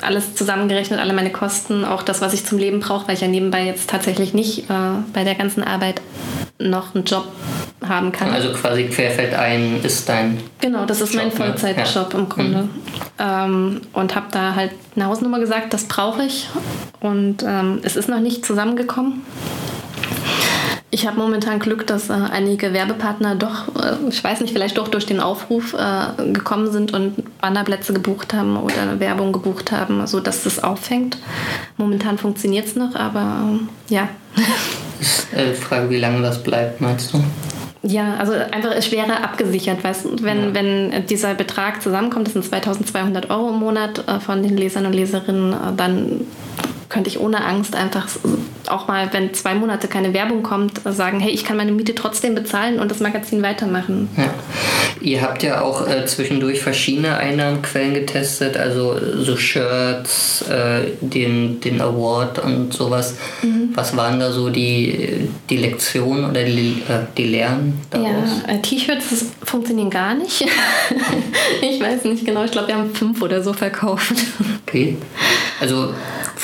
alles 0.00 0.36
zusammengerechnet, 0.36 1.00
alle 1.00 1.12
meine 1.12 1.32
Kosten, 1.32 1.84
auch 1.84 2.04
das, 2.04 2.20
was 2.20 2.32
ich 2.34 2.46
zum 2.46 2.58
Leben 2.58 2.78
brauche, 2.78 3.08
weil 3.08 3.16
ich 3.16 3.20
ja 3.20 3.28
nebenbei 3.28 3.66
jetzt 3.66 3.90
tatsächlich 3.90 4.32
nicht 4.32 4.70
äh, 4.70 4.74
bei 5.12 5.24
der 5.24 5.34
ganzen 5.34 5.64
Arbeit 5.64 6.00
noch 6.58 6.94
einen 6.94 7.04
Job 7.04 7.26
haben 7.84 8.12
kann. 8.12 8.30
Also 8.30 8.52
quasi 8.52 8.84
querfeld 8.84 9.34
ein 9.34 9.80
ist 9.82 10.08
dein. 10.08 10.40
Genau, 10.60 10.84
das 10.86 11.00
ist 11.00 11.12
Job, 11.12 11.22
mein 11.22 11.28
ne? 11.28 11.34
Vollzeitjob 11.34 12.12
ja. 12.12 12.18
im 12.18 12.28
Grunde. 12.28 12.62
Mhm. 12.62 12.70
Ähm, 13.18 13.80
und 13.92 14.14
habe 14.14 14.26
da 14.30 14.54
halt 14.54 14.72
eine 14.94 15.06
Hausnummer 15.06 15.40
gesagt, 15.40 15.74
das 15.74 15.84
brauche 15.84 16.24
ich. 16.24 16.48
Und 17.00 17.42
ähm, 17.42 17.80
es 17.82 17.96
ist 17.96 18.08
noch 18.08 18.20
nicht 18.20 18.44
zusammengekommen. 18.44 19.22
Ich 20.90 21.08
habe 21.08 21.18
momentan 21.18 21.58
Glück, 21.58 21.88
dass 21.88 22.08
äh, 22.08 22.12
einige 22.12 22.72
Werbepartner 22.72 23.34
doch, 23.34 23.66
äh, 23.74 23.96
ich 24.08 24.22
weiß 24.22 24.40
nicht, 24.40 24.52
vielleicht 24.52 24.78
doch 24.78 24.86
durch 24.86 25.06
den 25.06 25.18
Aufruf 25.18 25.74
äh, 25.74 26.32
gekommen 26.32 26.70
sind 26.70 26.94
und 26.94 27.40
Bannerplätze 27.40 27.92
gebucht 27.92 28.32
haben 28.32 28.56
oder 28.56 29.00
Werbung 29.00 29.32
gebucht 29.32 29.72
haben, 29.72 30.06
sodass 30.06 30.44
das 30.44 30.62
auffängt. 30.62 31.18
Momentan 31.76 32.16
funktioniert 32.16 32.66
es 32.66 32.76
noch, 32.76 32.94
aber 32.94 33.40
ähm, 33.42 33.68
ja. 33.88 34.08
Ist 35.04 35.34
äh, 35.34 35.50
die 35.50 35.54
Frage, 35.54 35.90
wie 35.90 35.98
lange 35.98 36.22
das 36.22 36.42
bleibt, 36.42 36.80
meinst 36.80 37.12
du? 37.12 37.22
Ja, 37.82 38.16
also 38.16 38.32
einfach 38.32 38.70
es 38.74 38.90
wäre 38.90 39.22
abgesichert, 39.22 39.84
weißt 39.84 40.22
wenn, 40.22 40.38
ja. 40.38 40.54
wenn 40.54 41.06
dieser 41.06 41.34
Betrag 41.34 41.82
zusammenkommt, 41.82 42.28
das 42.28 42.32
sind 42.32 42.46
2200 42.46 43.28
Euro 43.28 43.50
im 43.50 43.56
Monat 43.56 44.02
äh, 44.08 44.18
von 44.20 44.42
den 44.42 44.56
Lesern 44.56 44.86
und 44.86 44.94
Leserinnen, 44.94 45.52
äh, 45.52 45.56
dann 45.76 46.22
könnte 46.94 47.10
ich 47.10 47.18
ohne 47.18 47.44
Angst 47.44 47.74
einfach 47.74 48.06
auch 48.68 48.86
mal, 48.86 49.12
wenn 49.12 49.34
zwei 49.34 49.54
Monate 49.54 49.88
keine 49.88 50.14
Werbung 50.14 50.44
kommt, 50.44 50.80
sagen, 50.84 51.18
hey, 51.18 51.32
ich 51.32 51.44
kann 51.44 51.56
meine 51.56 51.72
Miete 51.72 51.92
trotzdem 51.96 52.36
bezahlen 52.36 52.78
und 52.78 52.88
das 52.88 53.00
Magazin 53.00 53.42
weitermachen. 53.42 54.08
Ja. 54.16 54.32
Ihr 55.00 55.20
habt 55.20 55.42
ja 55.42 55.60
auch 55.60 55.88
äh, 55.88 56.06
zwischendurch 56.06 56.60
verschiedene 56.60 57.16
Einnahmenquellen 57.16 57.94
getestet, 57.94 58.56
also 58.56 58.96
so 59.16 59.36
Shirts, 59.36 60.42
äh, 60.48 60.92
den, 61.00 61.60
den 61.60 61.80
Award 61.80 62.38
und 62.38 62.72
sowas. 62.72 63.16
Mhm. 63.42 63.70
Was 63.74 63.96
waren 63.96 64.20
da 64.20 64.30
so 64.30 64.48
die, 64.48 65.28
die 65.50 65.56
Lektionen 65.56 66.30
oder 66.30 66.44
die, 66.44 66.82
äh, 66.88 67.00
die 67.18 67.24
Lehren 67.24 67.80
daraus? 67.90 68.06
Ja, 68.46 68.54
äh, 68.54 68.62
T-Shirts 68.62 69.32
funktionieren 69.42 69.90
gar 69.90 70.14
nicht. 70.14 70.42
ich 71.60 71.80
weiß 71.80 72.04
nicht 72.04 72.24
genau, 72.24 72.44
ich 72.44 72.52
glaube, 72.52 72.68
wir 72.68 72.76
haben 72.76 72.94
fünf 72.94 73.20
oder 73.20 73.42
so 73.42 73.52
verkauft. 73.52 74.14
Okay. 74.66 74.96
Also 75.60 75.90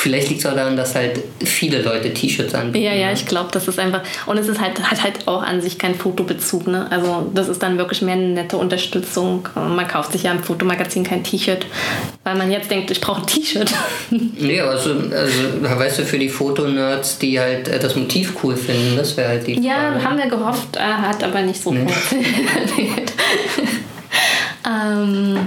Vielleicht 0.01 0.31
liegt 0.31 0.41
es 0.41 0.47
auch 0.47 0.55
daran, 0.55 0.79
dass 0.79 0.95
halt 0.95 1.21
viele 1.45 1.83
Leute 1.83 2.15
T-Shirts 2.15 2.55
anbieten. 2.55 2.87
Ja, 2.87 2.95
ja, 2.95 3.09
ne? 3.09 3.13
ich 3.13 3.27
glaube, 3.27 3.51
das 3.53 3.69
ist 3.69 3.79
einfach. 3.79 4.01
Und 4.25 4.39
es 4.39 4.49
ist 4.49 4.59
halt, 4.59 4.81
hat 4.83 5.03
halt 5.03 5.29
auch 5.29 5.43
an 5.43 5.61
sich 5.61 5.79
keinen 5.79 5.95
Fotobezug. 5.95 6.69
Ne? 6.69 6.87
Also, 6.89 7.31
das 7.35 7.49
ist 7.49 7.63
dann 7.63 7.77
wirklich 7.77 8.01
mehr 8.01 8.15
eine 8.15 8.29
nette 8.29 8.57
Unterstützung. 8.57 9.47
Man 9.55 9.87
kauft 9.87 10.13
sich 10.13 10.23
ja 10.23 10.33
im 10.33 10.43
Fotomagazin 10.43 11.05
kein 11.05 11.23
T-Shirt, 11.23 11.67
weil 12.25 12.35
man 12.35 12.51
jetzt 12.51 12.71
denkt, 12.71 12.91
ich 12.91 13.03
brauche 13.03 13.21
ein 13.21 13.27
T-Shirt. 13.27 13.71
Nee, 14.11 14.61
also, 14.61 14.91
also, 14.91 15.79
weißt 15.79 15.99
du, 15.99 16.05
für 16.05 16.19
die 16.19 16.29
Fotonerds, 16.29 17.19
die 17.19 17.39
halt 17.39 17.69
äh, 17.69 17.79
das 17.79 17.95
Motiv 17.95 18.33
cool 18.43 18.57
finden, 18.57 18.97
das 18.97 19.17
wäre 19.17 19.29
halt 19.29 19.47
die. 19.47 19.55
Frage. 19.55 19.67
Ja, 19.67 20.03
haben 20.03 20.17
wir 20.17 20.29
gehofft, 20.29 20.77
äh, 20.77 20.81
hat 20.81 21.23
aber 21.23 21.43
nicht 21.43 21.63
so 21.63 21.73
nee. 21.73 21.87
funktioniert. 21.87 23.13
ähm. 24.67 25.39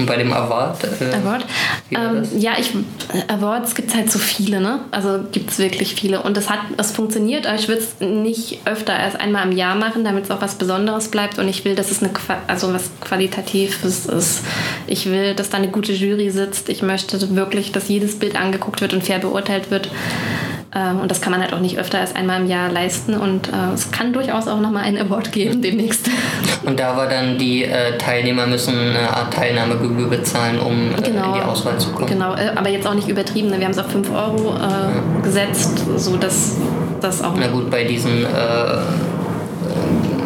Und 0.00 0.06
bei 0.06 0.16
dem 0.16 0.32
Award? 0.32 0.82
Äh, 0.84 1.14
Award? 1.16 1.44
Ähm, 1.90 2.22
ja, 2.38 2.52
ich, 2.58 2.72
Awards 3.28 3.74
gibt 3.74 3.90
es 3.90 3.94
halt 3.94 4.10
so 4.10 4.18
viele, 4.18 4.60
ne? 4.60 4.80
Also 4.90 5.20
gibt 5.30 5.50
es 5.50 5.58
wirklich 5.58 5.94
viele. 5.94 6.22
Und 6.22 6.36
es 6.36 6.48
hat, 6.48 6.60
es 6.78 6.92
funktioniert, 6.92 7.46
aber 7.46 7.56
ich 7.58 7.68
würde 7.68 7.82
es 7.82 8.00
nicht 8.00 8.60
öfter 8.64 8.94
als 8.94 9.14
einmal 9.14 9.46
im 9.46 9.56
Jahr 9.56 9.74
machen, 9.74 10.04
damit 10.04 10.24
es 10.24 10.30
auch 10.30 10.40
was 10.40 10.54
Besonderes 10.54 11.08
bleibt. 11.08 11.38
Und 11.38 11.48
ich 11.48 11.64
will, 11.64 11.74
dass 11.74 11.90
es 11.90 12.02
eine, 12.02 12.12
also 12.46 12.72
was 12.72 12.90
Qualitatives 13.00 14.06
ist. 14.06 14.40
Ich 14.86 15.06
will, 15.06 15.34
dass 15.34 15.50
da 15.50 15.58
eine 15.58 15.68
gute 15.68 15.92
Jury 15.92 16.30
sitzt. 16.30 16.68
Ich 16.68 16.82
möchte 16.82 17.36
wirklich, 17.36 17.72
dass 17.72 17.88
jedes 17.88 18.18
Bild 18.18 18.36
angeguckt 18.36 18.80
wird 18.80 18.94
und 18.94 19.04
fair 19.04 19.18
beurteilt 19.18 19.70
wird. 19.70 19.90
Ähm, 20.72 21.00
und 21.00 21.10
das 21.10 21.20
kann 21.20 21.32
man 21.32 21.40
halt 21.40 21.52
auch 21.52 21.60
nicht 21.60 21.78
öfter 21.78 21.98
als 21.98 22.14
einmal 22.14 22.40
im 22.40 22.46
Jahr 22.48 22.70
leisten. 22.70 23.14
Und 23.14 23.48
äh, 23.48 23.74
es 23.74 23.90
kann 23.90 24.12
durchaus 24.12 24.46
auch 24.46 24.60
nochmal 24.60 24.84
einen 24.84 24.98
Award 24.98 25.32
geben 25.32 25.62
demnächst. 25.62 26.08
Und 26.64 26.78
da 26.78 26.96
war 26.96 27.08
dann 27.08 27.38
die 27.38 27.64
äh, 27.64 27.96
Teilnehmer 27.96 28.46
müssen 28.46 28.78
eine 28.78 29.10
Art 29.10 29.32
Teilnahmegebühr 29.32 30.08
bezahlen, 30.08 30.58
um 30.60 30.90
äh, 30.92 31.02
genau, 31.02 31.34
in 31.34 31.40
die 31.40 31.40
Auswahl 31.40 31.78
zu 31.78 31.90
kommen. 31.90 32.06
Genau, 32.06 32.34
aber 32.54 32.68
jetzt 32.68 32.86
auch 32.86 32.94
nicht 32.94 33.08
übertrieben. 33.08 33.48
Ne? 33.48 33.58
Wir 33.58 33.64
haben 33.64 33.72
es 33.72 33.78
auf 33.78 33.90
5 33.90 34.10
Euro 34.10 34.54
ja. 34.54 34.92
gesetzt, 35.22 35.82
sodass 35.96 36.58
das 37.00 37.24
auch. 37.24 37.32
Na 37.36 37.48
gut, 37.48 37.70
bei 37.70 37.84
diesen 37.84 38.26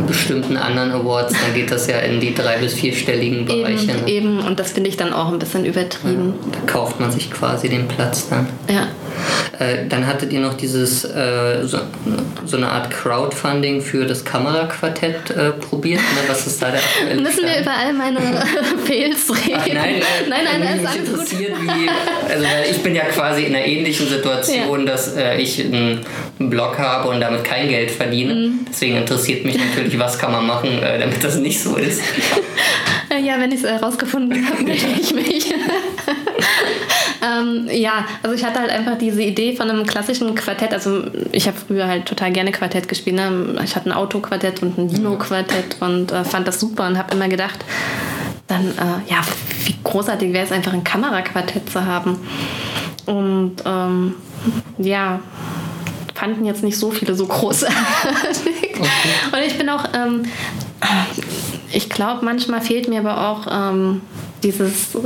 bestimmten 0.07 0.57
anderen 0.57 0.93
Awards, 0.93 1.33
dann 1.33 1.55
geht 1.55 1.71
das 1.71 1.87
ja 1.87 1.99
in 1.99 2.21
die 2.21 2.35
drei- 2.35 2.59
bis 2.59 2.75
vierstelligen 2.75 3.45
Bereiche. 3.45 3.91
Eben, 3.91 4.01
ne? 4.01 4.09
eben, 4.09 4.39
und 4.41 4.61
das 4.61 4.73
finde 4.73 4.89
ich 4.89 4.97
dann 4.97 5.13
auch 5.13 5.33
ein 5.33 5.39
bisschen 5.39 5.65
übertrieben. 5.65 6.35
Ja, 6.45 6.59
da 6.61 6.73
kauft 6.73 7.01
man 7.01 7.11
sich 7.11 7.31
quasi 7.31 7.69
den 7.69 7.89
Platz 7.89 8.29
dann. 8.29 8.49
Ja. 8.69 8.89
Äh, 9.59 9.87
dann 9.89 10.07
hattet 10.07 10.33
ihr 10.33 10.41
noch 10.41 10.55
dieses, 10.55 11.05
äh, 11.05 11.63
so, 11.63 11.79
so, 12.45 12.57
eine 12.57 12.71
Art 12.71 12.91
Crowdfunding 12.91 13.81
für 13.81 14.05
das 14.05 14.25
Kameraquartett 14.25 15.31
äh, 15.31 15.53
probiert. 15.53 16.01
Ne? 16.01 16.21
Was 16.27 16.47
ist 16.47 16.61
da 16.61 16.71
der 16.71 16.81
aktuelle 16.81 17.23
Müssen 17.23 17.45
wir 17.45 17.61
über 17.61 17.71
all 17.71 17.93
meine 17.93 18.21
Fails 18.85 19.31
reden? 19.31 19.57
Ach, 19.57 19.67
nein, 19.67 20.03
nein, 20.29 20.45
nein, 20.45 20.61
nein, 20.61 20.83
mich 20.83 20.97
interessiert, 20.97 21.53
wie, 21.61 21.89
also 22.33 22.45
weil 22.45 22.71
ich 22.71 22.83
bin 22.83 22.95
ja 22.95 23.05
quasi 23.05 23.45
in 23.45 23.55
einer 23.55 23.65
ähnlichen 23.65 24.09
Situation, 24.09 24.81
ja. 24.81 24.93
dass 24.93 25.15
äh, 25.17 25.37
ich 25.37 25.61
einen 25.65 26.05
Blog 26.39 26.79
habe 26.79 27.09
und 27.09 27.21
damit 27.21 27.45
kein 27.45 27.69
Geld 27.69 27.91
verdiene. 27.91 28.35
Mhm. 28.35 28.67
Deswegen 28.69 28.97
interessiert 28.97 29.45
mich 29.45 29.57
natürlich, 29.57 29.99
was 29.99 30.19
kann 30.19 30.33
man 30.33 30.47
machen, 30.47 30.83
äh, 30.83 30.99
damit 30.99 31.23
das 31.23 31.37
nicht 31.37 31.61
so 31.61 31.77
ist. 31.77 32.03
ja, 33.19 33.39
wenn 33.39 33.53
ich 33.53 33.63
es 33.63 33.71
herausgefunden 33.71 34.47
habe, 34.49 34.63
melde 34.63 34.87
ich 35.01 35.15
mich. 35.15 35.55
ähm, 37.23 37.69
ja, 37.71 38.07
also 38.23 38.35
ich 38.35 38.45
hatte 38.45 38.61
halt 38.61 38.71
einfach 38.71 38.99
diese 38.99 39.23
Idee 39.23 39.57
von 39.57 39.71
einem 39.71 39.87
klassischen 39.87 40.35
Quartett. 40.35 40.73
Also 40.73 41.05
ich 41.33 41.47
habe 41.47 41.57
früher 41.57 41.87
halt 41.87 42.07
total 42.07 42.33
gerne 42.33 42.53
Quartett 42.53 42.89
gespielt. 42.89 43.17
Ne? 43.17 43.59
Ich 43.65 43.77
hatte 43.77 43.91
ein 43.91 43.93
Autoquartett 43.93 44.63
und 44.63 44.79
ein 44.79 44.89
Dino-Quartett 44.89 45.77
und 45.81 46.13
äh, 46.13 46.25
fand 46.25 46.47
das 46.47 46.61
super 46.61 46.87
und 46.87 46.99
habe 46.99 47.15
immer 47.15 47.29
gedacht, 47.29 47.65
dann, 48.47 48.67
äh, 48.67 49.11
ja, 49.11 49.23
wie 49.65 49.75
großartig 49.83 50.33
wäre 50.33 50.45
es 50.45 50.53
einfach 50.53 50.73
ein 50.73 50.85
Kameraquartett 50.85 51.71
zu 51.71 51.85
haben. 51.85 52.19
Und 53.07 53.57
ähm, 53.65 54.15
ja, 54.79 55.21
fanden 56.15 56.45
jetzt 56.45 56.63
nicht 56.63 56.79
so 56.79 56.91
viele 56.91 57.15
so 57.15 57.27
großartig. 57.27 57.75
Okay. 58.75 58.89
Und 59.33 59.39
ich 59.47 59.59
bin 59.59 59.69
auch, 59.69 59.85
ähm, 59.95 60.25
ich 61.73 61.89
glaube, 61.89 62.25
manchmal 62.25 62.61
fehlt 62.61 62.89
mir 62.89 63.01
aber 63.01 63.29
auch 63.29 63.47
ähm, 63.51 64.01
dieses 64.43 64.97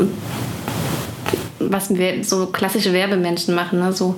was 1.61 1.94
wir, 1.94 2.24
so 2.24 2.46
klassische 2.46 2.92
Werbemenschen 2.92 3.54
machen. 3.54 3.80
Ne? 3.80 3.92
So, 3.92 4.16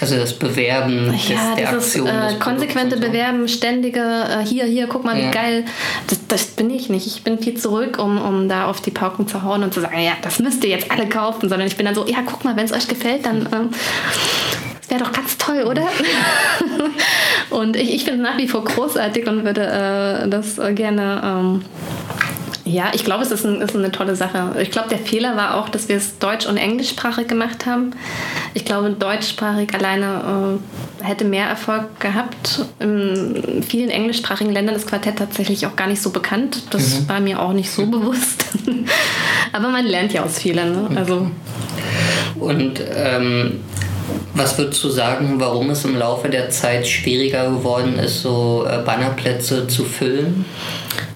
also 0.00 0.16
das 0.16 0.34
Bewerben 0.34 1.14
ja, 1.28 1.54
des, 1.54 1.56
der 1.56 1.70
Aktion. 1.70 2.06
Äh, 2.06 2.34
konsequente 2.38 2.96
so. 2.96 3.02
Bewerben, 3.02 3.48
ständige, 3.48 4.00
äh, 4.00 4.44
hier, 4.44 4.64
hier, 4.64 4.86
guck 4.86 5.04
mal, 5.04 5.18
ja. 5.18 5.28
wie 5.28 5.30
geil. 5.30 5.64
Das, 6.06 6.18
das, 6.28 6.46
bin 6.46 6.70
ich 6.70 6.88
nicht. 6.88 7.06
Ich 7.06 7.22
bin 7.24 7.38
viel 7.38 7.56
zurück, 7.56 7.98
um, 7.98 8.20
um 8.20 8.48
da 8.48 8.66
auf 8.66 8.80
die 8.80 8.90
Pauken 8.90 9.26
zu 9.26 9.42
hauen 9.42 9.62
und 9.62 9.72
zu 9.72 9.80
sagen, 9.80 9.98
ja, 10.00 10.12
das 10.22 10.38
müsst 10.38 10.62
ihr 10.64 10.70
jetzt 10.70 10.90
alle 10.90 11.08
kaufen, 11.08 11.48
sondern 11.48 11.66
ich 11.66 11.76
bin 11.76 11.86
dann 11.86 11.94
so, 11.94 12.06
ja, 12.06 12.18
guck 12.24 12.44
mal, 12.44 12.56
wenn 12.56 12.64
es 12.64 12.72
euch 12.72 12.88
gefällt, 12.88 13.26
dann 13.26 13.48
ähm, 13.52 13.70
wäre 14.88 15.02
doch 15.02 15.12
ganz 15.12 15.38
toll, 15.38 15.64
oder? 15.64 15.82
und 17.50 17.76
ich, 17.76 17.94
ich 17.94 18.04
finde 18.04 18.22
es 18.22 18.30
nach 18.30 18.38
wie 18.38 18.48
vor 18.48 18.64
großartig 18.64 19.26
und 19.26 19.44
würde 19.44 19.62
äh, 19.62 20.28
das 20.28 20.56
gerne 20.74 21.20
ähm, 21.24 21.62
ja, 22.68 22.90
ich 22.92 23.04
glaube, 23.04 23.22
es 23.22 23.30
ist, 23.30 23.46
ein, 23.46 23.62
ist, 23.62 23.74
eine 23.74 23.90
tolle 23.90 24.14
Sache. 24.14 24.54
Ich 24.60 24.70
glaube, 24.70 24.90
der 24.90 24.98
Fehler 24.98 25.36
war 25.36 25.56
auch, 25.56 25.70
dass 25.70 25.88
wir 25.88 25.96
es 25.96 26.18
deutsch- 26.18 26.46
und 26.46 26.58
englischsprachig 26.58 27.26
gemacht 27.26 27.64
haben. 27.64 27.92
Ich 28.52 28.66
glaube, 28.66 28.90
deutschsprachig 28.90 29.72
alleine 29.74 30.58
äh, 31.00 31.04
hätte 31.04 31.24
mehr 31.24 31.46
Erfolg 31.46 31.98
gehabt. 31.98 32.66
In 32.78 33.62
vielen 33.66 33.88
englischsprachigen 33.88 34.52
Ländern 34.52 34.76
ist 34.76 34.86
Quartett 34.86 35.16
tatsächlich 35.16 35.66
auch 35.66 35.76
gar 35.76 35.86
nicht 35.86 36.02
so 36.02 36.10
bekannt. 36.10 36.64
Das 36.70 37.00
mhm. 37.00 37.08
war 37.08 37.20
mir 37.20 37.40
auch 37.40 37.54
nicht 37.54 37.70
so 37.70 37.86
bewusst. 37.90 38.44
Aber 39.52 39.68
man 39.68 39.86
lernt 39.86 40.12
ja 40.12 40.22
aus 40.24 40.38
vielen. 40.38 40.72
Ne? 40.72 40.88
Also. 40.96 41.30
Und 42.38 42.82
ähm, 42.94 43.60
was 44.34 44.56
würdest 44.56 44.82
du 44.84 44.88
sagen, 44.88 45.34
warum 45.38 45.70
es 45.70 45.84
im 45.84 45.96
Laufe 45.96 46.28
der 46.28 46.50
Zeit 46.50 46.86
schwieriger 46.86 47.50
geworden 47.50 47.98
ist, 47.98 48.22
so 48.22 48.66
äh, 48.68 48.78
Bannerplätze 48.84 49.66
zu 49.66 49.84
füllen? 49.84 50.44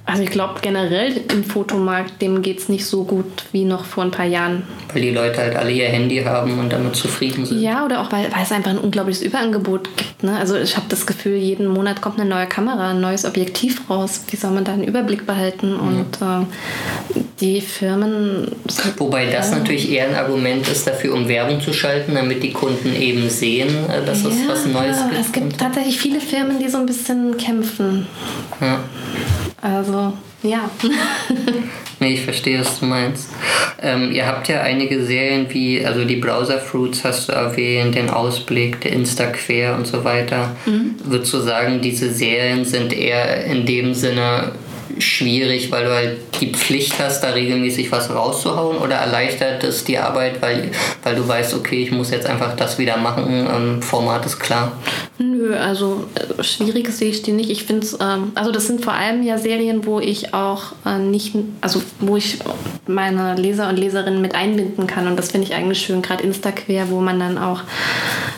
Also 0.05 0.25
ich 0.25 0.31
glaube 0.31 0.55
generell 0.63 1.21
im 1.33 1.45
Fotomarkt, 1.45 2.21
dem 2.21 2.43
geht 2.43 2.59
es 2.59 2.69
nicht 2.69 2.85
so 2.85 3.05
gut 3.05 3.45
wie 3.53 3.65
noch 3.65 3.85
vor 3.85 4.03
ein 4.03 4.11
paar 4.11 4.27
Jahren. 4.27 4.65
Weil 4.93 5.03
die 5.03 5.11
Leute 5.11 5.39
halt 5.39 5.55
alle 5.55 5.71
ihr 5.71 5.87
Handy 5.87 6.19
haben 6.25 6.59
und 6.59 6.73
damit 6.73 6.97
zufrieden 6.97 7.47
sind. 7.47 7.61
Ja, 7.61 7.85
oder 7.85 8.01
auch 8.01 8.11
weil, 8.11 8.25
weil 8.33 8.43
es 8.43 8.51
einfach 8.51 8.73
ein 8.73 8.79
unglaubliches 8.79 9.23
Überangebot 9.23 9.97
gibt. 9.97 10.25
Ne? 10.25 10.37
Also 10.37 10.57
ich 10.57 10.77
habe 10.77 10.87
das 10.89 11.07
Gefühl, 11.07 11.37
jeden 11.37 11.69
Monat 11.69 12.01
kommt 12.01 12.19
eine 12.19 12.29
neue 12.29 12.47
Kamera, 12.47 12.91
ein 12.91 13.01
neues 13.01 13.25
Objektiv 13.25 13.89
raus. 13.89 14.23
Wie 14.29 14.37
soll 14.37 14.51
man 14.51 14.65
da 14.65 14.73
einen 14.73 14.83
Überblick 14.83 15.25
behalten? 15.25 15.77
Und 15.77 16.21
äh, 16.21 17.21
die 17.41 17.61
Firmen... 17.61 18.51
Wobei 18.99 19.27
das 19.27 19.53
natürlich 19.53 19.89
eher 19.89 20.09
ein 20.09 20.17
Argument 20.17 20.69
ist 20.69 20.85
dafür, 20.85 21.15
um 21.15 21.29
Werbung 21.29 21.61
zu 21.61 21.73
schalten, 21.73 22.17
damit 22.17 22.43
die 22.43 22.53
Kunden 22.53 22.95
eben 23.01 23.31
sehen, 23.31 23.69
äh, 23.89 24.05
dass 24.05 24.25
ja, 24.25 24.31
es 24.31 24.49
was 24.49 24.67
Neues 24.67 24.97
gibt. 25.09 25.21
Es 25.21 25.33
gibt 25.33 25.59
tatsächlich 25.59 25.99
viele 26.01 26.21
Firmen, 26.21 26.59
die 26.59 26.69
so 26.69 26.79
ein 26.79 26.87
bisschen 26.87 27.37
kämpfen. 27.37 28.09
Ja. 28.61 28.81
Also, 29.63 30.13
ja. 30.43 30.69
nee, 32.01 32.15
ich 32.15 32.23
verstehe, 32.23 32.59
was 32.59 32.81
du 32.81 32.87
meinst. 32.87 33.29
Ähm, 33.81 34.11
ihr 34.11 34.27
habt 34.27 34.49
ja 34.49 34.61
einige 34.61 35.05
Serien 35.05 35.47
wie, 35.51 35.87
also 35.87 36.05
die 36.05 36.17
Browser 36.17 36.59
Fruits 36.59 37.05
hast 37.05 37.29
du 37.29 37.33
erwähnt, 37.33 37.95
den 37.95 38.11
Ausblick, 38.11 38.81
der 38.81 38.93
Instaquer 38.93 39.77
und 39.77 39.87
so 39.87 40.03
weiter. 40.03 40.57
Mhm. 40.67 40.97
Würdest 41.05 41.33
du 41.33 41.39
sagen, 41.39 41.81
diese 41.81 42.13
Serien 42.13 42.65
sind 42.65 42.93
eher 42.93 43.45
in 43.45 43.65
dem 43.65 43.95
Sinne 43.95 44.51
schwierig, 44.99 45.71
weil 45.71 45.85
du 45.85 45.93
halt 45.93 46.19
die 46.41 46.53
Pflicht 46.53 46.99
hast, 46.99 47.23
da 47.23 47.31
regelmäßig 47.31 47.93
was 47.93 48.11
rauszuhauen 48.11 48.79
oder 48.79 48.97
erleichtert 48.97 49.65
es 49.65 49.85
die 49.85 49.97
Arbeit, 49.97 50.43
weil, 50.43 50.71
weil 51.03 51.15
du 51.15 51.27
weißt, 51.27 51.55
okay, 51.55 51.83
ich 51.83 51.93
muss 51.93 52.11
jetzt 52.11 52.27
einfach 52.27 52.57
das 52.57 52.79
wieder 52.79 52.97
machen, 52.97 53.49
ähm, 53.49 53.83
Format 53.83 54.27
ist 54.27 54.39
klar? 54.39 54.73
Also 55.59 56.05
äh, 56.15 56.43
schwierig 56.43 56.91
sehe 56.91 57.11
ich 57.11 57.23
die 57.23 57.33
nicht. 57.33 57.51
Ich 57.51 57.65
finde 57.65 57.87
es, 57.87 57.97
ähm, 58.01 58.33
also 58.35 58.51
das 58.51 58.67
sind 58.67 58.83
vor 58.83 58.93
allem 58.93 59.23
ja 59.23 59.39
Serien, 59.39 59.87
wo 59.87 60.01
ich 60.01 60.35
auch 60.35 60.73
äh, 60.87 60.99
nicht, 60.99 61.35
also 61.61 61.83
wo 62.01 62.17
ich 62.17 62.39
meine 62.87 63.35
Leser 63.37 63.69
und 63.69 63.77
Leserinnen 63.77 64.21
mit 64.21 64.35
einbinden 64.35 64.87
kann 64.87 65.07
und 65.07 65.17
das 65.17 65.31
finde 65.31 65.47
ich 65.47 65.55
eigentlich 65.55 65.81
schön, 65.81 66.03
gerade 66.03 66.23
Instaquer, 66.23 66.91
wo 66.91 67.01
man 67.01 67.19
dann 67.19 67.39
auch 67.39 67.61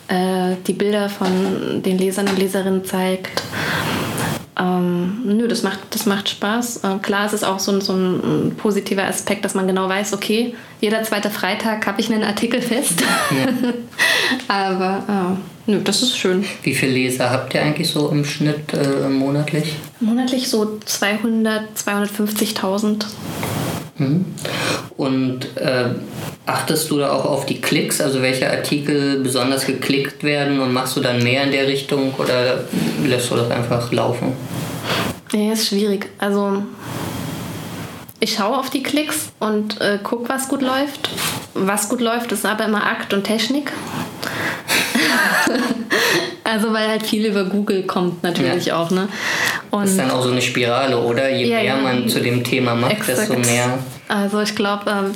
äh, 0.09 0.57
die 0.67 0.73
Bilder 0.73 1.09
von 1.09 1.83
den 1.83 1.99
Lesern 1.99 2.29
und 2.29 2.39
Leserinnen 2.39 2.85
zeigt. 2.85 3.43
Ähm, 4.57 5.23
nö, 5.25 5.49
das 5.49 5.63
macht, 5.63 5.81
das 5.91 6.07
macht 6.07 6.29
Spaß. 6.29 6.85
Äh, 6.85 6.99
klar, 7.03 7.27
es 7.27 7.33
ist 7.33 7.45
auch 7.45 7.59
so 7.59 7.73
ein, 7.73 7.81
so 7.81 7.93
ein 7.93 8.55
positiver 8.57 9.05
Aspekt, 9.05 9.45
dass 9.45 9.55
man 9.55 9.67
genau 9.67 9.89
weiß, 9.89 10.13
okay, 10.13 10.55
jeder 10.81 11.03
zweite 11.03 11.31
Freitag 11.31 11.87
habe 11.87 12.01
ich 12.01 12.13
einen 12.13 12.23
Artikel 12.23 12.63
fest. 12.63 13.03
Ja. 13.31 13.73
Aber 14.49 15.39
äh, 15.67 15.71
nö, 15.71 15.81
das 15.83 16.03
ist 16.03 16.17
schön. 16.17 16.45
Wie 16.63 16.75
viele 16.75 16.93
Leser 16.93 17.31
habt 17.31 17.55
ihr 17.55 17.63
eigentlich 17.63 17.91
so 17.91 18.09
im 18.11 18.25
Schnitt 18.25 18.73
äh, 18.73 19.09
monatlich? 19.09 19.75
Monatlich 19.99 20.49
so 20.49 20.79
200, 20.85 21.77
250.000. 21.77 23.07
Mhm. 23.99 24.25
Und 24.97 25.57
äh, 25.57 25.87
achtest 26.47 26.91
du 26.91 26.99
da 26.99 27.13
auch 27.13 27.25
auf 27.25 27.47
die 27.47 27.61
Klicks, 27.61 28.01
also 28.01 28.23
welche 28.23 28.51
Artikel 28.51 29.21
besonders 29.21 29.67
geklickt 29.67 30.23
werden 30.23 30.61
und 30.61 30.73
machst 30.73 30.97
du 30.97 31.01
dann 31.01 31.23
mehr 31.23 31.45
in 31.45 31.53
der 31.53 31.67
Richtung 31.67 32.15
oder 32.15 32.65
lässt 33.05 33.31
du 33.31 33.37
das 33.37 33.51
einfach 33.51 33.91
laufen? 33.93 34.33
Ja, 35.33 35.53
ist 35.53 35.69
schwierig. 35.69 36.09
Also 36.19 36.63
ich 38.25 38.35
schaue 38.37 38.57
auf 38.57 38.71
die 38.71 38.83
Klicks 38.83 39.33
und 39.39 39.81
äh, 39.83 39.99
gucke, 40.03 40.31
was 40.31 40.49
gut 40.49 40.63
läuft. 40.63 41.11
Was 41.53 41.91
gut 41.91 42.01
läuft, 42.01 42.33
ist 42.33 42.47
aber 42.47 42.65
immer 42.65 42.87
Akt 42.87 43.13
und 43.13 43.25
Technik. 43.25 43.71
also 46.45 46.73
weil 46.73 46.89
halt 46.89 47.05
viel 47.05 47.27
über 47.27 47.45
Google 47.45 47.83
kommt 47.83 48.23
natürlich 48.23 48.67
ja. 48.67 48.79
auch. 48.79 48.91
Ne? 48.91 49.09
Und 49.71 49.83
das 49.83 49.91
ist 49.91 49.99
dann 49.99 50.11
auch 50.11 50.23
so 50.23 50.31
eine 50.31 50.41
Spirale, 50.41 50.99
oder? 50.99 51.29
Je 51.29 51.51
ja, 51.51 51.57
mehr 51.57 51.65
ja. 51.65 51.77
man 51.77 52.09
zu 52.09 52.21
dem 52.21 52.43
Thema 52.43 52.75
macht, 52.75 52.93
Exakt. 52.93 53.19
desto 53.19 53.39
mehr. 53.39 53.79
Also 54.09 54.41
ich 54.41 54.57
glaube, 54.57 54.91
ähm, 54.91 55.15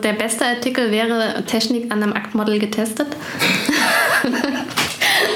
der 0.00 0.12
beste 0.12 0.44
Artikel 0.46 0.92
wäre 0.92 1.42
Technik 1.46 1.90
an 1.92 2.00
einem 2.00 2.12
Aktmodell 2.12 2.60
getestet. 2.60 3.08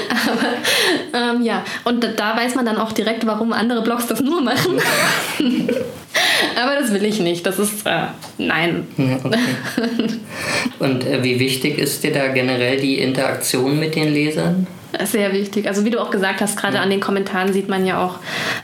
Aber 0.09 1.19
ähm, 1.19 1.41
ja, 1.43 1.63
und 1.83 2.05
da 2.17 2.37
weiß 2.37 2.55
man 2.55 2.65
dann 2.65 2.77
auch 2.77 2.93
direkt, 2.93 3.25
warum 3.25 3.51
andere 3.51 3.81
Blogs 3.81 4.07
das 4.07 4.21
nur 4.21 4.41
machen. 4.41 4.79
Aber 6.61 6.75
das 6.75 6.93
will 6.93 7.03
ich 7.03 7.19
nicht. 7.19 7.45
Das 7.45 7.59
ist 7.59 7.85
äh, 7.85 8.07
nein. 8.37 8.87
Okay. 9.23 9.37
Und 10.79 11.05
äh, 11.05 11.23
wie 11.23 11.39
wichtig 11.39 11.77
ist 11.77 12.03
dir 12.03 12.13
da 12.13 12.27
generell 12.27 12.79
die 12.79 12.99
Interaktion 12.99 13.79
mit 13.79 13.95
den 13.95 14.13
Lesern? 14.13 14.67
Sehr 15.05 15.31
wichtig. 15.33 15.67
Also 15.67 15.85
wie 15.85 15.91
du 15.91 16.01
auch 16.01 16.09
gesagt 16.09 16.41
hast, 16.41 16.57
gerade 16.57 16.77
ja. 16.77 16.81
an 16.81 16.89
den 16.89 16.99
Kommentaren 16.99 17.53
sieht 17.53 17.69
man 17.69 17.85
ja 17.85 18.03
auch, 18.03 18.15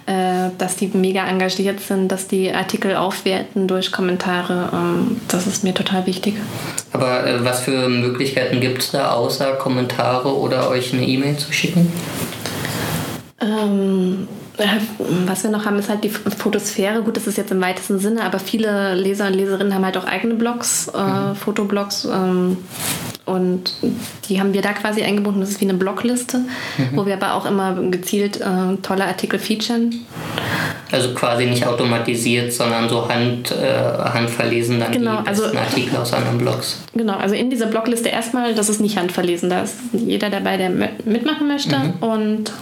äh, 0.07 0.49
dass 0.57 0.76
die 0.76 0.88
mega 0.88 1.28
engagiert 1.28 1.80
sind, 1.80 2.07
dass 2.07 2.28
die 2.28 2.51
Artikel 2.51 2.95
aufwerten 2.95 3.67
durch 3.67 3.91
Kommentare. 3.91 4.69
Ähm, 4.73 5.21
das 5.28 5.45
ist 5.45 5.63
mir 5.63 5.76
total 5.76 6.07
wichtig. 6.07 6.36
Aber 6.93 7.28
äh, 7.28 7.45
was 7.45 7.59
für 7.61 7.89
Möglichkeiten 7.89 8.59
gibt 8.59 8.82
es 8.82 8.91
da, 8.91 9.11
außer 9.11 9.53
Kommentare 9.53 10.36
oder 10.36 10.69
euch 10.69 10.93
eine 10.93 11.05
E-Mail 11.05 11.38
zu 11.38 11.53
schicken? 11.53 11.91
Ähm, 13.39 14.28
was 15.25 15.43
wir 15.43 15.51
noch 15.51 15.65
haben, 15.65 15.77
ist 15.79 15.89
halt 15.89 16.03
die 16.03 16.09
Fotosphäre. 16.09 17.01
Gut, 17.01 17.17
das 17.17 17.27
ist 17.27 17.37
jetzt 17.37 17.51
im 17.51 17.61
weitesten 17.61 17.99
Sinne, 17.99 18.23
aber 18.23 18.39
viele 18.39 18.95
Leser 18.95 19.27
und 19.27 19.33
Leserinnen 19.33 19.73
haben 19.73 19.85
halt 19.85 19.97
auch 19.97 20.05
eigene 20.05 20.35
Blogs, 20.35 20.87
äh, 20.87 21.01
mhm. 21.01 21.35
Fotoblogs. 21.35 22.05
Ähm, 22.05 22.57
und 23.25 23.73
die 24.29 24.39
haben 24.39 24.53
wir 24.53 24.61
da 24.61 24.73
quasi 24.73 25.01
eingebunden. 25.01 25.41
Das 25.41 25.49
ist 25.49 25.59
wie 25.59 25.65
eine 25.65 25.73
Blogliste, 25.73 26.37
mhm. 26.37 26.89
wo 26.93 27.05
wir 27.05 27.15
aber 27.15 27.33
auch 27.33 27.45
immer 27.45 27.73
gezielt 27.89 28.39
äh, 28.39 28.77
tolle 28.83 29.05
Artikel 29.05 29.39
featuren. 29.39 30.05
Also 30.91 31.13
quasi 31.15 31.47
nicht 31.47 31.65
automatisiert, 31.65 32.53
sondern 32.53 32.87
so 32.87 33.09
hand, 33.09 33.51
äh, 33.51 33.73
handverlesen 34.13 34.79
dann 34.79 34.91
genau, 34.91 35.17
die 35.17 35.29
besten 35.29 35.45
also, 35.45 35.57
Artikel 35.57 35.97
aus 35.97 36.13
anderen 36.13 36.37
Blogs. 36.37 36.83
Genau, 36.93 37.17
also 37.17 37.33
in 37.33 37.49
dieser 37.49 37.65
Blogliste 37.65 38.09
erstmal, 38.09 38.53
das 38.53 38.69
ist 38.69 38.79
nicht 38.79 38.97
handverlesen. 38.97 39.49
Da 39.49 39.63
ist 39.63 39.75
jeder 39.91 40.29
dabei, 40.29 40.57
der 40.57 40.69
mitmachen 40.69 41.47
möchte. 41.47 41.77
Mhm. 41.77 41.93
Und 42.01 42.53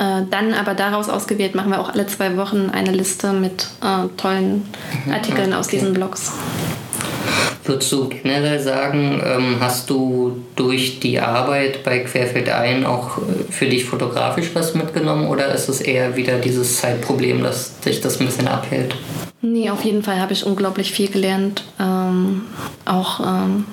äh, 0.00 0.22
dann 0.30 0.54
aber 0.54 0.72
daraus 0.72 1.10
ausgewählt 1.10 1.54
machen 1.54 1.70
wir 1.70 1.78
auch 1.78 1.90
alle 1.90 2.06
zwei 2.06 2.34
Wochen 2.38 2.70
eine 2.70 2.90
Liste 2.90 3.34
mit 3.34 3.68
äh, 3.82 4.08
tollen 4.16 4.66
mhm. 5.04 5.12
Artikeln 5.12 5.48
okay. 5.48 5.56
aus 5.56 5.68
diesen 5.68 5.92
Blogs. 5.92 6.32
Würdest 7.64 7.92
du 7.92 8.08
generell 8.08 8.58
sagen, 8.58 9.22
ähm, 9.22 9.56
hast 9.60 9.90
du 9.90 10.42
durch 10.56 11.00
die 11.00 11.20
Arbeit 11.20 11.84
bei 11.84 11.98
Querfeld 11.98 12.48
ein 12.48 12.86
auch 12.86 13.18
äh, 13.18 13.52
für 13.52 13.66
dich 13.66 13.84
fotografisch 13.84 14.50
was 14.54 14.74
mitgenommen 14.74 15.28
oder 15.28 15.54
ist 15.54 15.68
es 15.68 15.82
eher 15.82 16.16
wieder 16.16 16.38
dieses 16.38 16.78
Zeitproblem, 16.78 17.42
dass 17.42 17.78
dich 17.80 18.00
das 18.00 18.20
ein 18.20 18.26
bisschen 18.26 18.48
abhält? 18.48 18.94
Nee, 19.42 19.68
auf 19.68 19.84
jeden 19.84 20.02
Fall 20.02 20.18
habe 20.18 20.32
ich 20.32 20.46
unglaublich 20.46 20.92
viel 20.92 21.10
gelernt. 21.10 21.64
Ähm, 21.78 22.46
auch 22.86 23.20
ähm, 23.20 23.66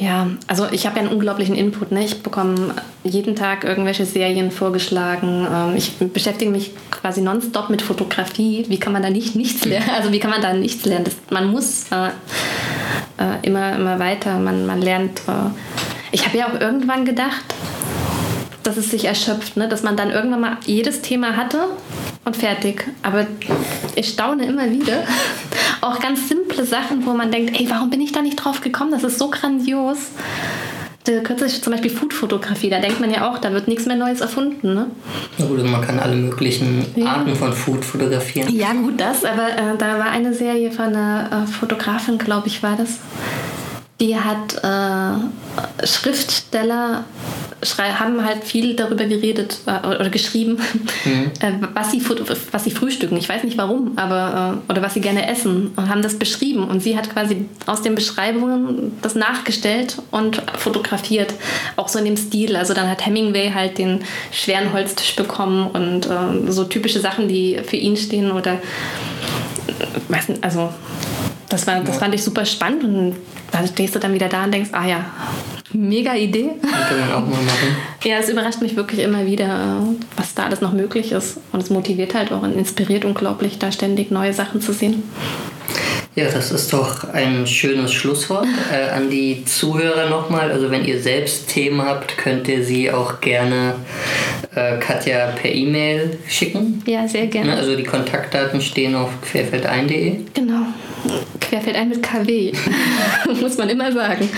ja, 0.00 0.30
also 0.46 0.66
ich 0.72 0.86
habe 0.86 0.96
ja 0.96 1.02
einen 1.02 1.12
unglaublichen 1.12 1.54
Input. 1.54 1.92
Ne? 1.92 2.02
Ich 2.02 2.22
bekomme 2.22 2.74
jeden 3.04 3.36
Tag 3.36 3.64
irgendwelche 3.64 4.06
Serien 4.06 4.50
vorgeschlagen. 4.50 5.46
Ähm, 5.52 5.76
ich 5.76 5.98
beschäftige 5.98 6.50
mich 6.50 6.70
quasi 6.90 7.20
nonstop 7.20 7.68
mit 7.68 7.82
Fotografie. 7.82 8.64
Wie 8.68 8.80
kann 8.80 8.94
man 8.94 9.02
da 9.02 9.10
nicht 9.10 9.36
nichts 9.36 9.66
lernen? 9.66 9.90
Also 9.94 10.10
wie 10.10 10.18
kann 10.18 10.30
man 10.30 10.40
da 10.40 10.54
nichts 10.54 10.86
lernen? 10.86 11.04
Das, 11.04 11.16
man 11.28 11.50
muss 11.50 11.84
äh, 11.92 12.08
äh, 13.18 13.36
immer, 13.42 13.76
immer 13.76 13.98
weiter. 13.98 14.38
Man, 14.38 14.64
man 14.64 14.80
lernt. 14.80 15.20
Äh 15.28 15.50
ich 16.12 16.24
habe 16.24 16.38
ja 16.38 16.48
auch 16.48 16.58
irgendwann 16.58 17.04
gedacht, 17.04 17.44
dass 18.62 18.78
es 18.78 18.90
sich 18.90 19.04
erschöpft, 19.04 19.58
ne? 19.58 19.68
dass 19.68 19.82
man 19.82 19.98
dann 19.98 20.10
irgendwann 20.10 20.40
mal 20.40 20.56
jedes 20.64 21.02
Thema 21.02 21.36
hatte 21.36 21.68
und 22.30 22.36
fertig. 22.36 22.84
Aber 23.02 23.26
ich 23.96 24.08
staune 24.08 24.46
immer 24.46 24.70
wieder. 24.70 25.04
Auch 25.80 25.98
ganz 25.98 26.28
simple 26.28 26.64
Sachen, 26.64 27.04
wo 27.04 27.12
man 27.12 27.32
denkt, 27.32 27.58
ey, 27.58 27.68
warum 27.68 27.90
bin 27.90 28.00
ich 28.00 28.12
da 28.12 28.22
nicht 28.22 28.36
drauf 28.36 28.60
gekommen? 28.60 28.92
Das 28.92 29.02
ist 29.02 29.18
so 29.18 29.30
grandios. 29.30 29.98
Kürzlich 31.24 31.60
zum 31.60 31.72
Beispiel 31.72 31.90
Foodfotografie, 31.90 32.70
da 32.70 32.78
denkt 32.78 33.00
man 33.00 33.10
ja 33.10 33.28
auch, 33.28 33.38
da 33.38 33.52
wird 33.52 33.66
nichts 33.66 33.86
mehr 33.86 33.96
Neues 33.96 34.20
erfunden. 34.20 34.74
Ne? 34.74 34.86
Ja 35.38 35.46
gut, 35.46 35.64
man 35.64 35.80
kann 35.80 35.98
alle 35.98 36.14
möglichen 36.14 36.84
ja. 36.94 37.06
Arten 37.06 37.34
von 37.34 37.52
Food 37.52 37.84
fotografieren. 37.84 38.54
Ja 38.54 38.72
gut, 38.74 39.00
das, 39.00 39.24
aber 39.24 39.48
äh, 39.48 39.76
da 39.76 39.98
war 39.98 40.10
eine 40.10 40.34
Serie 40.34 40.70
von 40.70 40.84
einer 40.84 41.46
äh, 41.48 41.50
Fotografin, 41.50 42.18
glaube 42.18 42.46
ich, 42.46 42.62
war 42.62 42.76
das. 42.76 42.98
Die 44.00 44.14
hat 44.14 44.62
äh, 44.62 45.86
Schriftsteller 45.86 47.04
haben 47.78 48.24
halt 48.24 48.44
viel 48.44 48.74
darüber 48.74 49.04
geredet 49.04 49.58
äh, 49.66 49.86
oder 49.86 50.10
geschrieben, 50.10 50.58
mhm. 51.04 51.30
äh, 51.40 51.52
was, 51.74 51.90
sie, 51.90 52.02
was 52.52 52.64
sie 52.64 52.70
frühstücken. 52.70 53.16
Ich 53.16 53.28
weiß 53.28 53.44
nicht 53.44 53.58
warum, 53.58 53.92
aber 53.96 54.62
äh, 54.66 54.72
oder 54.72 54.82
was 54.82 54.94
sie 54.94 55.00
gerne 55.00 55.28
essen 55.28 55.72
und 55.76 55.88
haben 55.88 56.02
das 56.02 56.18
beschrieben. 56.18 56.64
Und 56.64 56.82
sie 56.82 56.96
hat 56.96 57.10
quasi 57.10 57.44
aus 57.66 57.82
den 57.82 57.94
Beschreibungen 57.94 58.92
das 59.02 59.14
nachgestellt 59.14 59.98
und 60.10 60.42
fotografiert, 60.58 61.34
auch 61.76 61.88
so 61.88 61.98
in 61.98 62.04
dem 62.04 62.16
Stil. 62.16 62.56
Also 62.56 62.74
dann 62.74 62.88
hat 62.88 63.04
Hemingway 63.04 63.52
halt 63.54 63.78
den 63.78 64.02
schweren 64.32 64.72
Holztisch 64.72 65.16
bekommen 65.16 65.70
und 65.70 66.06
äh, 66.06 66.50
so 66.50 66.64
typische 66.64 67.00
Sachen, 67.00 67.28
die 67.28 67.60
für 67.64 67.76
ihn 67.76 67.96
stehen 67.96 68.30
oder 68.30 68.58
weiß 70.08 70.28
nicht, 70.28 70.44
also 70.44 70.72
das, 71.48 71.66
war, 71.66 71.80
das 71.80 71.98
fand 71.98 72.14
ich 72.14 72.22
super 72.22 72.44
spannend 72.44 72.84
und 72.84 73.16
dann 73.52 73.66
stehst 73.66 73.94
du 73.94 73.98
dann 73.98 74.14
wieder 74.14 74.28
da 74.28 74.44
und 74.44 74.52
denkst, 74.52 74.70
ah 74.72 74.86
ja, 74.86 75.04
mega 75.72 76.14
Idee. 76.14 76.50
Könnte 76.60 77.00
man 77.00 77.12
auch 77.12 77.26
mal 77.26 77.42
machen. 77.42 77.76
Ja, 78.04 78.16
es 78.16 78.30
überrascht 78.30 78.62
mich 78.62 78.76
wirklich 78.76 79.00
immer 79.00 79.26
wieder, 79.26 79.82
was 80.16 80.34
da 80.34 80.44
alles 80.44 80.62
noch 80.62 80.72
möglich 80.72 81.12
ist. 81.12 81.36
Und 81.52 81.62
es 81.62 81.68
motiviert 81.68 82.14
halt 82.14 82.32
auch 82.32 82.42
und 82.42 82.54
inspiriert 82.54 83.04
unglaublich, 83.04 83.58
da 83.58 83.70
ständig 83.70 84.10
neue 84.10 84.32
Sachen 84.32 84.62
zu 84.62 84.72
sehen. 84.72 85.02
Ja, 86.16 86.24
das 86.24 86.50
ist 86.50 86.72
doch 86.72 87.04
ein 87.12 87.46
schönes 87.46 87.92
Schlusswort 87.92 88.46
äh, 88.72 88.90
an 88.90 89.10
die 89.10 89.44
Zuhörer 89.44 90.08
nochmal. 90.08 90.50
Also 90.50 90.70
wenn 90.70 90.84
ihr 90.84 91.00
selbst 91.00 91.48
Themen 91.48 91.82
habt, 91.82 92.16
könnt 92.16 92.48
ihr 92.48 92.64
sie 92.64 92.90
auch 92.90 93.20
gerne 93.20 93.74
äh, 94.54 94.78
Katja 94.78 95.28
per 95.28 95.52
E-Mail 95.52 96.18
schicken. 96.26 96.82
Ja, 96.86 97.06
sehr 97.06 97.26
gerne. 97.26 97.54
Also 97.54 97.76
die 97.76 97.84
Kontaktdaten 97.84 98.60
stehen 98.60 98.94
auf 98.96 99.10
querfeldein.de. 99.22 100.16
Genau. 100.34 100.66
Querfeldein 101.40 101.88
mit 101.88 102.02
KW, 102.02 102.52
muss 103.40 103.58
man 103.58 103.68
immer 103.68 103.90
sagen. 103.92 104.28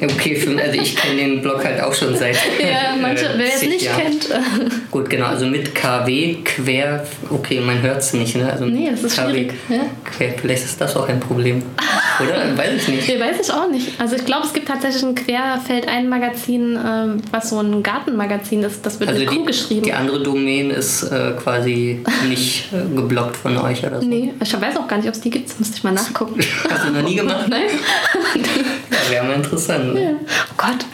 Okay, 0.00 0.38
also 0.58 0.80
ich 0.80 0.96
kenne 0.96 1.16
den 1.16 1.42
Blog 1.42 1.64
halt 1.64 1.80
auch 1.82 1.94
schon 1.94 2.16
seit. 2.16 2.36
Ja, 2.58 2.96
manche, 3.00 3.26
äh, 3.26 3.38
wer 3.38 3.46
es 3.46 3.62
nicht 3.62 3.82
Jahren. 3.82 4.02
kennt. 4.02 4.28
Gut, 4.90 5.10
genau, 5.10 5.26
also 5.26 5.46
mit 5.46 5.74
KW, 5.74 6.36
quer, 6.44 7.06
okay, 7.30 7.60
man 7.60 7.82
hört 7.82 7.98
es 7.98 8.12
nicht, 8.14 8.36
ne? 8.36 8.50
Also 8.50 8.64
nee, 8.66 8.90
das 8.90 9.02
ist 9.02 9.16
KW, 9.16 9.30
schwierig. 9.30 9.54
Ja? 9.68 9.80
Quer, 10.04 10.34
vielleicht 10.40 10.64
ist 10.64 10.80
das 10.80 10.96
auch 10.96 11.08
ein 11.08 11.20
Problem. 11.20 11.62
Oder? 12.20 12.56
Weiß 12.56 12.74
ich 12.74 12.88
nicht. 12.88 13.08
Nee, 13.08 13.20
weiß 13.20 13.36
ich 13.40 13.52
auch 13.52 13.68
nicht. 13.68 14.00
Also 14.00 14.16
ich 14.16 14.24
glaube, 14.24 14.46
es 14.46 14.52
gibt 14.52 14.68
tatsächlich 14.68 15.02
ein 15.02 15.14
Querfeldein-Magazin, 15.14 16.76
äh, 16.76 17.22
was 17.32 17.50
so 17.50 17.60
ein 17.60 17.82
Gartenmagazin 17.82 18.62
ist. 18.62 18.84
Das 18.84 19.00
wird 19.00 19.10
also 19.10 19.20
mit 19.20 19.30
Q 19.30 19.44
geschrieben. 19.44 19.82
Die 19.82 19.92
andere 19.92 20.22
Domain 20.22 20.70
ist 20.70 21.02
äh, 21.04 21.32
quasi 21.42 22.04
nicht 22.28 22.68
äh, 22.72 22.94
geblockt 22.94 23.36
von 23.36 23.56
euch 23.58 23.84
oder 23.84 24.00
so? 24.00 24.06
Nee, 24.06 24.32
ich 24.40 24.60
weiß 24.60 24.76
auch 24.76 24.88
gar 24.88 24.96
nicht, 24.96 25.08
ob 25.08 25.14
es 25.14 25.20
die 25.20 25.30
gibt. 25.30 25.58
Müsste 25.58 25.76
ich 25.76 25.84
mal 25.84 25.92
nachgucken. 25.92 26.40
Hast 26.70 26.88
du 26.88 26.92
noch 26.92 27.02
nie 27.02 27.16
gemacht? 27.16 27.46
Nein. 27.48 27.62
ja, 28.34 29.10
wäre 29.10 29.24
mal 29.24 29.34
interessant. 29.34 29.94
Ne? 29.94 30.02
Ja. 30.02 30.10
Oh 30.12 30.54
Gott. 30.56 30.86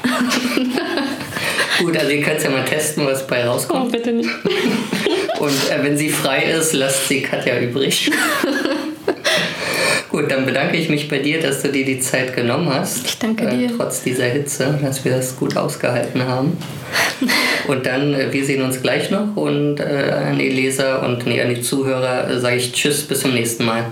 Gut, 1.81 1.97
also 1.97 2.11
ihr 2.11 2.23
könnt 2.23 2.43
ja 2.43 2.51
mal 2.51 2.65
testen, 2.65 3.07
was 3.07 3.27
bei 3.27 3.47
rauskommt. 3.47 3.87
Oh, 3.87 3.91
bitte 3.91 4.13
nicht. 4.13 4.29
Und 5.39 5.71
äh, 5.71 5.83
wenn 5.83 5.97
sie 5.97 6.11
frei 6.11 6.43
ist, 6.43 6.75
lasst 6.75 7.09
sie 7.09 7.23
Katja 7.23 7.59
übrig. 7.59 8.11
Gut, 10.11 10.29
dann 10.29 10.45
bedanke 10.45 10.77
ich 10.77 10.89
mich 10.89 11.09
bei 11.09 11.21
dir, 11.21 11.41
dass 11.41 11.63
du 11.63 11.69
dir 11.69 11.85
die 11.85 12.01
Zeit 12.01 12.35
genommen 12.35 12.69
hast. 12.69 13.07
Ich 13.07 13.19
danke 13.21 13.45
äh, 13.45 13.57
dir. 13.57 13.77
trotz 13.77 14.03
dieser 14.03 14.25
Hitze, 14.25 14.77
dass 14.83 15.05
wir 15.05 15.13
das 15.13 15.37
gut 15.37 15.57
ausgehalten 15.57 16.27
haben. 16.27 16.59
und 17.69 17.87
dann, 17.87 18.15
äh, 18.15 18.33
wir 18.33 18.45
sehen 18.45 18.63
uns 18.63 18.83
gleich 18.83 19.11
noch 19.11 19.37
und 19.37 19.79
äh, 19.79 20.11
an 20.11 20.39
die 20.39 20.49
Leser 20.49 21.07
und 21.07 21.27
nee, 21.27 21.41
an 21.41 21.55
die 21.55 21.63
Zuhörer 21.63 22.29
äh, 22.29 22.41
sage 22.41 22.57
ich 22.57 22.73
Tschüss, 22.73 23.05
bis 23.05 23.21
zum 23.21 23.35
nächsten 23.35 23.65
Mal. 23.65 23.87